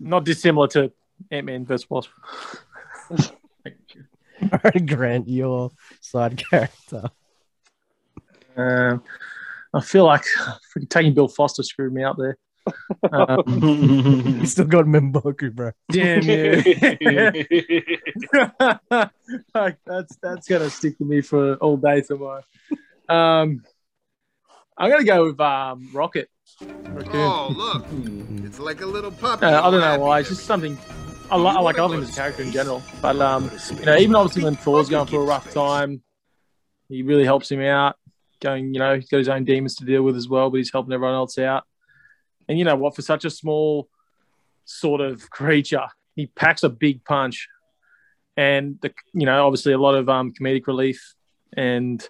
[0.00, 0.92] Not dissimilar to
[1.30, 1.88] Ant Man vs.
[1.88, 2.10] Wasp.
[3.10, 5.70] All right, Grant, your
[6.00, 7.04] side character.
[8.56, 9.02] Um,
[9.74, 10.24] I feel like
[10.74, 12.36] freaking taking Bill Foster screwed me up there.
[13.12, 13.42] Um,
[14.40, 15.70] You still got Mbaku, bro.
[15.90, 16.62] damn you.
[19.54, 22.42] like, that's that's gonna stick with me for all day tomorrow.
[23.08, 23.62] Um,
[24.76, 26.28] I'm gonna go with um, Rocket.
[26.60, 27.10] Raccoon.
[27.14, 27.84] Oh, look.
[28.44, 29.46] It's like a little puppy.
[29.46, 30.20] Uh, I don't know why.
[30.20, 30.78] It's just something.
[31.30, 31.78] I, li- I like.
[31.78, 32.82] I love him as a character in general.
[33.02, 36.02] But um, you know, even obviously when Thor's going through a rough time,
[36.88, 37.96] he really helps him out.
[38.40, 40.72] Going, you know, he's got his own demons to deal with as well, but he's
[40.72, 41.64] helping everyone else out.
[42.48, 42.94] And you know what?
[42.94, 43.88] For such a small
[44.64, 47.48] sort of creature, he packs a big punch.
[48.36, 51.14] And the, you know, obviously a lot of um, comedic relief
[51.56, 52.06] and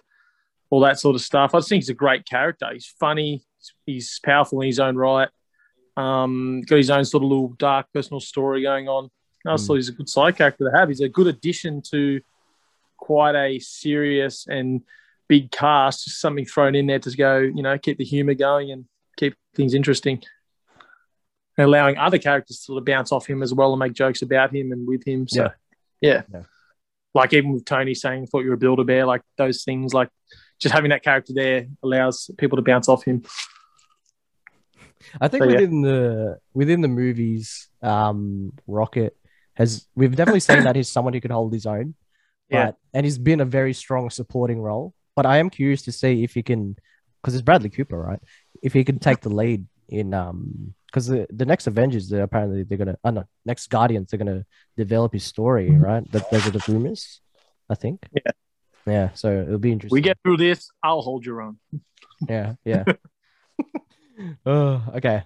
[0.69, 1.53] all that sort of stuff.
[1.53, 2.67] I just think he's a great character.
[2.71, 3.43] He's funny.
[3.85, 5.29] He's powerful in his own right.
[5.95, 9.09] Um, got his own sort of little dark personal story going on.
[9.45, 9.67] I just Mm.
[9.67, 10.89] thought he's a good side character to have.
[10.89, 12.21] He's a good addition to
[12.97, 14.81] quite a serious and
[15.27, 16.05] big cast.
[16.05, 18.85] Just something thrown in there to go, you know, keep the humor going and
[19.15, 20.21] keep things interesting.
[21.57, 24.21] And allowing other characters to sort of bounce off him as well and make jokes
[24.21, 25.27] about him and with him.
[25.27, 25.49] So,
[26.01, 26.23] yeah.
[26.31, 26.43] Yeah.
[27.15, 30.09] Like even with Tony saying, thought you were a Build-A-Bear, like those things, like
[30.59, 33.23] just having that character there allows people to bounce off him.
[35.21, 35.55] I think So, yeah.
[35.55, 39.15] within the within the movies, um, Rocket
[39.53, 41.95] has we've definitely seen that he's someone who can hold his own.
[42.49, 42.71] Yeah.
[42.93, 44.93] And he's been a very strong supporting role.
[45.17, 46.77] But I am curious to see if he can,
[47.21, 48.21] because it's Bradley Cooper, right?
[48.63, 52.63] If he can take the lead in um, because the, the next Avengers, they're apparently
[52.63, 54.45] they're gonna, oh no, next Guardians, they're gonna
[54.77, 56.09] develop his story, right?
[56.11, 57.19] That those are the rumors,
[57.69, 58.05] I think.
[58.13, 58.31] Yeah.
[58.87, 59.09] Yeah.
[59.13, 59.95] So it'll be interesting.
[59.95, 61.57] We get through this, I'll hold your own.
[62.27, 62.83] Yeah, yeah.
[64.47, 65.23] oh, okay.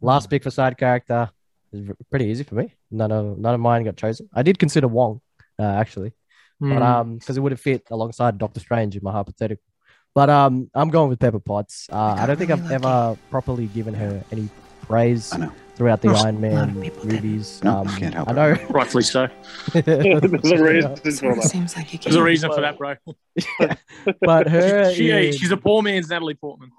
[0.00, 1.30] Last pick for side character
[1.72, 2.72] is pretty easy for me.
[2.92, 4.28] None of none of mine got chosen.
[4.32, 5.20] I did consider Wong,
[5.58, 6.12] uh, actually,
[6.60, 6.82] but Hmm.
[6.82, 9.64] um, because it would have fit alongside Doctor Strange in my hypothetical.
[10.14, 11.88] But um, I'm going with Pepper Potts.
[11.90, 14.48] Uh, I don't think I've ever properly given her any
[14.82, 15.52] praise I know.
[15.78, 17.60] Throughout the Most- Iron a lot of Man movies.
[17.64, 18.34] No, um, can't help I it.
[18.34, 18.66] know.
[18.70, 19.28] Rightfully so.
[19.72, 21.48] There's a reason for Sort of that.
[21.48, 22.96] seems like you There's a reason for that, bro.
[24.20, 26.72] but her She, is- she's a poor man's Natalie Portman.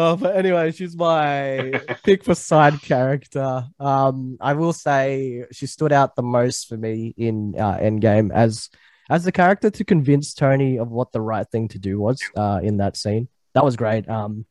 [0.00, 1.72] Oh, but anyway, she's my
[2.04, 3.64] pick for side character.
[3.80, 8.70] Um, I will say she stood out the most for me in uh, Endgame as
[9.10, 12.60] as the character to convince Tony of what the right thing to do was uh,
[12.62, 13.26] in that scene.
[13.58, 14.08] That was great.
[14.08, 14.46] Um,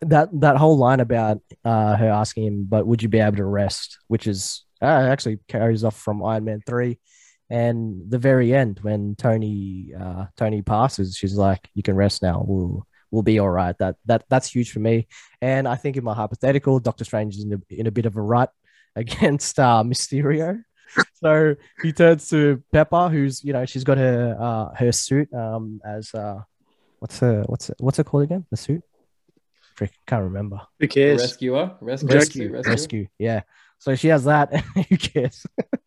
[0.00, 3.44] that that whole line about uh, her asking him, "But would you be able to
[3.44, 6.98] rest?" Which is uh, actually carries off from Iron Man three,
[7.48, 12.44] and the very end when Tony uh, Tony passes, she's like, "You can rest now.
[12.44, 15.06] We'll we'll be all right." That that that's huge for me.
[15.40, 18.16] And I think in my hypothetical, Doctor Strange is in a, in a bit of
[18.16, 18.50] a rut
[18.96, 20.64] against uh, Mysterio.
[21.14, 25.80] So he turns to Pepper, who's you know she's got her uh, her suit um,
[25.84, 26.40] as uh,
[26.98, 28.46] what's her what's it, what's it called again?
[28.50, 28.82] The suit.
[29.74, 30.60] Frick, can't remember.
[30.78, 31.20] Who cares?
[31.20, 32.70] Rescuer, rescue, Rescue, rescue.
[32.70, 33.06] rescue.
[33.18, 33.42] Yeah.
[33.78, 34.54] So she has that.
[34.88, 35.44] Who cares?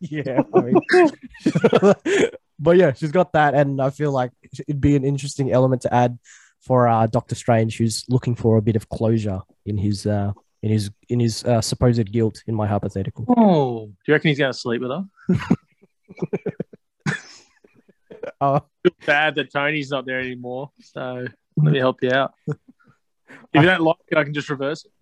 [0.00, 0.42] yeah.
[0.54, 0.80] I mean,
[2.58, 4.32] but yeah, she's got that, and I feel like
[4.68, 6.18] it'd be an interesting element to add
[6.60, 10.32] for uh, Doctor Strange, who's looking for a bit of closure in his uh,
[10.62, 12.42] in his in his uh, supposed guilt.
[12.46, 13.24] In my hypothetical.
[13.36, 15.04] Oh, do you reckon he's going to sleep with her?
[18.40, 20.70] Oh, Feel bad that Tony's not there anymore.
[20.80, 21.26] So
[21.56, 22.34] let me help you out.
[22.48, 22.56] If
[23.54, 24.92] you don't like it, I can just reverse it.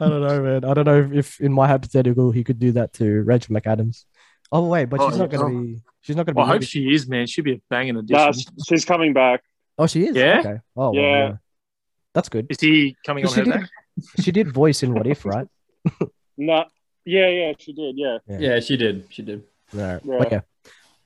[0.00, 0.64] I don't know, man.
[0.64, 4.04] I don't know if, if in my hypothetical he could do that to Rachel McAdams.
[4.50, 5.60] Oh wait, but she's Oh, not gonna no.
[5.62, 5.82] be.
[6.00, 6.50] She's not gonna Well, be.
[6.50, 7.26] I hope she is, man.
[7.26, 8.24] She'd be a banging addition.
[8.26, 8.32] Nah,
[8.66, 9.42] she's coming back.
[9.78, 10.16] Oh, she is.
[10.16, 10.40] Yeah?
[10.40, 10.56] Okay.
[10.76, 11.36] Oh, well, Yeah.
[12.14, 12.46] That's good.
[12.50, 13.70] Is he coming on She her did, back?
[14.20, 15.46] she did voice in What If, right?
[16.40, 16.64] No,
[17.04, 17.96] yeah, yeah, she did.
[17.98, 19.04] Yeah, Yeah, she did.
[19.10, 19.42] She did.
[19.72, 20.00] No.
[20.04, 20.18] Yeah.
[20.18, 20.40] But yeah,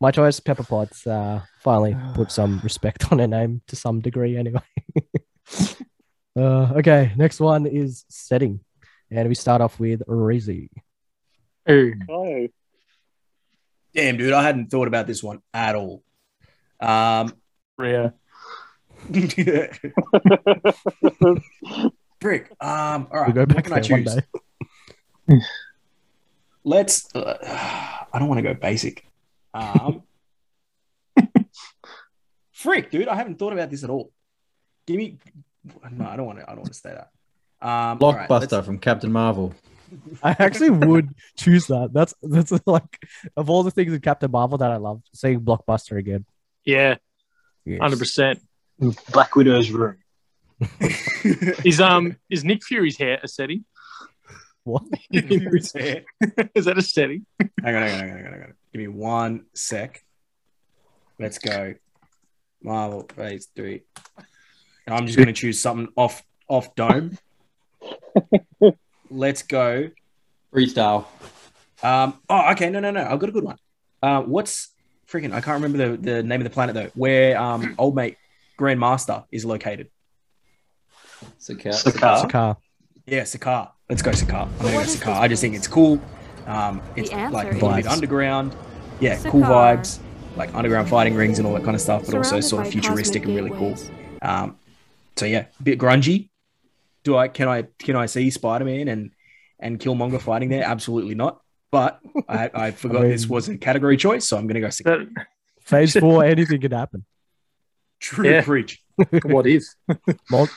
[0.03, 4.37] my choice, Pepper Potts, uh, finally put some respect on her name to some degree,
[4.37, 4.61] anyway.
[6.37, 8.61] uh, okay, next one is setting,
[9.11, 10.69] and we start off with Reezy.
[11.71, 11.95] Ooh.
[12.11, 12.49] oh,
[13.95, 16.03] Damn, dude, I hadn't thought about this one at all.
[16.81, 17.33] Um,
[17.79, 18.15] Rhea.
[22.21, 22.51] Brick.
[22.61, 24.15] Um, all We'll go what back can I there one choose?
[24.17, 24.23] day.
[26.65, 27.15] Let's.
[27.15, 27.37] Uh,
[28.13, 29.05] I don't want to go basic.
[29.55, 30.03] Um,
[32.53, 34.13] frick, dude, I haven't thought about this at all.
[34.87, 35.19] Give me.
[35.91, 36.45] No, I don't want to.
[36.45, 37.11] I don't want to say that.
[37.67, 39.55] Um, Blockbuster let's- from Captain Marvel.
[40.23, 41.91] I actually would choose that.
[41.93, 43.07] That's that's like
[43.37, 46.25] of all the things in Captain Marvel that I love, saying Blockbuster again.
[46.65, 46.97] Yeah,
[47.67, 47.79] Yes.
[47.81, 48.41] hundred percent.
[49.13, 49.97] Black Widow's room.
[51.65, 53.65] Is um is Nick Fury's hair a setting?
[54.65, 54.85] What?
[55.13, 55.57] Hang on,
[56.55, 57.27] is that a setting?
[57.63, 58.33] hang on, hang on, hang on, hang on.
[58.33, 58.55] hang on.
[58.73, 60.05] Give me one sec.
[61.19, 61.75] Let's go.
[62.63, 63.83] Marvel Phase Three.
[64.87, 67.19] I'm just going to choose something off off dome.
[69.11, 69.91] Let's go.
[70.53, 71.07] Freestyle.
[71.83, 72.71] Um, oh, okay.
[72.71, 73.03] No, no, no.
[73.05, 73.57] I've got a good one.
[74.03, 74.73] Uh, what's
[75.09, 75.33] freaking?
[75.33, 76.91] I can't remember the, the name of the planet though.
[76.95, 78.17] Where um, old mate
[78.59, 79.91] Grandmaster is located.
[81.41, 81.73] Sakar.
[81.73, 82.25] Sakaar.
[82.25, 82.57] Sakaar.
[83.07, 83.71] Yeah, Sakaar.
[83.89, 84.47] Let's go Sakaar.
[84.47, 85.17] I'm gonna go Sakaar.
[85.21, 86.01] I just think it's cool.
[86.47, 88.55] Um, it's like a little bit underground.
[89.01, 89.99] Yeah, cool vibes.
[90.37, 93.25] Like underground fighting rings and all that kind of stuff, but also sort of futuristic
[93.25, 93.75] and really cool.
[94.23, 94.57] Um,
[95.17, 96.31] so yeah, a bit grungy.
[97.05, 99.11] Do I can I can I see Spider Man and
[99.59, 100.65] and Killmonger fighting there?
[100.65, 101.41] Absolutely not.
[101.71, 105.09] But I, I forgot I this was a category choice, so I'm gonna go Sakaar.
[105.61, 107.05] Phase four, anything can happen.
[108.01, 108.43] True Yeah.
[108.43, 108.81] preach.
[109.25, 109.65] what if?
[110.31, 110.49] Mul-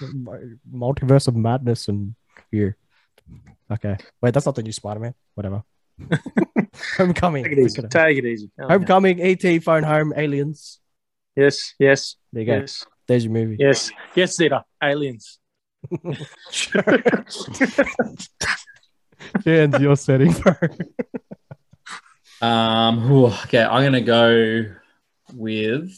[0.74, 2.16] multiverse of madness and
[2.56, 2.78] here.
[3.72, 5.14] Okay, wait, that's not the new Spider-Man.
[5.34, 5.64] Whatever.
[6.98, 7.44] Homecoming.
[7.46, 7.84] Take it easy.
[7.84, 7.92] At.
[7.92, 8.52] Take it easy.
[8.60, 9.20] Oh, Homecoming.
[9.22, 9.64] ET.
[9.64, 10.14] Phone home.
[10.16, 10.80] Aliens.
[11.36, 12.58] Yes, yes, There you go.
[12.60, 13.58] yes, There's your movie.
[13.60, 14.64] yes, yes, Zeta.
[14.82, 15.40] Aliens.
[19.44, 20.54] Jan's your setting, bro.
[22.42, 23.12] Um,
[23.46, 24.66] okay, I'm gonna go
[25.34, 25.98] with.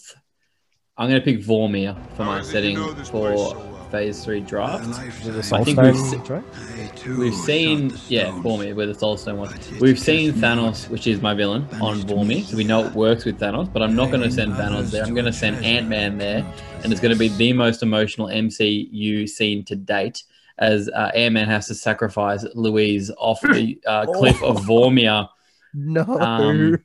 [0.97, 3.55] I'm gonna pick Vormir for my setting for
[3.91, 4.83] Phase Three draft.
[5.23, 9.53] The I think we've se- We've seen, yeah, Vormir, where the Soul Stone was.
[9.79, 13.39] We've seen Thanos, which is my villain, on Vormir, so we know it works with
[13.39, 13.71] Thanos.
[13.71, 15.03] But I'm not going to send Thanos there.
[15.05, 16.45] I'm going to send Ant Man there,
[16.83, 20.23] and it's going to be the most emotional MCU scene to date,
[20.57, 25.29] as uh, Ant Man has to sacrifice Louise off the uh, cliff of Vormir.
[25.73, 26.03] No.
[26.19, 26.83] Um,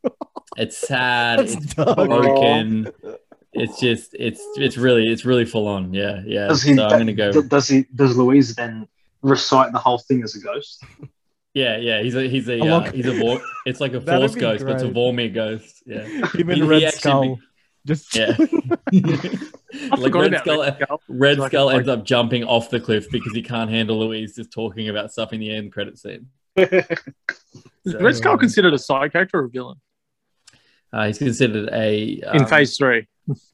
[0.57, 1.41] It's sad.
[1.41, 1.97] That's it's dark.
[1.97, 2.93] broken.
[3.55, 5.93] It's just, it's, it's really, it's really full on.
[5.93, 6.49] Yeah, yeah.
[6.49, 6.75] Does he?
[6.75, 7.43] so I'm going to go.
[7.43, 7.87] Does he?
[7.95, 8.89] Does Louise then
[9.23, 10.83] recite the whole thing as a ghost?
[11.55, 14.35] Yeah, yeah, he's a he's a uh, he's a Vor- it's like a That'd Force
[14.35, 14.97] be ghost, but it's a great.
[14.97, 15.83] Vormir ghost.
[15.85, 16.01] Yeah,
[16.35, 17.37] Him He- and Red he Skull.
[17.37, 17.43] be-
[17.87, 18.37] Just yeah.
[19.97, 21.01] Like Red Skull, Red Skull.
[21.09, 24.35] Red Like- Skull like- ends up jumping off the cliff because he can't handle Louise
[24.37, 26.27] just talking about stuff in the end credit scene.
[26.57, 29.79] Is Red Skull considered a side character or a villain?
[30.93, 33.07] Uh, he's considered a in um, phase three.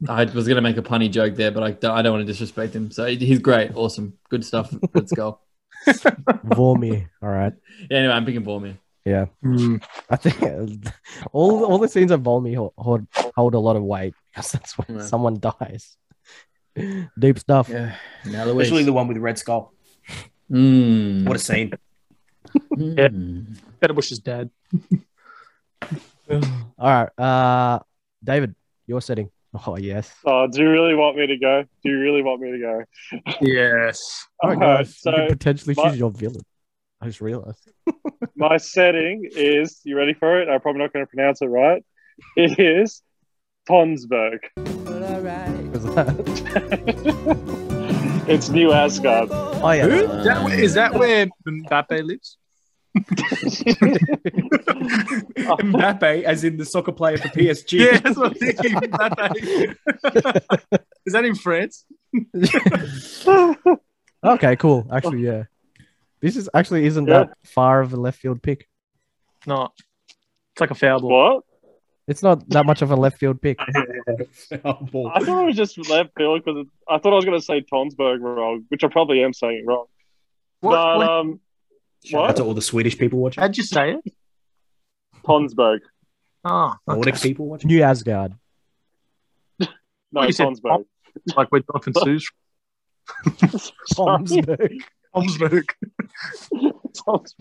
[0.09, 2.27] I was going to make a punny joke there, but I don't, I don't want
[2.27, 2.90] to disrespect him.
[2.90, 4.73] So he's great, awesome, good stuff.
[4.93, 5.43] Good skull.
[5.86, 7.09] Vormir.
[7.23, 7.53] All right.
[7.90, 8.77] Yeah, anyway, I'm picking Vormir.
[9.05, 9.27] Yeah.
[10.11, 10.43] I think
[11.32, 14.77] all all the scenes of Volmy hold, hold, hold a lot of weight because that's
[14.77, 15.05] when Yeah.
[15.05, 15.97] someone dies.
[17.19, 17.69] Deep stuff.
[17.69, 17.95] Yeah.
[18.27, 18.66] Now Louise.
[18.66, 19.73] Especially the one with Red Skull.
[20.51, 21.27] Mm.
[21.27, 21.73] What a scene.
[22.77, 23.09] Yeah.
[23.09, 23.57] Mm.
[23.81, 24.51] Better Bush's dad.
[26.31, 26.40] All
[26.78, 27.09] right.
[27.19, 27.81] Uh,
[28.23, 28.55] David,
[28.86, 29.31] your setting.
[29.66, 30.15] Oh yes.
[30.27, 31.62] Oh, do you really want me to go?
[31.83, 32.85] Do you really want me to go?
[33.41, 34.27] Yes.
[34.43, 34.99] Oh my Alright, gosh.
[34.99, 36.43] so you could potentially my- choose your villain.
[37.01, 37.70] I just realized.
[38.37, 40.49] my setting is you ready for it?
[40.49, 41.85] I'm probably not going to pronounce it right.
[42.37, 43.03] It is
[43.69, 44.41] Tonsberg.
[45.73, 45.85] Was
[48.29, 49.29] It's New Asgard.
[49.31, 49.87] Oh yeah.
[49.87, 49.95] Who?
[49.95, 52.38] Is that, where- is that where Mbappe lives?
[54.89, 57.81] Mbappe, as in the soccer player for PSG.
[57.81, 58.73] Yeah, that's what I'm thinking.
[58.75, 59.77] Mbappe.
[61.07, 61.85] is that in France?
[64.25, 64.85] Okay, cool.
[64.93, 65.45] Actually, yeah.
[66.20, 67.19] This is actually isn't Yeah.
[67.20, 68.66] that far of a left field pick.
[69.47, 69.69] No.
[70.09, 71.35] It's like a foul ball.
[71.37, 71.45] What?
[72.09, 73.61] It's not that much of a left field pick.
[73.70, 73.77] I
[74.57, 78.20] thought it was just left field because I thought I was going to say Tonsberg
[78.20, 79.85] wrong, which I probably am saying wrong.
[80.62, 81.41] What- but what- um,
[82.05, 82.37] Shout out what?
[82.37, 83.41] to all the Swedish people watching.
[83.41, 84.15] How'd you say it?
[85.25, 85.81] Tonsberg.
[86.45, 87.29] Oh, Nordic okay.
[87.29, 87.69] people watching.
[87.69, 88.35] New Asgard.
[90.11, 90.85] No, Well, you said Tonsberg.
[91.37, 92.31] like where Jonathan Sue's
[93.87, 94.25] Sorry.
[94.25, 94.81] Tomsburg.
[95.15, 95.70] Tomsburg.
[97.07, 97.35] Tom's,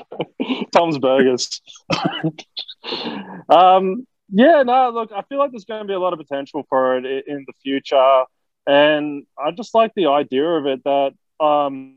[0.72, 1.62] Tom's Burgers.
[3.50, 6.66] um, yeah, no, look, I feel like there's going to be a lot of potential
[6.70, 8.24] for it in the future,
[8.66, 11.14] and I just like the idea of it that
[11.44, 11.97] um,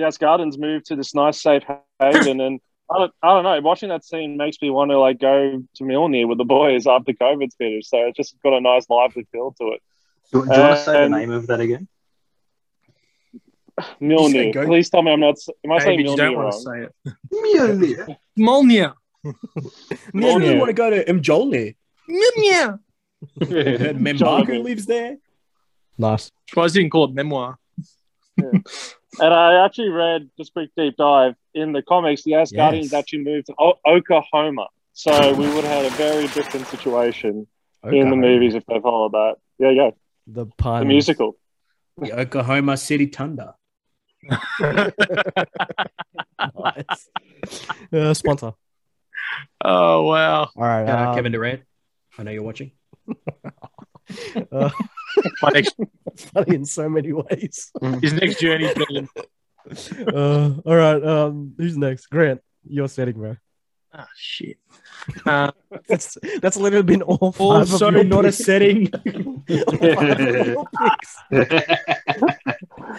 [0.00, 1.62] the Gardens moved to this nice safe
[2.00, 2.60] haven, and
[2.90, 5.84] I don't, I don't know, watching that scene makes me want to like go to
[5.84, 7.88] Mjolnir with the boys after COVID's finished.
[7.90, 9.80] So it's just got a nice lively feel to it.
[10.32, 11.88] Do, do you want to say the name of that again?
[14.00, 14.52] Mjolnir.
[14.52, 15.36] go- Please tell me I'm not.
[15.64, 16.86] Am I saying Maybe you don't Mjolnir want wrong?
[16.86, 17.14] to say it.
[17.32, 18.16] Mjolnir.
[18.38, 18.94] Molnia.
[19.24, 19.32] Yeah,
[20.14, 20.58] Mjolnir.
[20.58, 21.76] want to go to Mjolnir.
[22.08, 22.78] Molnia.
[23.40, 24.62] Membaku Mjolnir.
[24.64, 25.16] lives there.
[25.98, 26.30] Nice.
[26.48, 27.58] Surprised you didn't call it memoir.
[29.18, 32.22] And I actually read just a quick deep dive in the comics.
[32.22, 32.92] The Asgardians Yes.
[32.92, 37.46] actually moved to o- Oklahoma, so we would have had a very different situation
[37.84, 39.34] in the movies if they followed that.
[39.58, 39.90] Yeah, yeah,
[40.26, 41.36] The the musical.
[41.98, 43.54] The Oklahoma City Thunder.
[46.38, 47.08] Nice.
[47.92, 48.52] Uh, sponsor.
[49.64, 50.42] Oh wow.
[50.42, 50.86] All right.
[50.86, 51.62] Shout out um, Kevin Durant.
[52.18, 52.72] I know you're watching.
[55.42, 55.74] My next,
[56.16, 57.70] funny in so many ways.
[58.00, 59.08] his next journey's been
[60.08, 61.04] Uh, all right.
[61.04, 62.06] Um, who's next?
[62.06, 63.36] Grant, your setting, bro.
[63.92, 64.56] Oh shit.
[65.26, 65.50] Uh,
[65.88, 67.40] That's that's literally been all five
[67.72, 68.88] Also of your not a setting.
[68.94, 71.16] All five of your picks.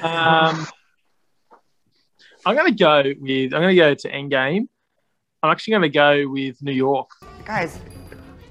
[0.03, 0.67] um,
[2.45, 3.53] I'm gonna go with.
[3.53, 4.67] I'm gonna go to Endgame.
[5.41, 7.09] I'm actually gonna go with New York.
[7.45, 7.79] Guys.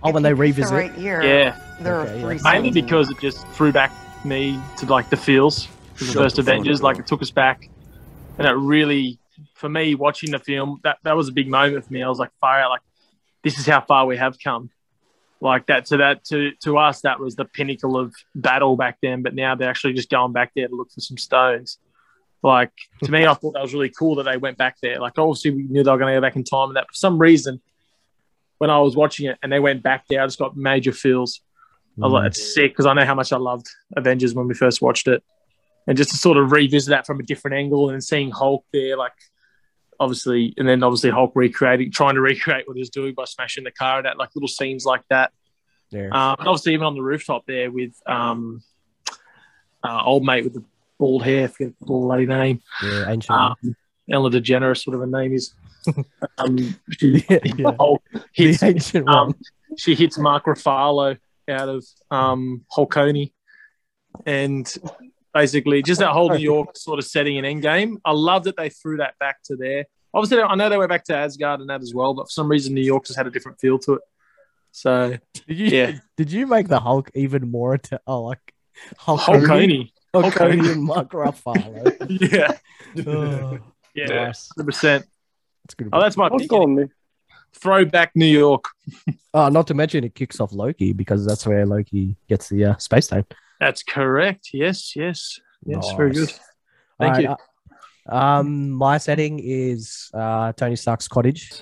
[0.03, 0.71] Oh, when they revisit.
[0.71, 1.23] The right year.
[1.23, 2.53] Yeah, There Okay, are three yeah.
[2.53, 3.93] mainly scenes because it just threw back
[4.25, 6.83] me to like the feels for the first the Avengers.
[6.83, 7.69] Like it took us back,
[8.39, 9.19] and it really,
[9.55, 12.03] for me, watching the film, that that was a big moment for me.
[12.03, 12.81] I was like, fire out, like
[13.43, 14.71] this is how far we have come.
[15.43, 19.23] Like that to that to to us, that was the pinnacle of battle back then.
[19.23, 21.79] But now they're actually just going back there to look for some stones.
[22.43, 22.73] Like
[23.05, 24.99] to me, I thought that was really cool that they went back there.
[24.99, 26.95] Like obviously we knew they were going to go back in time, and that for
[26.95, 27.61] some reason,
[28.61, 31.41] when I was watching it and they went back there, I just got major feels.
[31.99, 33.67] I was like, it's sick because I know how much I loved
[33.97, 35.23] Avengers when we first watched it.
[35.87, 38.99] And just to sort of revisit that from a different angle and seeing Hulk there,
[38.99, 39.15] like
[39.99, 43.65] obviously, and then obviously Hulk recreating, trying to recreate what he was doing by smashing
[43.65, 45.33] the car and that, like little scenes like that.
[45.89, 46.09] Yeah.
[46.09, 48.63] Um, and obviously, even on the rooftop there with um,
[49.83, 50.65] uh, old mate with the
[50.99, 53.31] bald hair, I forget the bloody name, yeah, ancient.
[53.31, 53.57] um,
[54.11, 55.55] Ellen DeGeneres, whatever her name is
[56.39, 57.73] um, she, yeah.
[57.79, 57.99] Oh,
[58.33, 59.35] hits, the ancient um, one.
[59.77, 62.65] she hits Mark Ruffalo out of um,
[64.27, 64.79] and
[65.33, 67.99] basically just that whole New York sort of setting in end game.
[68.05, 69.87] I love that they threw that back to there.
[70.13, 72.49] Obviously, I know they went back to Asgard and that as well, but for some
[72.49, 74.03] reason, New York has had a different feel to it.
[74.73, 75.93] So, did you, yeah.
[76.17, 78.55] Did you make the Hulk even more to oh, like
[78.99, 79.91] Hulkoni?
[80.15, 81.97] Hulkoni and Mark Ruffalo.
[82.33, 82.57] yeah.
[83.07, 83.59] Oh,
[83.95, 84.33] yeah.
[84.59, 85.05] 100%.
[85.79, 86.51] It's Oh, that's my pick.
[87.53, 88.65] Throwback New York.
[89.35, 92.77] Oh, not to mention it kicks off Loki because that's where Loki gets the uh,
[92.77, 93.25] space time.
[93.59, 94.51] That's correct.
[94.53, 95.93] Yes, yes, yes.
[95.97, 96.33] Very good.
[96.99, 97.29] Thank you.
[97.29, 101.53] uh, um, my setting is uh, Tony Stark's cottage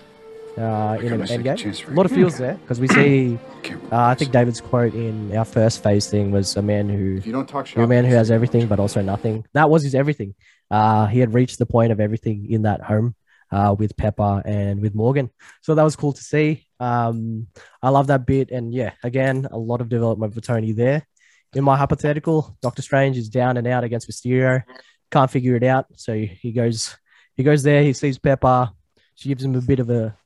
[0.57, 1.89] uh, in an endgame.
[1.89, 3.39] A lot of feels there because we see.
[3.91, 7.27] Uh, I think David's quote in our first phase thing was a man who, if
[7.27, 9.45] you don't talk shop, a man who has everything but also nothing.
[9.53, 10.35] That was his everything.
[10.71, 13.15] Uh, he had reached the point of everything in that home
[13.51, 15.31] uh, with Pepper and with Morgan.
[15.63, 16.67] So that was cool to see.
[16.81, 17.49] Um,
[17.83, 18.51] I love that bit.
[18.51, 21.07] And yeah, again, a lot of development for Tony there.
[21.55, 24.63] In my hypothetical, Doctor Strange is down and out against Mysterio.
[25.11, 25.87] Can't figure it out.
[25.97, 26.97] So he goes
[27.37, 28.71] he goes there, he sees Pepper.
[29.15, 30.17] She gives him a bit of a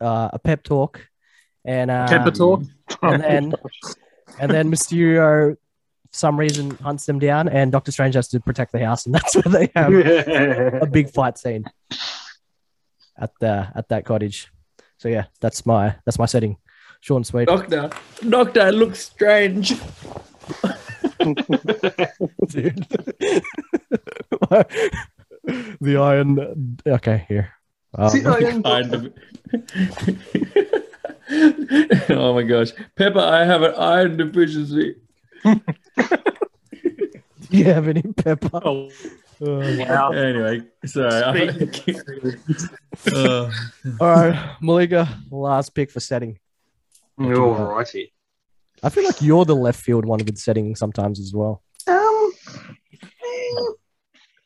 [0.00, 1.06] uh, a pep talk.
[1.64, 2.62] And uh, Pepper talk.
[3.02, 3.54] and then
[4.38, 5.58] and then Mysterio, for
[6.10, 9.34] some reason, hunts them down, and Doctor Strange has to protect the house, and that's
[9.34, 9.92] where they have
[10.82, 11.64] a big fight scene
[13.18, 14.52] at the at that cottage.
[14.98, 16.56] So yeah, that's my that's my setting.
[17.00, 17.46] Short and sweet.
[17.46, 17.90] Doctor,
[18.28, 19.70] Doctor, it looks strange.
[22.48, 22.86] Dude.
[25.80, 26.76] the iron.
[26.86, 27.52] Okay, here.
[27.94, 29.12] Um, Kind of.
[32.10, 34.96] oh my gosh, Pepper, I have an iron deficiency.
[35.44, 35.60] do
[37.50, 38.60] you have any pepper?
[38.64, 38.90] Oh,
[39.40, 40.10] Uh, wow.
[40.10, 41.48] Anyway, sorry.
[43.12, 43.50] uh,
[44.00, 46.38] all right, Malika, last pick for setting.
[47.18, 48.10] Alrighty.
[48.82, 51.62] I feel like you're the left field one with setting sometimes as well.
[51.86, 52.32] Um,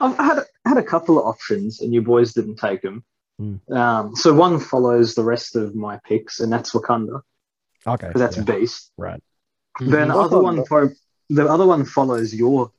[0.00, 3.04] I've had had a couple of options, and you boys didn't take them.
[3.38, 3.56] Hmm.
[3.72, 7.22] Um, so one follows the rest of my picks, and that's Wakanda
[7.86, 8.92] Okay, that's yeah, Beast.
[8.96, 9.22] right.
[9.80, 10.90] Then the other one, fo-
[11.30, 12.70] the other one follows your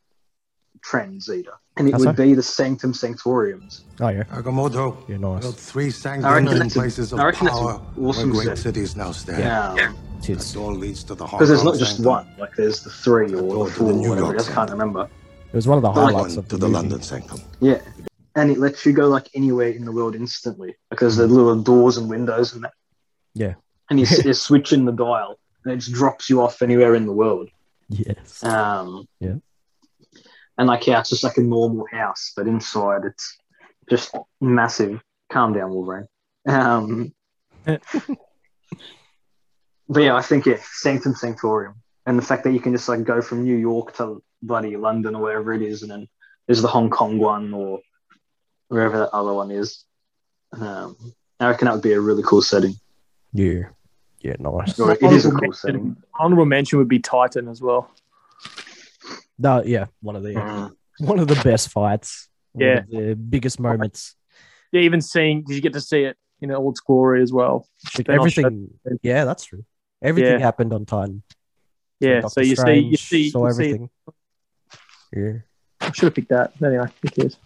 [0.83, 2.23] trend, Zeta, and it How would so?
[2.23, 3.81] be the Sanctum Sanctoriums.
[3.99, 5.41] Oh yeah, Agamotto you're nice.
[5.41, 7.81] built three I sanctums reckon in that's a- places of I reckon that's an power
[8.01, 8.63] awesome where great set.
[8.63, 9.39] cities now stand.
[9.39, 10.53] Yeah, It is.
[10.53, 12.05] That all leads to the because there's not just Sanctum.
[12.11, 12.27] one.
[12.37, 14.27] Like there's the three or door the four, the New whatever.
[14.29, 15.09] I just can't remember.
[15.51, 16.67] It was one of the highlights One of to the, the.
[16.67, 17.39] London Sanctum.
[17.59, 17.81] Yeah,
[18.35, 21.97] and it lets you go like anywhere in the world instantly because there's little doors
[21.97, 22.73] and windows and that.
[23.35, 23.53] Yeah.
[23.89, 26.93] and you, s- you switch in the dial, and it just drops you off anywhere
[26.95, 27.49] in the world.
[27.89, 28.43] Yes.
[28.43, 29.35] Um, Yeah.
[30.57, 33.37] And like, yeah, it's just like a normal house, but inside it's
[33.89, 35.01] just massive.
[35.31, 36.07] Calm down, Wolverine.
[36.47, 37.13] Um,
[37.65, 37.79] but
[39.95, 41.75] yeah, I think yeah, Sanctum Sanctorium,
[42.05, 45.15] and the fact that you can just like go from New York to bloody London
[45.15, 46.07] or wherever it is, and then
[46.45, 47.79] there's the Hong Kong one or
[48.67, 49.85] wherever that other one is.
[50.51, 50.95] Um,
[51.39, 52.75] I reckon that would be a really cool setting.
[53.33, 53.63] Yeah.
[54.21, 54.79] Yeah, nice.
[54.79, 55.97] It is a cool mention- setting.
[56.17, 57.89] Honorable mention would be Titan as well.
[59.39, 60.71] No, yeah, one of the Mm.
[60.99, 62.29] one of the best fights.
[62.55, 62.81] Yeah.
[62.89, 64.15] the biggest moments.
[64.71, 67.67] Yeah, even seeing, did you get to see it in all its glory as well?
[67.97, 68.69] Like everything.
[69.01, 69.65] Yeah, that's true.
[70.03, 70.45] Everything Yeah.
[70.45, 71.23] happened on time.
[71.99, 73.89] Yeah, so you see, you see, saw you see, everything.
[75.15, 75.33] Yeah.
[75.81, 76.53] I should have picked that.
[76.61, 77.37] Anyway, who cares?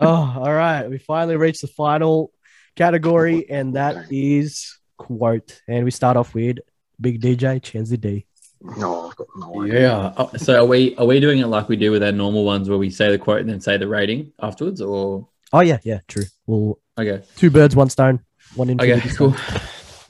[0.00, 0.88] oh, all right.
[0.88, 2.32] We finally reached the final
[2.76, 5.60] category, and that is quote.
[5.68, 6.58] And we start off with
[7.00, 8.26] Big DJ, Chansey D.
[8.62, 9.80] No, I've got no idea.
[9.80, 10.12] yeah.
[10.16, 12.68] Oh, So are we are we doing it like we do with our normal ones
[12.68, 16.00] where we say the quote and then say the rating afterwards, or Oh yeah, yeah,
[16.08, 16.24] true.
[16.46, 17.22] Well, okay?
[17.36, 18.20] two birds, one stone,
[18.54, 19.34] one Okay, infinity cool.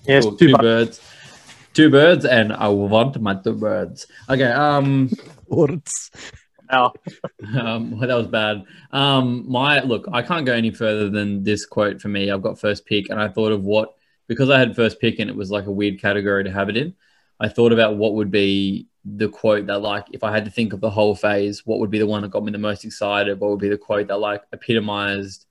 [0.07, 1.01] Yes, Cool, two two bu- birds,
[1.75, 4.07] two birds, and I want my two birds.
[4.29, 4.51] Okay.
[4.51, 5.11] Um.
[5.49, 6.11] Words.
[6.71, 6.93] Now,
[7.59, 8.63] um, well, that was bad.
[8.93, 12.31] Um, my look, I can't go any further than this quote for me.
[12.31, 13.95] I've got first pick, and I thought of what
[14.29, 16.77] because I had first pick, and it was like a weird category to have it
[16.77, 16.95] in.
[17.41, 20.75] I thought about what would be the quote that, like, if I had to think
[20.75, 23.41] of the whole phase, what would be the one that got me the most excited?
[23.41, 25.47] What would be the quote that, like, epitomized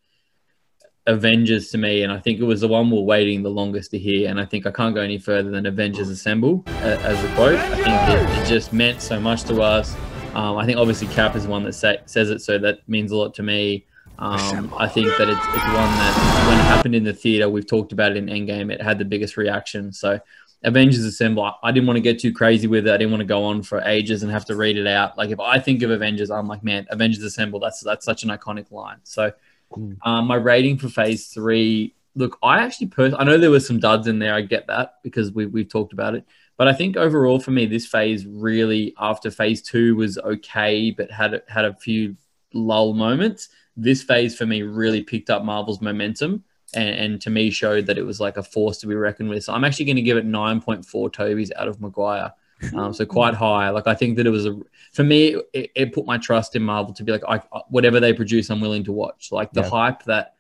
[1.07, 2.03] Avengers to me?
[2.03, 4.29] And I think it was the one we're waiting the longest to hear.
[4.29, 7.57] And I think I can't go any further than Avengers Assemble uh, as a quote.
[7.57, 9.95] I think it, it just meant so much to us.
[10.35, 13.11] Um, I think obviously Cap is the one that say, says it, so that means
[13.11, 13.87] a lot to me.
[14.19, 17.65] Um, I think that it's, it's one that when it happened in the theater, we've
[17.65, 19.91] talked about it in Endgame, it had the biggest reaction.
[19.91, 20.19] So
[20.63, 22.93] Avengers Assemble, I- didn't want to get too crazy with it.
[22.93, 25.17] I didn't want to go on for ages and have to read it out.
[25.17, 28.29] Like if I think of Avengers, I'm like, man, Avengers Assemble, that's that's such an
[28.29, 28.97] iconic line.
[29.03, 29.31] So
[29.77, 29.97] Mm.
[30.03, 33.79] um, my rating for Phase Three, look, I actually pers- I know there was some
[33.79, 34.33] duds in there.
[34.33, 36.25] I get that because we we've talked about it.
[36.57, 41.11] But I think overall for me, this phase really after phase two was okay, but
[41.11, 42.15] had had a few
[42.53, 43.49] lull moments.
[43.77, 46.43] This phase for me really picked up Marvel's momentum
[46.73, 49.43] and, and to me showed that it was like a force to be reckoned with.
[49.43, 52.31] So I'm actually going to give it 9.4 Tobey's out of Maguire.
[52.75, 53.69] Um, so quite high.
[53.69, 54.57] Like I think that it was a
[54.93, 57.37] for me, it, it put my trust in Marvel to be like, I,
[57.69, 59.31] whatever they produce, I'm willing to watch.
[59.31, 59.69] Like the Yeah.
[59.69, 60.35] hype that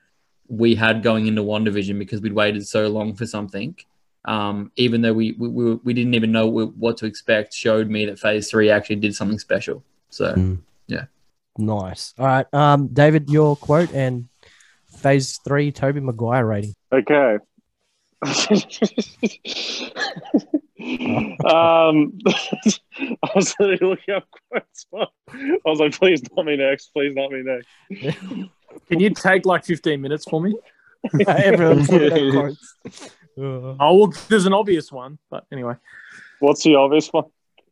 [0.47, 3.75] we had going into WandaVision because we'd waited so long for something
[4.25, 8.05] um, even though we, we we we didn't even know what to expect, showed me
[8.05, 9.81] that Phase Three actually did something special.
[10.09, 10.59] So Mm.
[10.87, 11.05] yeah,
[11.57, 12.13] Nice.
[12.17, 12.45] All right.
[12.53, 14.27] Um, David, your quote and
[14.99, 16.73] phase three, Tobey Maguire rating.
[16.91, 17.37] Okay.
[21.45, 24.85] um, I was literally looking up quotes.
[24.93, 25.07] I
[25.65, 26.87] was like, please not me next.
[26.93, 27.67] Please not me next.
[28.89, 30.55] Can you take like 15 minutes for me?
[31.27, 32.75] Everyone's looking at quotes.
[33.37, 35.75] Oh, well, there's an obvious one, but anyway,
[36.39, 37.25] What's the obvious one?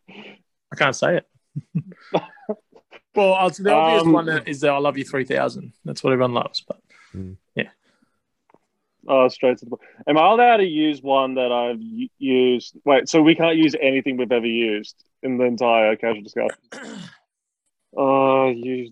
[0.09, 1.27] I can't say it.
[3.15, 5.73] well, I'll- the obvious Um, one is that I love you 3000.
[5.85, 6.61] That's what everyone loves.
[6.67, 6.77] But
[9.09, 9.81] Oh, straight to the point.
[10.05, 11.79] Am I allowed to use one that I've
[12.19, 12.75] used?
[12.83, 16.57] Wait, so we can't use anything we've ever used in the entire casual discussion?
[17.99, 18.91] Oh, you.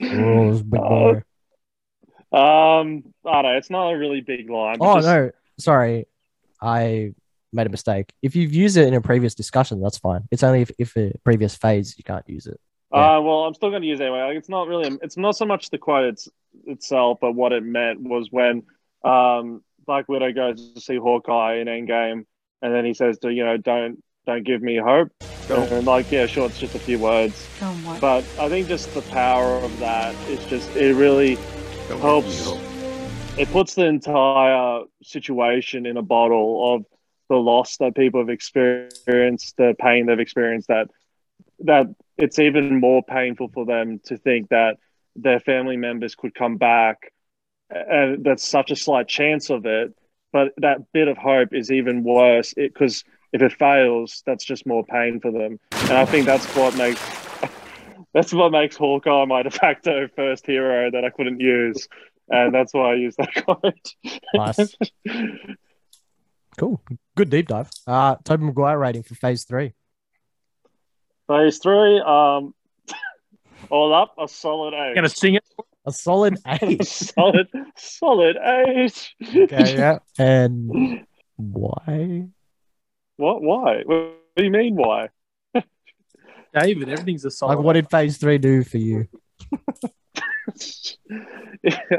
[0.00, 1.22] rules, big boy.
[2.32, 3.56] um, I don't know.
[3.56, 4.76] It's not a really big line.
[4.80, 6.06] Oh just- no, sorry,
[6.60, 7.14] I
[7.52, 8.12] made a mistake.
[8.22, 10.28] If you've used it in a previous discussion, that's fine.
[10.30, 12.60] It's only if, if a previous phase you can't use it.
[12.94, 14.22] Uh, well, I'm still going to use it anyway.
[14.22, 14.96] Like, it's not really.
[15.02, 16.28] It's not so much the quote it's,
[16.66, 18.62] itself, but what it meant was when
[19.02, 22.24] um, Black Widow goes to see Hawkeye in Endgame,
[22.62, 25.12] and then he says to you know, don't don't give me hope.
[25.50, 29.02] And like, yeah, sure, it's just a few words, Don't but I think just the
[29.02, 31.36] power of that is just it really
[31.88, 32.46] Don't helps.
[33.36, 36.86] It puts the entire situation in a bottle of
[37.28, 40.68] the loss that people have experienced, the pain they've experienced.
[40.68, 40.88] That
[41.60, 44.76] that it's even more painful for them to think that
[45.16, 47.12] their family members could come back,
[47.70, 49.94] and that's such a slight chance of it.
[50.32, 54.84] But that bit of hope is even worse because if it fails, that's just more
[54.84, 55.60] pain for them.
[55.72, 57.00] And I think that's what makes
[58.14, 61.88] that's what makes Hawkeye my de facto first hero that I couldn't use,
[62.28, 63.94] and that's why I use that quote.
[64.34, 64.76] Nice.
[66.56, 66.80] Cool.
[67.16, 67.68] Good deep dive.
[67.84, 69.72] Uh, Tobey Maguire rating for phase three.
[71.26, 72.54] Phase three, um,
[73.70, 74.94] all up a solid eight.
[74.94, 75.44] gonna sing it.
[75.86, 76.84] A solid eight.
[76.86, 79.10] solid, solid eight.
[79.36, 79.98] okay, yeah.
[80.18, 81.06] And
[81.36, 82.28] why?
[83.16, 83.42] What?
[83.42, 83.82] Why?
[83.84, 84.76] What do you mean?
[84.76, 85.08] Why?
[86.58, 87.56] David, everything's a solid.
[87.56, 89.08] Like, what did phase three do for you?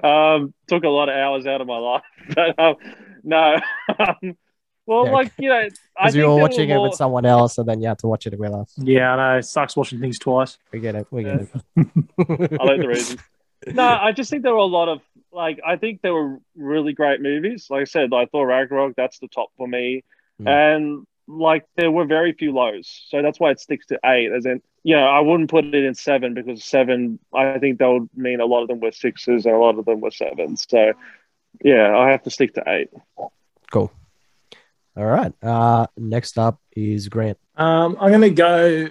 [0.03, 2.03] um, took a lot of hours out of my life,
[2.33, 2.75] but um,
[3.23, 3.57] no.
[3.99, 4.37] Um,
[4.85, 5.11] well, Yeah.
[5.11, 7.25] like you know, I Because think you were there watching were it more- with someone
[7.25, 8.73] else, and then you had to watch it with us.
[8.77, 9.37] Yeah, I know.
[9.39, 10.57] It sucks watching things twice.
[10.71, 11.07] We get it.
[11.11, 11.49] We get it.
[12.59, 13.21] I like the reasons.
[13.73, 15.01] No, I just think there were a lot of
[15.31, 17.67] like I think there were really great movies.
[17.69, 20.03] Like I said, I thought Ragnarok that's the top for me,
[20.41, 20.47] Mm.
[20.49, 24.31] and like there were very few lows, so that's why it sticks to eight.
[24.31, 27.89] As in, you know, I wouldn't put it in seven because seven, I think that
[27.89, 30.67] would mean a lot of them were sixes and a lot of them were sevens.
[30.69, 30.93] So
[31.63, 32.89] yeah, I have to stick to eight.
[33.71, 33.91] Cool.
[34.97, 35.33] All right.
[35.43, 37.37] Uh, next up is Grant.
[37.57, 38.89] Um, I'm going to go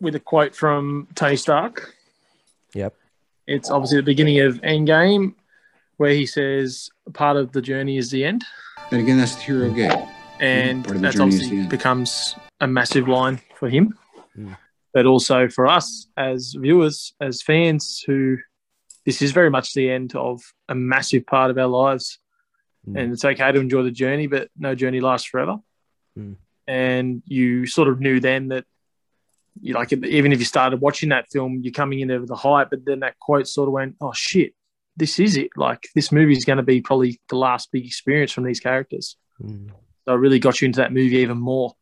[0.00, 1.94] with a quote from Tony Stark.
[2.74, 2.94] Yep.
[3.46, 5.34] It's obviously the beginning of Endgame,
[5.96, 8.44] where he says, "Part of the journey is the end,"
[8.90, 10.06] Then again, that's the hero game.
[10.40, 13.96] and Part of the that's obviously becomes a massive line for him.
[14.36, 14.56] Mm.
[14.92, 18.38] But also for us as viewers, as fans, who
[19.04, 22.18] this is very much the end of a massive part of our lives,
[22.88, 22.98] Mm.
[22.98, 25.56] and it's okay to enjoy the journey, but no journey lasts forever.
[26.18, 26.36] Mm.
[26.68, 28.64] And you sort of knew then that
[29.60, 32.36] you like even if you started watching that film, you're coming in there with the
[32.36, 34.54] hype, but then that quote sort of went, "Oh shit,
[34.96, 35.50] this is it!
[35.56, 39.16] Like this movie is going to be probably the last big experience from these characters."
[39.42, 39.70] Mm.
[40.04, 41.74] So it really got you into that movie even more,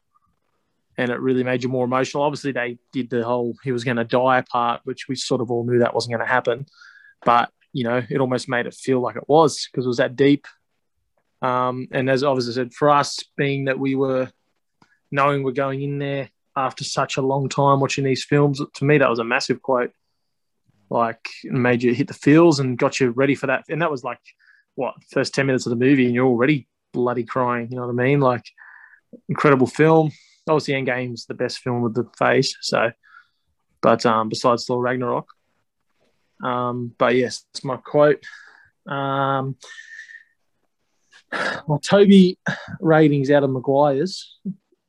[0.96, 2.22] and it really made you more emotional.
[2.22, 5.50] Obviously, they did the whole he was going to die part, which we sort of
[5.50, 6.66] all knew that wasn't going to happen,
[7.24, 10.16] but you know, it almost made it feel like it was because it was that
[10.16, 10.46] deep.
[11.44, 14.30] Um, and as obviously said, for us, being that we were
[15.10, 18.96] knowing we're going in there after such a long time watching these films, to me
[18.98, 19.92] that was a massive quote.
[20.88, 23.64] Like made you hit the feels and got you ready for that.
[23.68, 24.20] And that was like
[24.74, 27.68] what first ten minutes of the movie, and you're already bloody crying.
[27.70, 28.20] You know what I mean?
[28.20, 28.44] Like
[29.28, 30.12] incredible film.
[30.48, 32.56] Obviously, Endgame's the best film of the phase.
[32.60, 32.90] So,
[33.82, 35.28] but um, besides Thor Ragnarok.
[36.42, 38.24] Um, but yes, that's my quote.
[38.86, 39.56] Um,
[41.66, 42.38] well, Tobey
[42.80, 44.38] ratings out of Maguire's.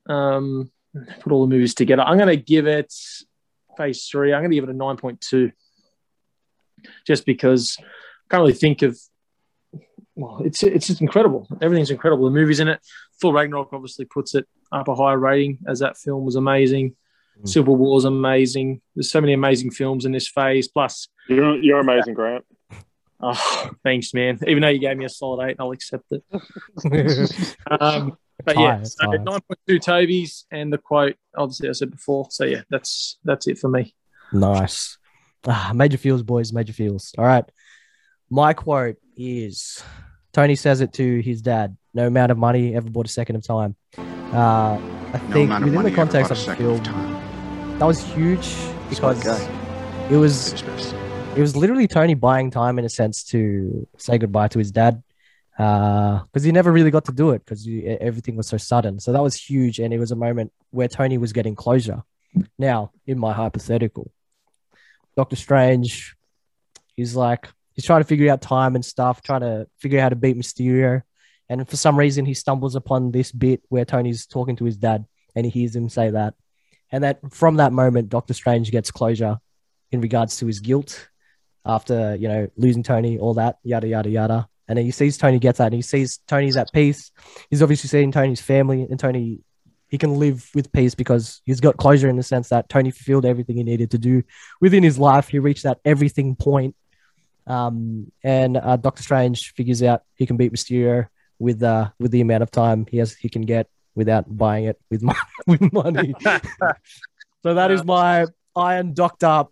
[0.07, 0.71] Um,
[1.19, 2.03] put all the movies together.
[2.03, 2.93] I'm going to give it
[3.77, 4.33] phase three.
[4.33, 5.51] I'm going to give it a 9.2
[7.05, 7.83] just because I
[8.29, 8.97] can't really think of.
[10.17, 11.45] Well, it's it's just incredible.
[11.61, 12.25] Everything's incredible.
[12.25, 12.79] The movies in it.
[13.19, 16.95] Thor Ragnarok obviously puts it up a higher rating as that film was amazing.
[17.43, 18.81] Civil War's amazing.
[18.95, 20.69] There's so many amazing films in this phase.
[20.69, 22.45] Plus, You're you're amazing, Grant.
[23.21, 24.39] Oh, thanks, man.
[24.47, 26.23] Even though you gave me a solid eight, I'll accept it.
[27.79, 31.15] um, but yeah, so nine point two Tobey's and the quote.
[31.35, 32.27] Obviously, I said before.
[32.29, 33.95] So yeah, that's that's it for me.
[34.33, 34.97] Nice.
[35.47, 36.51] Ah, major feels, boys.
[36.51, 37.13] Major feels.
[37.17, 37.45] All right.
[38.29, 39.81] My quote is
[40.33, 43.47] Tony says it to his dad no amount of money ever bought a second of
[43.47, 43.75] time.
[43.97, 44.77] Uh,
[45.13, 48.43] I No think within the context of the second of film, that was huge
[48.91, 50.07] Smart because guy.
[50.11, 50.53] it was
[51.35, 55.03] it was literally Tony buying time in a sense to say goodbye to his dad
[55.59, 57.67] uh, because he never really got to do it because
[57.99, 58.99] everything was so sudden.
[58.99, 62.03] So that was huge, and it was a moment where Tony was getting closure.
[62.57, 64.11] Now, in my hypothetical,
[65.17, 66.15] Doctor Strange,
[66.95, 70.09] he's like he's trying to figure out time and stuff, trying to figure out how
[70.09, 71.01] to beat Mysterio,
[71.49, 75.05] and for some reason he stumbles upon this bit where Tony's talking to his dad,
[75.35, 76.33] and he hears him say that,
[76.93, 79.39] and that from that moment, Doctor Strange gets closure
[79.91, 81.09] in regards to his guilt
[81.65, 84.47] after you know losing Tony, all that yada yada yada.
[84.67, 87.11] And then he sees Tony gets that, and he sees Tony's at peace.
[87.49, 89.41] He's obviously seeing Tony's family, and Tony
[89.87, 93.25] he can live with peace because he's got closure in the sense that Tony fulfilled
[93.25, 94.23] everything he needed to do
[94.59, 95.27] within his life.
[95.27, 96.75] He reached that everything point.
[97.47, 102.21] Um, and uh, Doctor Strange figures out he can beat Mysterio with uh, with the
[102.21, 105.19] amount of time he has he can get without buying it with money.
[105.45, 106.15] with money.
[107.43, 108.25] so that is my
[108.55, 109.45] Iron Doctor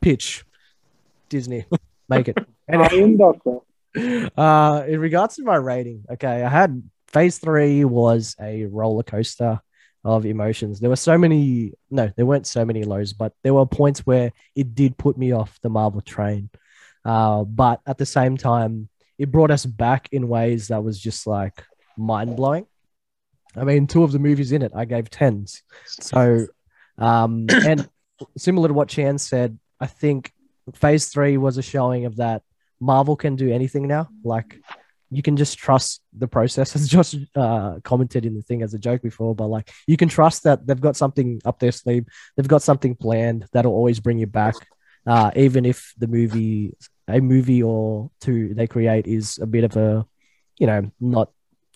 [0.00, 0.44] pitch.
[1.32, 1.64] Disney,
[2.08, 2.38] make it.
[3.18, 3.58] Doctor.
[4.36, 9.60] Uh, in regards to my rating, okay, I had Phase Three was a roller coaster
[10.04, 10.78] of emotions.
[10.78, 14.32] There were so many, no, there weren't so many lows, but there were points where
[14.54, 16.50] it did put me off the Marvel train.
[17.04, 18.88] Uh, but at the same time,
[19.18, 21.64] it brought us back in ways that was just like
[21.96, 22.66] mind blowing.
[23.56, 25.62] I mean, two of the movies in it, I gave tens.
[25.86, 26.46] So,
[26.98, 27.88] um, and
[28.36, 30.32] similar to what Chan said, I think
[30.74, 32.42] Phase Three was a showing of that
[32.80, 34.08] Marvel can do anything now.
[34.24, 34.60] Like,
[35.10, 38.78] you can just trust the process, as Josh uh, commented in the thing as a
[38.78, 39.34] joke before.
[39.34, 42.06] But like, you can trust that they've got something up their sleeve.
[42.36, 44.54] They've got something planned that'll always bring you back,
[45.06, 46.74] uh, even if the movie,
[47.08, 50.06] a movie or two they create is a bit of a,
[50.58, 51.30] you know, not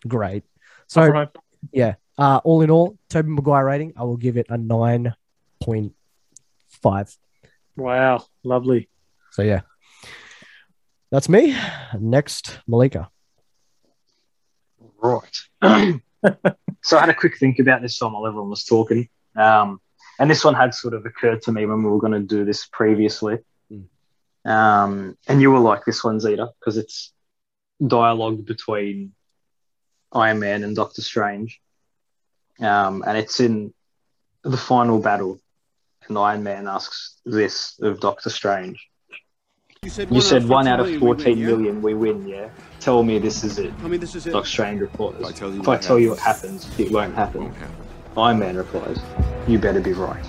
[0.07, 0.45] great.
[0.87, 1.29] So Right.
[1.73, 5.15] yeah, uh, all in all, Tobey Maguire rating, I will give it a nine
[5.61, 5.93] point
[6.69, 7.15] five.
[7.77, 8.89] Wow, lovely.
[9.33, 9.63] So yeah,
[11.11, 11.57] that's me.
[11.99, 13.11] Next, Malika.
[14.99, 15.37] Right.
[16.83, 19.09] so I had a quick think about this film while everyone was talking.
[19.37, 19.81] Um,
[20.19, 22.45] and this one had sort of occurred to me when we were going to do
[22.45, 23.39] this previously.
[24.47, 27.13] Um, and you will like this one, Zeta, because it's
[27.85, 29.13] dialogue between
[30.13, 31.61] Iron Man and Doctor Strange.
[32.61, 33.75] Um, and it's in
[34.45, 35.41] the final battle.
[36.09, 38.89] And Iron Man asks this of Doctor Strange.
[39.83, 42.49] You said, one out of 14 million we win, yeah?
[42.81, 43.73] Tell me this is it.
[43.85, 44.33] I mean, this is it.
[44.33, 45.15] Doctor Strange replies.
[45.21, 47.55] If I tell you if I what tell you what happens, it won't happen.
[48.17, 48.99] Iron Man replies,
[49.47, 50.25] you better be right.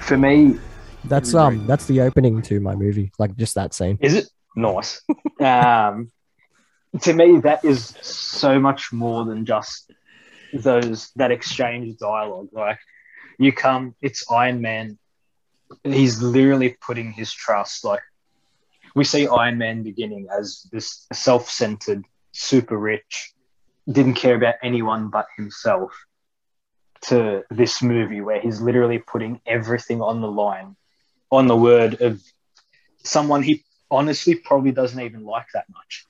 [0.00, 0.58] For me,
[1.04, 3.12] That's um, that's the opening to my movie.
[3.18, 3.98] Like just that scene.
[4.00, 5.02] is it nice?
[5.40, 6.10] um,
[7.02, 9.92] to me, that is so much more than just
[10.52, 12.48] those that exchange dialogue.
[12.52, 12.78] Like
[13.40, 14.98] you come, it's Iron Man.
[15.82, 17.84] He's literally putting his trust.
[17.84, 18.02] Like
[18.94, 23.32] we see Iron Man beginning as this self-centered, super rich,
[23.90, 25.92] didn't care about anyone but himself.
[27.04, 30.76] To this movie where he's literally putting everything on the line,
[31.30, 32.20] on the word of
[33.04, 36.06] someone he honestly probably doesn't even like that much.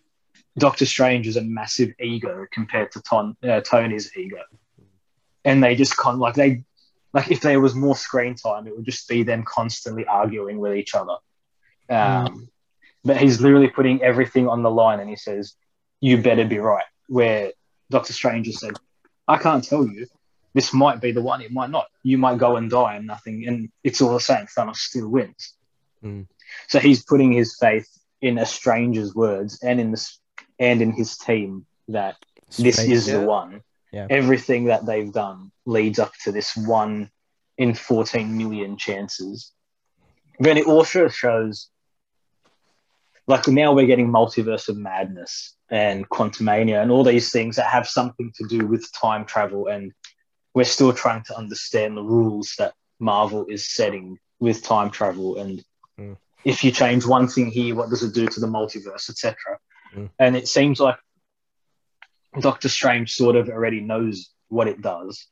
[0.58, 4.42] Doctor Strange is a massive ego compared to Ton, uh, Tony's ego,
[5.44, 6.64] and they just kind of like they
[7.12, 10.74] like if there was more screen time, it would just be them constantly arguing with
[10.76, 11.16] each other.
[11.88, 12.48] Um,
[13.04, 15.54] But he's literally putting everything on the line, and he says,
[16.00, 17.52] "You better be right." Where
[17.88, 18.74] Doctor Strange said,
[19.26, 20.06] "I can't tell you.
[20.52, 21.40] This might be the one.
[21.40, 21.86] It might not.
[22.02, 24.46] You might go and die and nothing, and it's all the same.
[24.46, 25.54] Thanos still wins."
[26.04, 26.26] Mm.
[26.68, 27.88] So he's putting his faith
[28.20, 30.20] in a stranger's words and in this
[30.58, 32.16] and in his team that
[32.58, 33.62] this is the one.
[33.92, 34.06] Yeah.
[34.08, 37.10] Everything that they've done leads up to this one
[37.58, 39.52] in 14 million chances.
[40.38, 41.68] Then it also shows
[43.26, 47.86] like now we're getting multiverse of madness and quantumania and all these things that have
[47.86, 49.92] something to do with time travel and
[50.54, 55.64] we're still trying to understand the rules that Marvel is setting with time travel and
[56.00, 56.16] Mm.
[56.44, 59.36] if you change one thing here, what does it do to the multiverse, etc.
[59.94, 60.10] Mm.
[60.18, 60.96] And it seems like
[62.38, 65.26] Doctor Strange sort of already knows what it does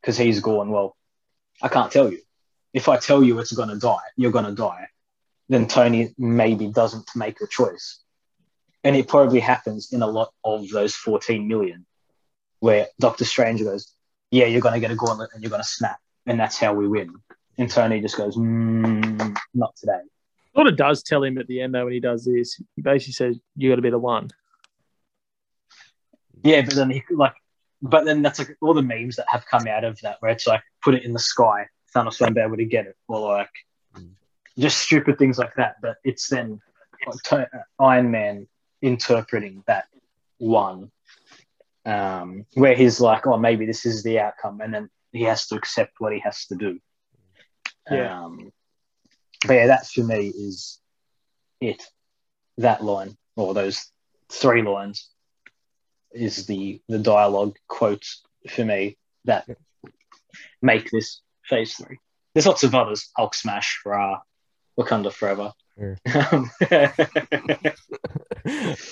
[0.00, 0.96] because he's gone, well,
[1.62, 2.20] I can't tell you.
[2.72, 4.88] If I tell you it's going to die, you're going to die.
[5.48, 8.00] Then Tony maybe doesn't make a choice.
[8.84, 11.86] And it probably happens in a lot of those 14 million
[12.60, 13.92] where Doctor Strange goes,
[14.30, 15.98] yeah, you're going to get a gauntlet and you're going to snap.
[16.26, 17.14] And that's how we win.
[17.56, 20.00] And Tony just goes, mm, not today.
[20.54, 22.60] Sort of does tell him at the end though when he does this.
[22.74, 24.28] He basically says, "You got to be the one."
[26.42, 27.34] Yeah, but then he like,
[27.82, 30.46] but then that's like all the memes that have come out of that where it's
[30.46, 33.50] like put it in the sky, Thanos won't be able to get it, or like
[34.58, 35.76] just stupid things like that.
[35.80, 36.60] But it's then
[37.06, 38.48] like, to- Iron Man
[38.82, 39.86] interpreting that
[40.38, 40.90] one,
[41.84, 45.56] um, where he's like, oh, maybe this is the outcome, and then he has to
[45.56, 46.78] accept what he has to do.
[47.90, 48.24] Yeah.
[48.24, 48.52] Um,
[49.46, 50.80] but yeah, that for me is
[51.60, 51.82] it.
[52.58, 53.86] That line or those
[54.32, 55.10] three lines
[56.12, 59.46] is the the dialogue quotes for me that
[60.62, 61.98] make this phase three.
[62.34, 63.10] There's lots of others.
[63.16, 64.20] Hulk smash, Ra,
[64.78, 65.52] Wakanda forever.
[66.32, 66.50] Um,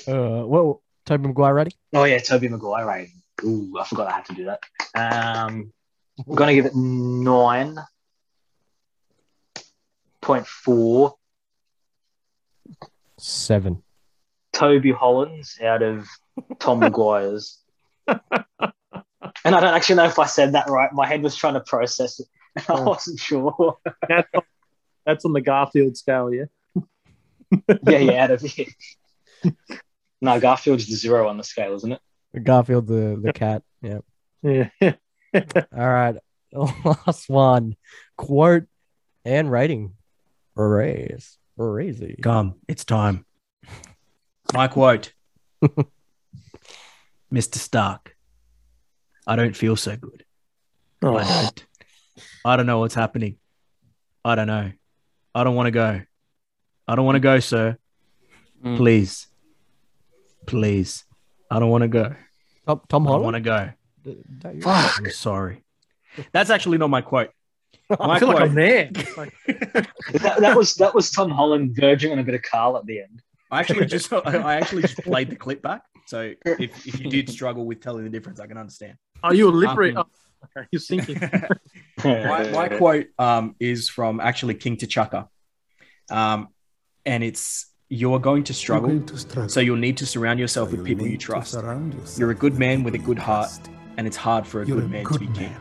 [0.07, 1.73] Uh, well, Tobey Maguire ready?
[1.95, 3.23] oh yeah, Tobey Maguire rating.
[3.45, 4.61] Ooh, I forgot I had to do that.
[4.95, 5.73] Um,
[6.27, 7.77] I'm gonna give it nine
[10.21, 11.17] point four.
[13.19, 13.83] Seven.
[14.53, 16.07] Toby Hollands out of
[16.59, 17.59] Tom Maguire's.
[19.45, 20.93] And I don't actually know if I said that right.
[20.93, 22.27] My head was trying to process it.
[22.69, 22.83] I oh.
[22.83, 23.79] wasn't sure.
[24.09, 24.43] That's on,
[25.05, 26.47] that's on the Garfield scale, yeah.
[27.69, 28.69] yeah, yeah, out of it.
[30.21, 32.01] No, Garfield's the zero on the scale, isn't it?
[32.43, 33.63] Garfield the the cat.
[33.83, 33.99] Yeah.
[34.43, 34.71] Yeah.
[35.35, 36.17] All right.
[36.53, 37.77] Last one.
[38.17, 38.65] Quote
[39.25, 39.95] and rating.
[40.55, 41.39] Raise.
[41.59, 42.19] Crazy.
[42.23, 43.25] Come, it's time.
[44.53, 45.13] My quote
[47.33, 47.57] Mr.
[47.57, 48.17] Stark,
[49.27, 50.25] I don't feel so good.
[51.03, 51.67] I Oh, don't.
[52.45, 53.37] I don't know what's happening.
[54.25, 54.73] I don't know.
[55.35, 56.01] I don't want to go.
[56.89, 57.77] I don't want to go, sir.
[58.65, 58.77] Mm.
[58.77, 59.27] Please.
[60.47, 61.05] Please.
[61.51, 62.15] I don't want to go.
[62.67, 63.15] Tom, Tom Holland?
[63.15, 64.15] I don't want to go.
[64.39, 65.65] Don't you- I'm sorry.
[66.33, 67.31] That's actually not my quote.
[67.91, 68.91] My I feel like quote- I'm there.
[69.17, 72.87] Like, that, that was that was Tom Holland verging on a bit of Carl at
[72.87, 73.23] the end.
[73.51, 75.83] I actually just I I actually just played the clip back.
[76.07, 78.95] So if, if you did struggle with telling the difference, I can understand.
[79.23, 80.01] are you a liberator?
[80.01, 80.07] Um,
[80.43, 81.19] Oh, okay, you're sinking.
[82.05, 85.29] my, my quote um, is from actually King T'Chaka.
[86.11, 86.49] Um,
[87.05, 89.03] and it's you're going to struggle,
[89.49, 91.55] so you'll need to surround yourself with people you trust.
[92.19, 93.51] You're a good man with a good heart,
[93.97, 95.57] and it's hard for a good man to be king.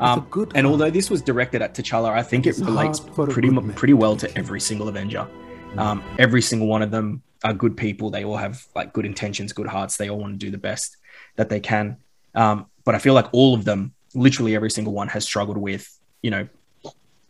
[0.00, 4.16] Um, and although this was directed at T'Challa, I think it relates pretty pretty well
[4.16, 5.28] to every single Avenger.
[5.76, 8.10] Um, every single one of them are good people.
[8.10, 9.96] They all have like good intentions, good hearts.
[9.96, 10.96] They all want to do the best
[11.36, 11.96] that they can.
[12.34, 15.88] Um, but I feel like all of them, literally every single one, has struggled with,
[16.22, 16.48] you know,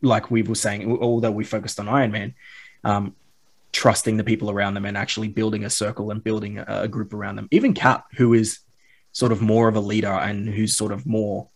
[0.01, 2.35] like we were saying, although we focused on Iron Man,
[2.85, 3.15] um,
[3.73, 7.13] trusting the people around them and actually building a circle and building a, a group
[7.13, 7.49] around them.
[7.51, 8.61] Even Cap, who is
[9.13, 11.49] sort of more of a leader and who's sort of more,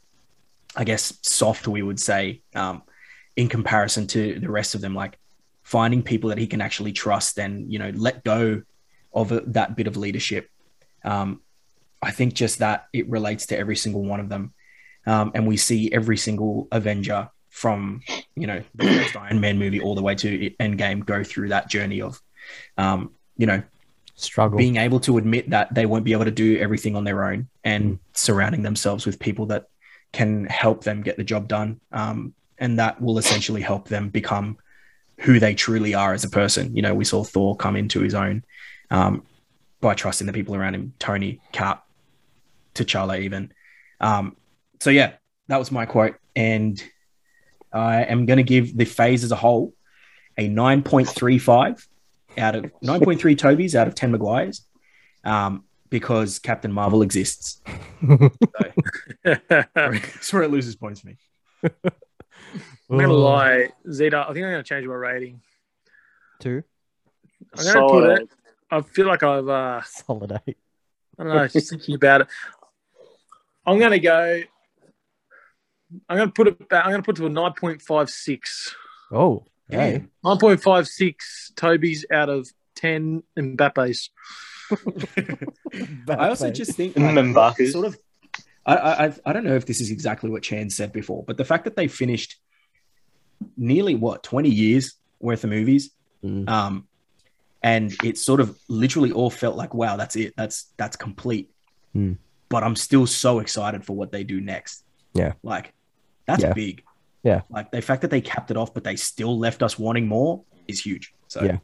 [0.77, 2.83] I guess, soft, we would say, um,
[3.37, 5.19] in comparison to the rest of them, like
[5.73, 8.61] finding people that he can actually trust and, you know, let go
[9.15, 10.51] of a, that bit of leadership.
[11.03, 11.40] Um,
[12.03, 14.53] I think just that it relates to every single one of them.
[15.07, 18.03] Um, and we see every single Avenger from,
[18.36, 21.70] you know, the first Iron Man movie all the way to Endgame go through that
[21.70, 22.20] journey of,
[22.77, 23.62] um, you know,
[24.15, 24.59] Struggle.
[24.59, 27.49] being able to admit that they won't be able to do everything on their own
[27.65, 29.69] and surrounding themselves with people that
[30.12, 31.81] can help them get the job done.
[31.93, 34.59] Um, and that will essentially help them become
[35.23, 36.74] who they truly are as a person.
[36.74, 38.44] You know, we saw Thor come into his own
[38.90, 39.24] um,
[39.81, 41.86] by trusting the people around him, Tony, Cap,
[42.74, 43.53] T'Challa, even.
[44.01, 44.36] Um,
[44.81, 45.15] so yeah,
[45.49, 46.82] that was my quote, and
[47.73, 49.74] I am going to give the phase as a whole
[50.36, 51.86] a nine point three five
[52.36, 54.62] out of nine point three Tobey's out of ten Maguires,
[55.24, 57.61] um, because Captain Marvel exists.
[59.23, 61.16] That's where it loses points for me.
[62.93, 64.20] I'm gonna lie, Zeta.
[64.28, 65.40] I think I'm gonna change my rating.
[66.40, 66.62] Two.
[67.56, 68.28] I'm gonna put it.
[68.70, 69.48] I feel like I've.
[69.48, 70.59] Uh, Solid eight.
[71.19, 71.47] I don't know.
[71.48, 72.27] Just thinking about it.
[73.66, 74.43] I'm gonna go.
[76.09, 76.85] I'm gonna put it back.
[76.85, 78.74] I'm gonna put it to a nine point five six.
[79.10, 80.05] Oh, hey.
[80.24, 81.52] Nine point five six.
[81.56, 84.10] Tobey's out of ten Mbappe's.
[86.09, 87.73] I also just think like, M'Baku's.
[87.73, 87.98] sort of.
[88.64, 91.36] I, I I- I don't know if this is exactly what Chan said before, but
[91.36, 92.36] the fact that they finished
[93.56, 95.90] nearly what twenty years worth of movies,
[96.24, 96.48] Mm.
[96.48, 96.86] um,
[97.62, 101.51] and it sort of literally all felt like wow, that's it, that's that's complete.
[101.97, 102.16] Mm.
[102.48, 104.85] But I'm still so excited for what they do next.
[105.14, 105.32] Yeah.
[105.43, 105.73] Like
[106.27, 106.52] that's Yeah.
[106.52, 106.82] big.
[107.23, 107.43] Yeah.
[107.51, 110.43] Like the fact that they capped it off, but they still left us wanting more
[110.69, 111.14] is huge.
[111.28, 111.59] So Yeah.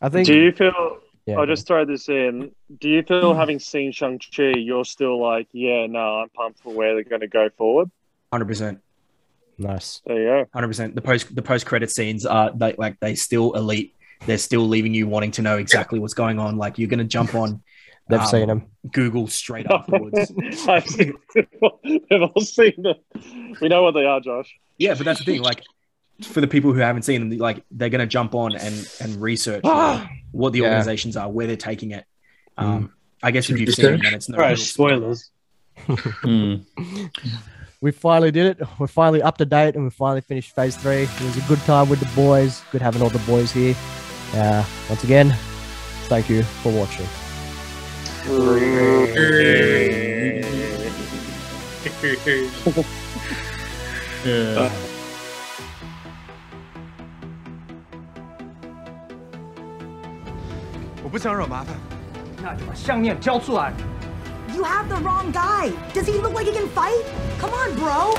[0.00, 0.26] I think.
[0.26, 0.98] Do you feel?
[1.26, 2.50] Yeah, I'll just throw this in.
[2.80, 6.74] Do you feel having seen Shang Chi, you're still like, yeah, no, I'm pumped for
[6.74, 7.90] where they're going to go forward?
[8.32, 8.80] hundred percent.
[9.58, 10.00] Nice.
[10.06, 10.46] There you go.
[10.54, 10.94] Hundred percent.
[10.94, 13.94] The post the post credit scenes are they, like they still elite.
[14.26, 16.56] They're still leaving you wanting to know exactly what's going on.
[16.56, 17.62] Like you're gonna jump on.
[18.08, 18.66] They've um, seen them.
[18.90, 20.32] Google straight afterwards.
[20.68, 22.96] I've seen- They've all seen them.
[23.60, 24.52] We know what they are, Josh.
[24.78, 25.42] yeah, but that's the thing.
[25.42, 25.62] Like
[26.24, 29.62] for the people who haven't seen them, like they're gonna jump on and and research
[29.64, 30.66] like, what the Yeah.
[30.68, 32.04] organizations are, where they're taking it.
[32.58, 32.92] Um,
[33.22, 33.84] I guess if you've Research.
[33.84, 35.30] seen them, then it's no Right, real spoilers.
[35.78, 36.54] Hmm.
[37.81, 38.67] We finally did it.
[38.79, 41.03] We're finally up to date and we finally finished phase three.
[41.03, 42.63] It was a good time with the boys.
[42.71, 43.75] Good having all the boys here.
[44.33, 45.33] Uh, once again,
[46.07, 47.05] thank you for watching.
[54.25, 54.69] Yeah.
[61.03, 61.73] 我不想惹麻烦。
[62.43, 63.71] 那就把项链交出来。
[64.54, 65.70] You have the wrong guy.
[65.94, 67.04] Does he look like he can fight?
[67.38, 68.14] Come on, bro.